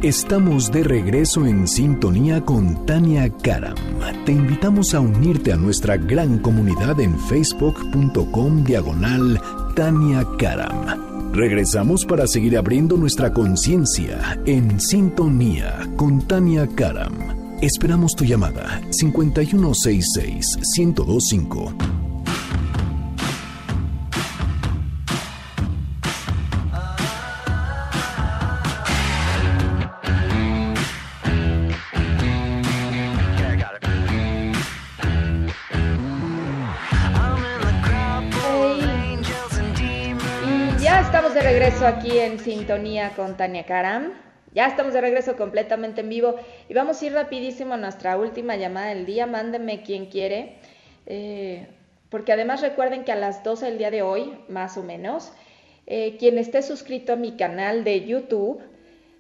Estamos 0.04 0.70
de 0.70 0.84
regreso 0.84 1.46
en 1.46 1.66
sintonía 1.70 2.44
con 2.44 2.86
Tania 2.86 3.30
Karam. 3.42 3.78
Te 4.26 4.34
invitamos 4.34 4.94
a 4.94 5.00
unirte 5.00 5.54
a 5.54 5.56
nuestra 5.56 5.96
gran 5.96 6.40
comunidad 6.40 7.00
en 7.00 7.18
facebook.com 7.18 8.66
diagonal 8.66 9.40
Tania 9.74 10.28
Karam. 10.38 11.32
Regresamos 11.32 12.06
para 12.06 12.28
seguir 12.28 12.58
abriendo 12.58 12.98
nuestra 12.98 13.32
conciencia 13.32 14.38
en 14.46 14.78
sintonía 14.82 15.88
con 15.96 16.28
Tania 16.28 16.68
Karam. 16.68 17.41
Esperamos 17.62 18.16
tu 18.16 18.26
llamada 18.26 18.82
5166-1025. 18.90 21.76
Y 40.48 40.84
ya 40.84 41.02
estamos 41.02 41.36
de 41.36 41.42
regreso 41.42 41.86
aquí 41.86 42.18
en 42.18 42.40
sintonía 42.40 43.12
con 43.16 43.38
Tania 43.38 43.68
Karam. 43.68 44.31
Ya 44.54 44.68
estamos 44.68 44.94
de 44.94 45.02
regreso 45.02 45.38
completamente 45.38 46.02
en 46.02 46.10
vivo 46.10 46.36
y 46.68 46.74
vamos 46.74 47.02
a 47.02 47.06
ir 47.06 47.14
rapidísimo 47.14 47.74
a 47.74 47.78
nuestra 47.78 48.18
última 48.18 48.58
llamada 48.58 48.88
del 48.88 49.06
día. 49.06 49.26
Mándenme 49.26 49.82
quien 49.82 50.08
quiere, 50.08 50.58
eh, 51.06 51.68
porque 52.10 52.34
además 52.34 52.62
recuerden 52.62 53.06
que 53.06 53.14
a 53.14 53.16
las 53.16 53.44
12 53.44 53.68
del 53.68 53.78
día 53.78 53.92
de 53.92 54.02
hoy, 54.02 54.34
más 54.50 54.78
o 54.78 54.84
menos, 54.84 55.32
eh, 55.88 56.18
quien 56.18 56.38
esté 56.38 56.62
suscrito 56.64 57.14
a 57.14 57.16
mi 57.16 57.38
canal 57.38 57.86
de 57.86 58.06
YouTube, 58.06 58.62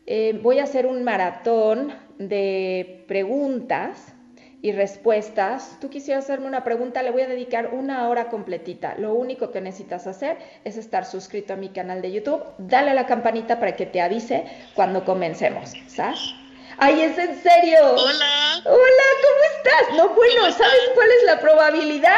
eh, 0.05 0.37
voy 0.41 0.59
a 0.59 0.63
hacer 0.63 0.85
un 0.85 1.03
maratón 1.03 1.93
de 2.17 3.05
preguntas 3.07 4.13
y 4.61 4.71
respuestas. 4.73 5.77
Tú 5.79 5.89
quisieras 5.89 6.25
hacerme 6.25 6.47
una 6.47 6.63
pregunta, 6.63 7.01
le 7.01 7.11
voy 7.11 7.23
a 7.23 7.27
dedicar 7.27 7.69
una 7.73 8.07
hora 8.09 8.29
completita. 8.29 8.95
Lo 8.97 9.13
único 9.13 9.51
que 9.51 9.61
necesitas 9.61 10.07
hacer 10.07 10.37
es 10.63 10.77
estar 10.77 11.05
suscrito 11.05 11.53
a 11.53 11.57
mi 11.57 11.69
canal 11.69 12.01
de 12.01 12.11
YouTube. 12.11 12.43
Dale 12.57 12.91
a 12.91 12.93
la 12.93 13.07
campanita 13.07 13.59
para 13.59 13.75
que 13.75 13.85
te 13.85 14.01
avise 14.01 14.45
cuando 14.75 15.03
comencemos. 15.03 15.73
¿Sabes? 15.87 16.33
¡Ay, 16.77 17.01
es 17.01 17.17
en 17.17 17.41
serio! 17.41 17.79
Hola. 17.95 18.61
Hola, 18.65 19.07
¿cómo 19.21 19.43
estás? 19.57 19.97
No, 19.97 20.09
bueno, 20.09 20.51
¿sabes 20.51 20.91
cuál 20.93 21.09
es 21.09 21.23
la 21.25 21.39
probabilidad? 21.39 22.11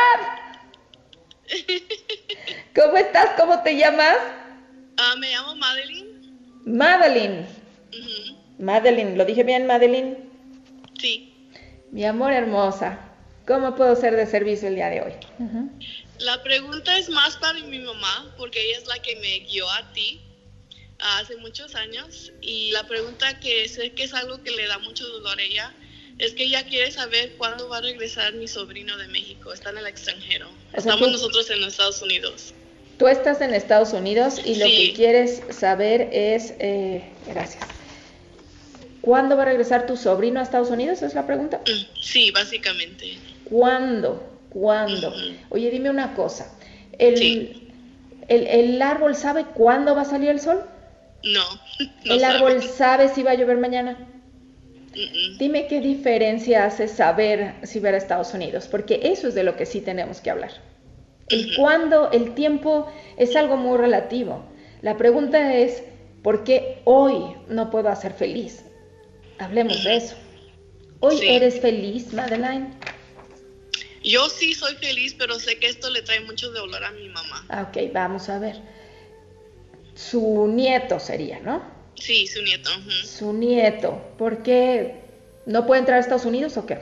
¿Cómo 2.75 2.97
estás? 2.97 3.29
¿Cómo 3.37 3.61
te 3.63 3.77
llamas? 3.77 4.17
Ah, 4.97 5.15
me 5.17 5.31
llamo 5.31 5.55
Madeline. 5.55 6.13
Madeline. 6.65 7.47
Madeline, 8.59 9.17
¿lo 9.17 9.25
dije 9.25 9.43
bien, 9.43 9.65
Madeline? 9.65 10.29
Sí. 10.99 11.32
Mi 11.93 12.05
amor 12.05 12.33
hermosa, 12.33 12.97
¿cómo 13.45 13.75
puedo 13.75 13.95
ser 13.95 14.15
de 14.15 14.25
servicio 14.25 14.67
el 14.67 14.73
día 14.73 14.89
de 14.89 15.01
hoy? 15.01 15.13
La 16.17 16.41
pregunta 16.41 16.97
es 16.97 17.07
más 17.09 17.37
para 17.37 17.59
mi 17.59 17.77
mamá, 17.77 18.33
porque 18.35 18.59
ella 18.67 18.79
es 18.79 18.87
la 18.87 18.97
que 18.99 19.15
me 19.17 19.41
guió 19.45 19.69
a 19.69 19.93
ti 19.93 20.19
hace 20.97 21.37
muchos 21.37 21.75
años. 21.75 22.31
Y 22.41 22.71
la 22.71 22.87
pregunta 22.87 23.39
que 23.39 23.67
sé 23.69 23.91
que 23.91 24.05
es 24.05 24.13
algo 24.15 24.41
que 24.41 24.49
le 24.49 24.65
da 24.65 24.79
mucho 24.79 25.07
dolor 25.07 25.37
a 25.39 25.43
ella, 25.43 25.71
es 26.17 26.33
que 26.33 26.45
ella 26.45 26.63
quiere 26.65 26.89
saber 26.91 27.33
cuándo 27.37 27.69
va 27.69 27.77
a 27.77 27.81
regresar 27.81 28.33
mi 28.33 28.47
sobrino 28.47 28.97
de 28.97 29.07
México. 29.09 29.53
Está 29.53 29.69
en 29.69 29.77
el 29.77 29.85
extranjero. 29.85 30.47
O 30.47 30.71
sea, 30.71 30.79
Estamos 30.79 31.05
tú- 31.05 31.11
nosotros 31.11 31.47
en 31.51 31.59
los 31.61 31.69
Estados 31.73 32.01
Unidos. 32.01 32.55
Tú 32.97 33.07
estás 33.07 33.39
en 33.41 33.53
Estados 33.53 33.93
Unidos 33.93 34.39
y 34.43 34.55
lo 34.55 34.65
Sí. 34.65 34.87
que 34.89 34.93
quieres 34.95 35.43
saber 35.51 36.09
es, 36.11 36.55
eh, 36.59 37.03
gracias, 37.27 37.63
¿cuándo 39.03 39.35
va 39.35 39.43
a 39.43 39.45
regresar 39.45 39.85
tu 39.85 39.97
sobrino 39.97 40.39
a 40.39 40.43
Estados 40.43 40.71
Unidos? 40.71 41.01
¿Es 41.01 41.13
la 41.13 41.27
pregunta? 41.27 41.59
Mm, 41.59 41.99
Sí, 41.99 42.31
básicamente. 42.31 43.17
¿Cuándo? 43.43 44.23
¿Cuándo? 44.49 45.13
Oye, 45.49 45.69
dime 45.69 45.89
una 45.89 46.15
cosa. 46.15 46.51
¿El, 46.97 47.17
Sí. 47.17 47.69
el, 48.29 48.47
el 48.47 48.81
árbol 48.81 49.15
sabe 49.15 49.45
cuándo 49.53 49.93
va 49.93 50.03
a 50.03 50.05
salir 50.05 50.29
el 50.29 50.39
sol? 50.39 50.63
No. 51.23 51.43
no 52.05 52.13
¿El 52.13 52.23
árbol 52.23 52.63
sabe 52.63 53.09
si 53.09 53.23
va 53.23 53.31
a 53.31 53.35
llover 53.35 53.57
mañana? 53.57 53.97
Dime 55.37 55.67
qué 55.67 55.81
diferencia 55.81 56.65
hace 56.65 56.87
saber 56.87 57.55
si 57.63 57.79
ver 57.79 57.95
a 57.95 57.97
Estados 57.97 58.33
Unidos, 58.33 58.67
porque 58.69 59.01
eso 59.03 59.27
es 59.27 59.33
de 59.35 59.43
lo 59.43 59.57
que 59.57 59.65
sí 59.65 59.81
tenemos 59.81 60.21
que 60.21 60.29
hablar. 60.29 60.51
El 61.29 61.55
cuándo, 61.55 62.11
el 62.11 62.35
tiempo 62.35 62.87
es 63.17 63.35
algo 63.35 63.57
muy 63.57 63.77
relativo. 63.77 64.45
La 64.81 64.95
pregunta 64.97 65.55
es, 65.55 65.83
¿por 66.21 66.43
qué 66.43 66.81
hoy 66.85 67.35
no 67.47 67.71
puedo 67.71 67.89
hacer 67.89 68.13
feliz? 68.13 68.63
Hablemos 69.39 69.83
de 69.83 69.97
eso. 69.97 70.15
¿Hoy 70.99 71.17
Sí. 71.17 71.27
eres 71.27 71.59
feliz, 71.59 72.13
Madeline? 72.13 72.73
Yo 74.03 74.29
sí 74.29 74.53
soy 74.53 74.75
feliz, 74.75 75.15
pero 75.17 75.39
sé 75.39 75.57
que 75.59 75.67
esto 75.67 75.89
le 75.89 76.01
trae 76.01 76.19
mucho 76.21 76.51
dolor 76.51 76.83
a 76.83 76.91
mi 76.91 77.09
mamá. 77.09 77.45
Ah, 77.49 77.69
ok, 77.69 77.93
vamos 77.93 78.29
a 78.29 78.39
ver. 78.39 78.57
Su 79.95 80.47
nieto 80.47 80.99
sería, 80.99 81.39
¿no? 81.39 81.63
Sí, 81.95 82.27
su 82.27 82.41
nieto. 82.41 82.69
Su 83.05 83.33
nieto. 83.33 84.13
¿Por 84.17 84.43
qué 84.43 85.01
no 85.45 85.65
puede 85.65 85.79
entrar 85.79 85.97
a 85.97 86.01
Estados 86.01 86.25
Unidos 86.25 86.57
o 86.57 86.65
qué? 86.65 86.79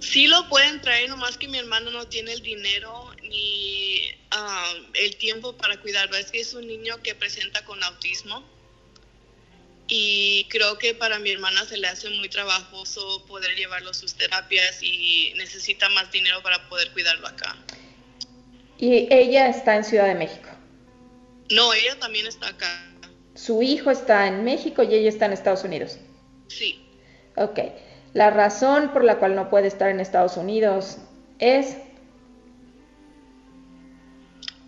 Sí 0.00 0.26
lo 0.26 0.48
pueden 0.48 0.80
traer, 0.82 1.08
nomás 1.08 1.38
que 1.38 1.48
mi 1.48 1.58
hermano 1.58 1.90
no 1.90 2.06
tiene 2.06 2.32
el 2.32 2.42
dinero 2.42 3.10
ni 3.22 3.96
ah, 4.30 4.72
el 4.94 5.16
tiempo 5.16 5.56
para 5.56 5.80
cuidarlo. 5.80 6.16
Es 6.16 6.30
que 6.30 6.40
es 6.40 6.52
un 6.54 6.66
niño 6.66 6.96
que 7.02 7.14
presenta 7.14 7.64
con 7.64 7.82
autismo 7.82 8.44
y 9.94 10.46
creo 10.48 10.78
que 10.78 10.94
para 10.94 11.18
mi 11.18 11.32
hermana 11.32 11.66
se 11.66 11.76
le 11.76 11.86
hace 11.86 12.08
muy 12.08 12.30
trabajoso 12.30 13.26
poder 13.26 13.54
llevarlo 13.56 13.90
a 13.90 13.94
sus 13.94 14.14
terapias 14.14 14.82
y 14.82 15.34
necesita 15.36 15.86
más 15.90 16.10
dinero 16.10 16.42
para 16.42 16.66
poder 16.70 16.90
cuidarlo 16.92 17.26
acá. 17.28 17.54
Y 18.78 19.06
ella 19.12 19.48
está 19.48 19.76
en 19.76 19.84
Ciudad 19.84 20.06
de 20.06 20.14
México. 20.14 20.48
No, 21.50 21.74
ella 21.74 21.98
también 21.98 22.26
está 22.26 22.48
acá. 22.48 22.90
Su 23.34 23.60
hijo 23.60 23.90
está 23.90 24.26
en 24.28 24.44
México 24.44 24.82
y 24.82 24.94
ella 24.94 25.10
está 25.10 25.26
en 25.26 25.34
Estados 25.34 25.62
Unidos. 25.62 25.98
Sí. 26.48 26.82
Ok. 27.36 27.58
La 28.14 28.30
razón 28.30 28.94
por 28.94 29.04
la 29.04 29.18
cual 29.18 29.34
no 29.34 29.50
puede 29.50 29.68
estar 29.68 29.90
en 29.90 30.00
Estados 30.00 30.38
Unidos 30.38 30.96
es 31.38 31.76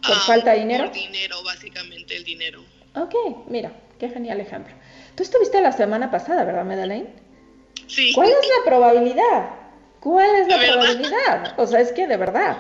por 0.07 0.17
Ah, 0.17 0.23
falta 0.27 0.53
de 0.53 0.59
dinero. 0.59 0.85
Por 0.85 0.93
dinero, 0.93 1.43
básicamente 1.43 2.15
el 2.15 2.25
dinero. 2.25 2.63
Ok, 2.95 3.15
mira, 3.49 3.73
qué 3.99 4.11
genial 4.11 4.39
ejemplo. 4.41 4.75
Tú 5.15 5.23
estuviste 5.23 5.61
la 5.61 5.73
semana 5.73 6.11
pasada, 6.11 6.45
¿verdad, 6.45 6.65
Madeleine? 6.65 7.09
Sí. 7.87 8.13
¿Cuál 8.15 8.29
es 8.29 8.35
la 8.35 8.65
probabilidad? 8.65 9.51
¿Cuál 10.01 10.35
es 10.37 10.49
la 10.49 10.59
probabilidad? 10.59 11.55
O 11.59 11.67
sea, 11.67 11.81
es 11.81 11.93
que 11.93 12.07
de 12.07 12.17
verdad. 12.17 12.57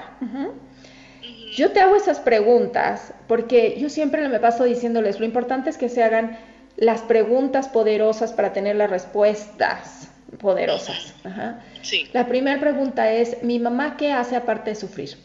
Yo 1.57 1.72
te 1.72 1.80
hago 1.80 1.96
esas 1.96 2.20
preguntas 2.20 3.12
porque 3.28 3.78
yo 3.78 3.88
siempre 3.88 4.28
me 4.28 4.40
paso 4.40 4.64
diciéndoles, 4.64 5.20
lo 5.20 5.26
importante 5.26 5.70
es 5.70 5.78
que 5.78 5.88
se 5.88 6.02
hagan 6.02 6.38
las 6.76 7.02
preguntas 7.02 7.68
poderosas 7.68 8.32
para 8.32 8.52
tener 8.52 8.76
las 8.76 8.90
respuestas 8.90 10.11
poderosas. 10.38 11.14
Ajá. 11.24 11.61
Sí. 11.82 12.09
La 12.12 12.26
primera 12.26 12.59
pregunta 12.61 13.12
es, 13.12 13.42
¿mi 13.42 13.59
mamá 13.59 13.96
qué 13.96 14.12
hace 14.12 14.36
aparte 14.36 14.70
de 14.70 14.76
sufrir? 14.76 15.16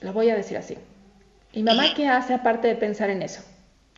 Lo 0.00 0.12
voy 0.12 0.30
a 0.30 0.34
decir 0.34 0.56
así. 0.56 0.76
¿Mi 1.54 1.62
mamá 1.62 1.94
qué 1.94 2.08
hace 2.08 2.34
aparte 2.34 2.68
de 2.68 2.76
pensar 2.76 3.10
en 3.10 3.22
eso? 3.22 3.42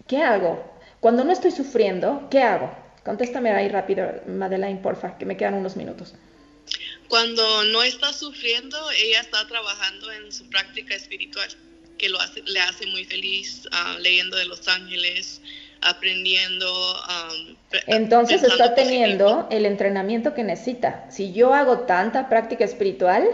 ¿Qué 0.07 0.23
hago? 0.23 0.72
Cuando 1.03 1.25
no 1.25 1.33
estoy 1.33 1.51
sufriendo, 1.51 2.29
¿qué 2.31 2.43
hago? 2.43 2.71
Contéstame 3.05 3.51
ahí 3.51 3.69
rápido, 3.69 4.09
Madeleine, 4.29 4.81
porfa, 4.81 5.19
que 5.19 5.27
me 5.27 5.37
quedan 5.37 5.55
unos 5.55 5.75
minutos. 5.75 6.15
Cuando 7.09 7.65
no 7.65 7.83
está 7.83 8.13
sufriendo, 8.13 8.79
ella 8.93 9.21
está 9.21 9.45
trabajando 9.49 10.13
en 10.13 10.31
su 10.31 10.49
práctica 10.49 10.95
espiritual, 10.95 11.49
que 11.99 12.09
lo 12.09 12.21
hace, 12.21 12.43
le 12.43 12.61
hace 12.61 12.87
muy 12.87 13.05
feliz, 13.05 13.69
ah, 13.73 13.97
leyendo 13.99 14.37
de 14.37 14.45
los 14.45 14.69
ángeles, 14.69 15.43
aprendiendo. 15.81 16.73
Entonces 17.89 18.45
está 18.45 18.77
teniendo 18.77 19.49
el 19.51 19.67
entrenamiento 19.67 20.35
que 20.35 20.45
necesita. 20.45 21.05
Si 21.11 21.33
yo 21.33 21.53
hago 21.53 21.81
tanta 21.81 22.29
práctica 22.29 22.65
espiritual, 22.65 23.27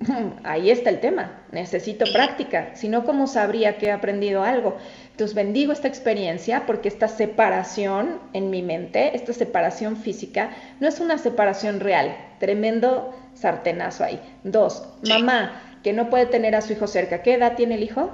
ahí 0.44 0.70
está 0.70 0.90
el 0.90 1.00
tema. 1.00 1.44
Necesito 1.52 2.04
práctica. 2.12 2.74
Si 2.74 2.88
no, 2.88 3.04
¿cómo 3.04 3.26
sabría 3.26 3.78
que 3.78 3.86
he 3.86 3.90
aprendido 3.92 4.42
algo? 4.42 4.76
Entonces 5.10 5.34
bendigo 5.34 5.72
esta 5.72 5.88
experiencia 5.88 6.66
porque 6.66 6.88
esta 6.88 7.08
separación 7.08 8.20
en 8.32 8.50
mi 8.50 8.62
mente, 8.62 9.14
esta 9.14 9.32
separación 9.32 9.96
física, 9.96 10.56
no 10.80 10.88
es 10.88 11.00
una 11.00 11.18
separación 11.18 11.80
real. 11.80 12.16
Tremendo 12.40 13.14
sartenazo 13.34 14.04
ahí. 14.04 14.20
Dos, 14.42 14.84
mamá 15.08 15.60
que 15.84 15.92
no 15.92 16.10
puede 16.10 16.26
tener 16.26 16.56
a 16.56 16.62
su 16.62 16.72
hijo 16.72 16.88
cerca. 16.88 17.22
¿Qué 17.22 17.34
edad 17.34 17.54
tiene 17.54 17.76
el 17.76 17.84
hijo? 17.84 18.10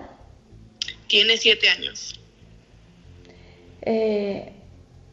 Tiene 1.07 1.37
siete 1.39 1.69
años. 1.71 2.21
Eh, 3.83 4.53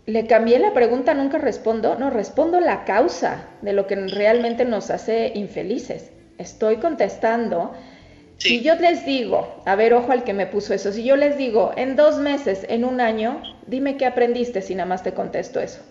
le 0.07 0.27
cambié 0.27 0.57
la 0.57 0.73
pregunta, 0.73 1.13
nunca 1.13 1.37
respondo. 1.37 1.95
No, 1.97 2.09
respondo 2.09 2.59
la 2.59 2.83
causa 2.83 3.47
de 3.61 3.73
lo 3.73 3.85
que 3.85 3.95
realmente 3.95 4.65
nos 4.65 4.89
hace 4.89 5.31
infelices. 5.35 6.09
Estoy 6.37 6.77
contestando 6.77 7.73
si 8.37 8.61
yo 8.61 8.75
les 8.75 9.03
digo, 9.03 9.61
a 9.65 9.75
ver, 9.75 9.95
ojo 9.95 10.11
al 10.11 10.23
que 10.23 10.33
me 10.33 10.45
puso 10.45 10.73
eso, 10.73 10.91
si 10.91 11.03
yo 11.03 11.15
les 11.15 11.37
digo, 11.37 11.71
en 11.75 11.95
dos 11.95 12.19
meses, 12.19 12.65
en 12.69 12.85
un 12.85 13.01
año, 13.01 13.41
dime 13.65 13.97
qué 13.97 14.05
aprendiste 14.05 14.61
si 14.61 14.75
nada 14.75 14.87
más 14.87 15.01
te 15.01 15.13
contesto 15.13 15.59
eso. 15.59 15.81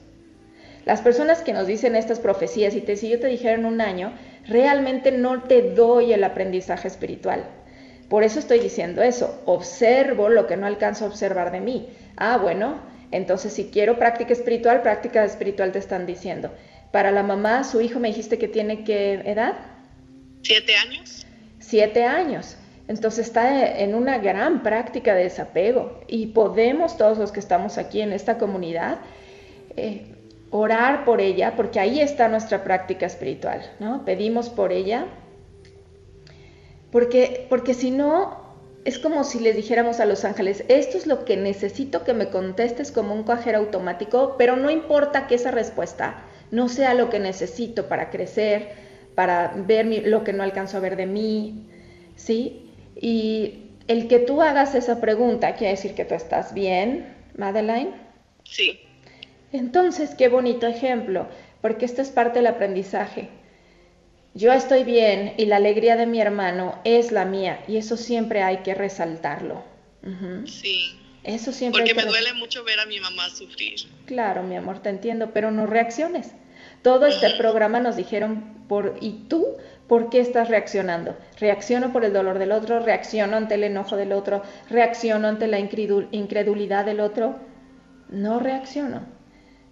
Las 0.85 1.01
personas 1.01 1.43
que 1.43 1.53
nos 1.53 1.67
dicen 1.67 1.97
estas 1.97 2.21
profecías 2.21 2.77
y 2.77 2.81
te, 2.81 2.97
si 2.97 3.09
yo 3.09 3.19
te 3.19 3.27
dijera 3.27 3.55
en 3.55 3.65
un 3.65 3.81
año, 3.81 4.13
realmente 4.47 5.11
no 5.11 5.43
te 5.43 5.73
doy 5.73 6.13
el 6.13 6.23
aprendizaje 6.23 6.87
espiritual. 6.87 7.45
Por 8.09 8.23
eso 8.23 8.39
estoy 8.39 8.61
diciendo 8.61 9.03
eso, 9.03 9.43
observo 9.47 10.29
lo 10.29 10.47
que 10.47 10.57
no 10.57 10.67
alcanzo 10.67 11.05
a 11.05 11.09
observar 11.09 11.51
de 11.51 11.61
mí. 11.61 11.89
Ah, 12.17 12.39
bueno, 12.41 12.79
entonces 13.11 13.53
si 13.53 13.71
quiero 13.71 13.99
práctica 13.99 14.33
espiritual, 14.33 14.83
práctica 14.83 15.25
espiritual 15.25 15.73
te 15.73 15.81
están 15.81 16.07
diciendo. 16.07 16.53
Para 16.93 17.11
la 17.11 17.25
mamá, 17.25 17.65
su 17.65 17.81
hijo 17.81 17.99
me 17.99 18.07
dijiste 18.07 18.39
que 18.39 18.47
tiene 18.47 18.85
qué 18.85 19.15
edad? 19.25 19.55
Siete 20.47 20.77
años 20.77 21.27
siete 21.67 22.05
años. 22.05 22.57
Entonces 22.89 23.27
está 23.27 23.79
en 23.81 23.95
una 23.95 24.19
gran 24.19 24.63
práctica 24.63 25.15
de 25.15 25.25
desapego 25.25 26.01
y 26.07 26.27
podemos 26.27 26.97
todos 26.97 27.19
los 27.19 27.33
que 27.33 27.41
estamos 27.41 27.79
aquí 27.79 28.01
en 28.01 28.13
esta 28.13 28.39
comunidad 28.39 28.99
eh, 29.77 30.15
orar 30.51 31.05
por 31.05 31.21
ella 31.21 31.55
porque 31.57 31.81
ahí 31.81 31.99
está 31.99 32.29
nuestra 32.29 32.63
práctica 32.63 33.07
espiritual, 33.07 33.69
¿no? 33.81 34.05
Pedimos 34.05 34.49
por 34.49 34.71
ella 34.71 35.07
porque, 36.93 37.47
porque 37.49 37.75
si 37.75 37.91
no 37.91 38.47
es 38.85 39.01
como 39.01 39.25
si 39.25 39.41
les 39.41 39.57
dijéramos 39.57 39.99
a 39.99 40.07
los 40.07 40.25
ángeles, 40.25 40.65
esto 40.69 40.97
es 40.97 41.09
lo 41.09 41.25
que 41.25 41.37
necesito 41.37 42.05
que 42.05 42.15
me 42.15 42.29
contestes 42.29 42.93
como 42.93 43.15
un 43.15 43.25
cajero 43.25 43.59
automático, 43.59 44.37
pero 44.39 44.55
no 44.55 44.71
importa 44.71 45.27
que 45.27 45.35
esa 45.35 45.51
respuesta 45.51 46.23
no 46.53 46.69
sea 46.69 46.95
lo 46.95 47.11
que 47.11 47.19
necesito 47.19 47.89
para 47.89 48.11
crecer, 48.11 48.86
para 49.17 49.53
ver 49.57 49.87
lo 50.07 50.23
que 50.23 50.33
no 50.33 50.45
alcanzo 50.45 50.77
a 50.77 50.81
ver 50.81 50.95
de 50.95 51.07
mí, 51.07 51.67
¿sí? 52.15 52.71
Y 52.95 53.71
el 53.89 54.07
que 54.07 54.21
tú 54.21 54.43
hagas 54.43 54.77
esa 54.77 55.01
pregunta 55.01 55.57
quiere 55.57 55.73
decir 55.73 55.95
que 55.95 56.05
tú 56.05 56.15
estás 56.15 56.55
bien, 56.55 57.13
Madeline. 57.37 57.91
Sí. 58.45 58.79
Entonces, 59.53 60.15
qué 60.15 60.29
bonito 60.29 60.67
ejemplo, 60.67 61.27
porque 61.63 61.87
esto 61.87 62.03
es 62.03 62.11
parte 62.11 62.39
del 62.39 62.47
aprendizaje. 62.47 63.29
Yo 64.35 64.53
estoy 64.53 64.85
bien 64.85 65.33
y 65.39 65.47
la 65.47 65.57
alegría 65.57 65.97
de 65.97 66.05
mi 66.05 66.21
hermano 66.21 66.79
es 66.85 67.11
la 67.11 67.25
mía 67.25 67.65
y 67.67 67.79
eso 67.79 67.97
siempre 67.97 68.43
hay 68.43 68.59
que 68.59 68.75
resaltarlo. 68.75 69.65
Sí. 70.45 71.01
Eso 71.25 71.53
siempre. 71.53 71.81
Porque 71.81 71.95
me 71.95 72.05
duele 72.05 72.35
mucho 72.35 72.63
ver 72.63 72.79
a 72.79 72.87
mi 72.87 73.01
mamá 73.01 73.31
sufrir. 73.31 73.81
Claro, 74.05 74.43
mi 74.43 74.57
amor, 74.57 74.81
te 74.81 74.91
entiendo, 74.91 75.31
pero 75.33 75.51
no 75.51 75.67
reacciones. 75.67 76.33
Todo 76.83 77.07
este 77.07 77.31
programa 77.37 77.81
nos 77.81 77.97
dijeron, 77.97 78.57
por, 78.69 78.97
¿y 79.01 79.27
tú 79.29 79.47
por 79.87 80.11
qué 80.11 80.21
estás 80.21 80.49
reaccionando? 80.49 81.17
Reacciono 81.39 81.93
por 81.93 82.05
el 82.05 82.13
dolor 82.13 82.39
del 82.39 82.53
otro, 82.53 82.81
reacciono 82.81 83.37
ante 83.37 83.55
el 83.55 83.65
enojo 83.65 83.97
del 83.97 84.13
otro, 84.13 84.43
reacciono 84.69 85.29
ante 85.29 85.47
la 85.47 85.59
incredulidad 85.59 86.85
del 86.85 87.01
otro. 87.01 87.37
No 88.09 88.39
reacciono. 88.39 89.03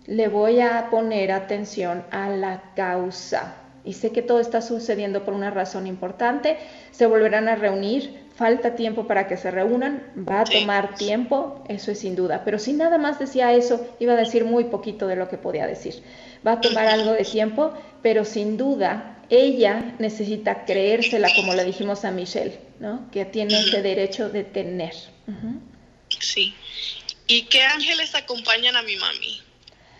Le 0.07 0.29
voy 0.29 0.61
a 0.61 0.89
poner 0.91 1.33
atención 1.33 2.05
a 2.11 2.29
la 2.29 2.73
causa. 2.75 3.55
Y 3.85 3.93
sé 3.93 4.13
que 4.13 4.23
todo 4.23 4.41
está 4.41 4.61
sucediendo 4.61 5.25
por 5.25 5.35
una 5.35 5.51
razón 5.51 5.87
importante. 5.87 6.57
Se 6.91 7.07
volverán 7.07 7.49
a 7.49 7.55
reunir. 7.55 8.24
Falta 8.37 8.75
tiempo 8.75 9.07
para 9.07 9.29
que 9.29 9.37
se 9.37 9.51
reúnan. 9.51 10.03
Va 10.17 10.41
a 10.41 10.45
tomar 10.45 10.97
tiempo. 10.97 11.65
Eso 11.69 11.93
es 11.93 12.01
sin 12.01 12.17
duda. 12.17 12.43
Pero 12.45 12.59
si 12.59 12.73
nada 12.73 12.99
más 12.99 13.19
decía 13.19 13.53
eso, 13.53 13.87
iba 14.01 14.15
a 14.15 14.17
decir 14.17 14.45
muy 14.45 14.65
poquito 14.65 15.07
de 15.07 15.17
lo 15.17 15.29
que 15.29 15.39
podía 15.39 15.67
decir 15.67 16.03
va 16.47 16.53
a 16.53 16.61
tomar 16.61 16.87
algo 16.87 17.13
de 17.13 17.25
tiempo, 17.25 17.73
pero 18.03 18.25
sin 18.25 18.57
duda 18.57 19.19
ella 19.31 19.95
necesita 19.99 20.65
creérsela, 20.65 21.29
como 21.35 21.55
le 21.55 21.65
dijimos 21.65 22.05
a 22.05 22.11
Michelle, 22.11 22.59
¿no? 22.79 23.11
que 23.11 23.25
tiene 23.25 23.59
ese 23.59 23.83
derecho 23.83 24.29
de 24.29 24.45
tener. 24.45 24.95
Sí. 26.09 26.55
¿Y 27.27 27.43
qué 27.43 27.63
ángeles 27.63 28.15
acompañan 28.15 28.77
a 28.77 28.83
mi 28.83 28.97
mami? 28.97 29.41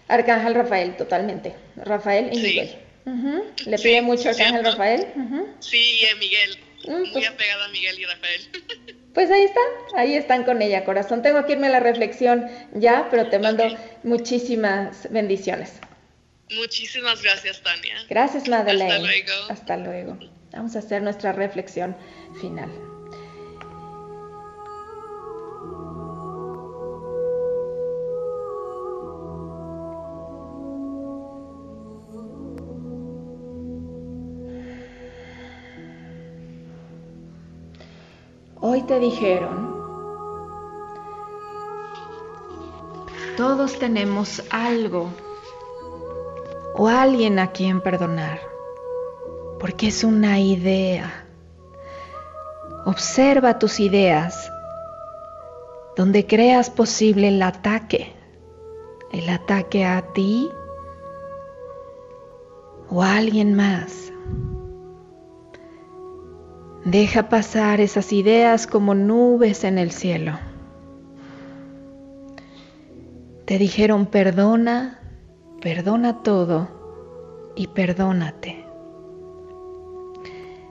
Arcángel 0.09 0.55
Rafael, 0.55 0.97
totalmente. 0.97 1.55
Rafael 1.77 2.29
y 2.33 2.39
Miguel. 2.39 2.77
¿Le 3.65 3.79
pide 3.79 4.03
mucho 4.03 4.29
Arcángel 4.29 4.65
Rafael? 4.65 5.07
Sí, 5.61 6.03
Miguel. 6.19 6.59
Mm, 6.87 6.93
Muy 6.93 7.11
pues 7.13 7.29
apegada 7.29 7.65
a 7.65 7.69
Miguel 7.69 7.99
y 7.99 8.05
Rafael. 8.05 8.41
Pues 9.15 9.31
ahí 9.31 9.45
están, 9.45 9.63
ahí 9.95 10.15
están 10.15 10.43
con 10.43 10.61
ella, 10.61 10.85
corazón. 10.85 11.23
Tengo 11.23 11.47
que 11.47 11.53
irme 11.53 11.69
a 11.69 11.71
la 11.71 11.79
reflexión 11.79 12.51
ya, 12.73 13.07
pero 13.13 13.29
te 13.29 13.39
mando 13.39 13.65
muchísimas 14.03 15.09
bendiciones. 15.13 15.75
Muchísimas 16.51 17.23
gracias, 17.23 17.63
Tania. 17.63 17.97
Gracias, 18.09 18.49
Madeleine. 18.49 18.93
Hasta 18.93 19.07
luego. 19.07 19.33
Hasta 19.51 19.77
luego. 19.77 20.19
Vamos 20.51 20.75
a 20.75 20.81
hacer 20.81 21.01
nuestra 21.03 21.33
reflexión 21.33 21.97
final. 22.41 22.71
Hoy 38.75 38.83
te 38.83 38.99
dijeron, 38.99 39.73
todos 43.37 43.79
tenemos 43.79 44.43
algo 44.51 45.11
o 46.75 46.89
alguien 46.89 47.39
a 47.39 47.53
quien 47.53 47.81
perdonar, 47.81 48.41
porque 49.61 49.87
es 49.87 50.03
una 50.03 50.41
idea. 50.41 51.25
Observa 52.85 53.61
tus 53.61 53.79
ideas 53.79 54.51
donde 55.95 56.27
creas 56.27 56.69
posible 56.69 57.29
el 57.29 57.41
ataque, 57.43 58.13
el 59.13 59.29
ataque 59.29 59.85
a 59.85 60.03
ti 60.15 60.51
o 62.91 63.05
a 63.05 63.19
alguien 63.19 63.55
más. 63.55 64.14
Deja 66.85 67.29
pasar 67.29 67.81
esas 67.81 68.13
ideas 68.13 68.67
como 68.67 68.95
nubes 68.95 69.65
en 69.65 69.79
el 69.79 69.91
cielo. 69.91 70.39
Te 73.47 73.59
dijeron 73.59 74.07
perdona 74.07 75.01
perdona 75.65 76.23
todo 76.23 76.69
y 77.57 77.69
perdónate. 77.69 78.67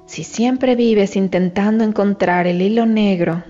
Si 0.06 0.24
siempre 0.24 0.76
vives 0.76 1.16
intentando 1.16 1.84
encontrar 1.84 2.46
el 2.46 2.62
hilo 2.62 2.86
negro, 2.86 3.44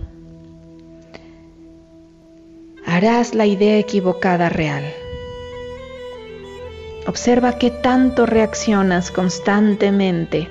harás 2.85 3.35
la 3.35 3.45
idea 3.45 3.77
equivocada 3.77 4.47
real. 4.47 4.85
Observa 7.07 7.57
qué 7.57 7.71
tanto 7.71 8.25
reaccionas 8.25 9.11
constantemente 9.11 10.47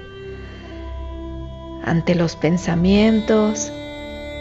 ante 1.85 2.15
los 2.15 2.37
pensamientos 2.37 3.73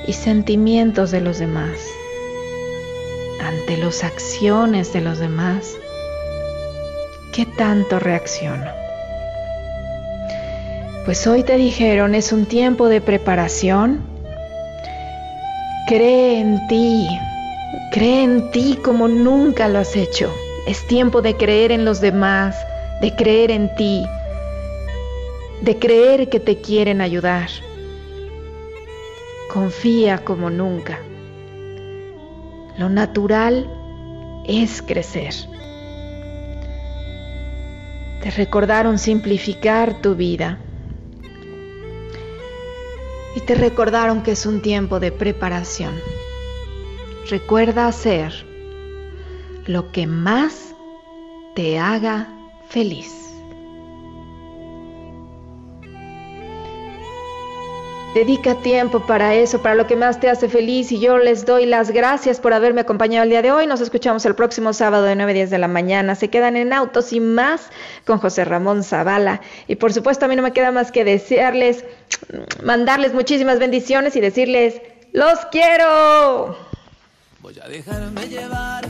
y 0.07 0.13
sentimientos 0.13 1.11
de 1.11 1.21
los 1.21 1.39
demás, 1.39 1.79
ante 3.41 3.77
las 3.77 4.03
acciones 4.03 4.93
de 4.93 5.01
los 5.01 5.19
demás 5.19 5.77
¿Qué 7.31 7.45
tanto 7.45 7.97
reacciono? 7.97 8.65
Pues 11.05 11.25
hoy 11.27 11.43
te 11.43 11.55
dijeron 11.55 12.13
es 12.13 12.33
un 12.33 12.45
tiempo 12.45 12.89
de 12.89 12.99
preparación. 12.99 14.01
Cree 15.87 16.41
en 16.41 16.67
ti, 16.67 17.07
cree 17.93 18.23
en 18.23 18.51
ti 18.51 18.77
como 18.83 19.07
nunca 19.07 19.69
lo 19.69 19.79
has 19.79 19.95
hecho. 19.95 20.29
Es 20.67 20.85
tiempo 20.87 21.21
de 21.21 21.37
creer 21.37 21.71
en 21.71 21.85
los 21.85 22.01
demás, 22.01 22.57
de 23.01 23.15
creer 23.15 23.51
en 23.51 23.73
ti. 23.75 24.03
De 25.61 25.77
creer 25.77 26.29
que 26.29 26.39
te 26.39 26.59
quieren 26.59 27.01
ayudar. 27.01 27.49
Confía 29.51 30.23
como 30.23 30.49
nunca. 30.49 30.99
Lo 32.77 32.89
natural 32.89 33.69
es 34.47 34.81
crecer. 34.81 35.33
Te 38.23 38.31
recordaron 38.31 38.97
simplificar 38.97 40.01
tu 40.01 40.15
vida. 40.15 40.57
Y 43.35 43.41
te 43.41 43.55
recordaron 43.55 44.23
que 44.23 44.31
es 44.31 44.45
un 44.45 44.61
tiempo 44.61 44.99
de 44.99 45.11
preparación. 45.11 45.93
Recuerda 47.29 47.87
hacer 47.87 48.45
lo 49.65 49.91
que 49.91 50.07
más 50.07 50.75
te 51.55 51.79
haga 51.79 52.27
feliz. 52.67 53.30
Dedica 58.13 58.55
tiempo 58.55 58.99
para 58.99 59.35
eso, 59.35 59.61
para 59.61 59.75
lo 59.75 59.87
que 59.87 59.95
más 59.95 60.19
te 60.19 60.29
hace 60.29 60.49
feliz 60.49 60.91
y 60.91 60.99
yo 60.99 61.17
les 61.17 61.45
doy 61.45 61.65
las 61.65 61.91
gracias 61.91 62.41
por 62.41 62.53
haberme 62.53 62.81
acompañado 62.81 63.23
el 63.23 63.29
día 63.29 63.41
de 63.41 63.53
hoy. 63.53 63.67
Nos 63.67 63.79
escuchamos 63.79 64.25
el 64.25 64.35
próximo 64.35 64.73
sábado 64.73 65.03
de 65.05 65.15
9 65.15 65.31
a 65.31 65.33
10 65.33 65.49
de 65.49 65.57
la 65.57 65.69
mañana. 65.69 66.15
Se 66.15 66.29
quedan 66.29 66.57
en 66.57 66.73
autos 66.73 67.13
y 67.13 67.21
más 67.21 67.69
con 68.05 68.17
José 68.17 68.43
Ramón 68.43 68.83
Zavala. 68.83 69.39
Y 69.69 69.77
por 69.77 69.93
supuesto 69.93 70.25
a 70.25 70.27
mí 70.27 70.35
no 70.35 70.41
me 70.41 70.51
queda 70.51 70.73
más 70.73 70.91
que 70.91 71.05
desearles, 71.05 71.85
mandarles 72.61 73.13
muchísimas 73.13 73.59
bendiciones 73.59 74.13
y 74.17 74.19
decirles, 74.19 74.81
los 75.13 75.45
quiero. 75.45 76.57
Voy 77.39 77.57
a 77.63 77.67
dejarme 77.69 78.27
llevar 78.27 78.89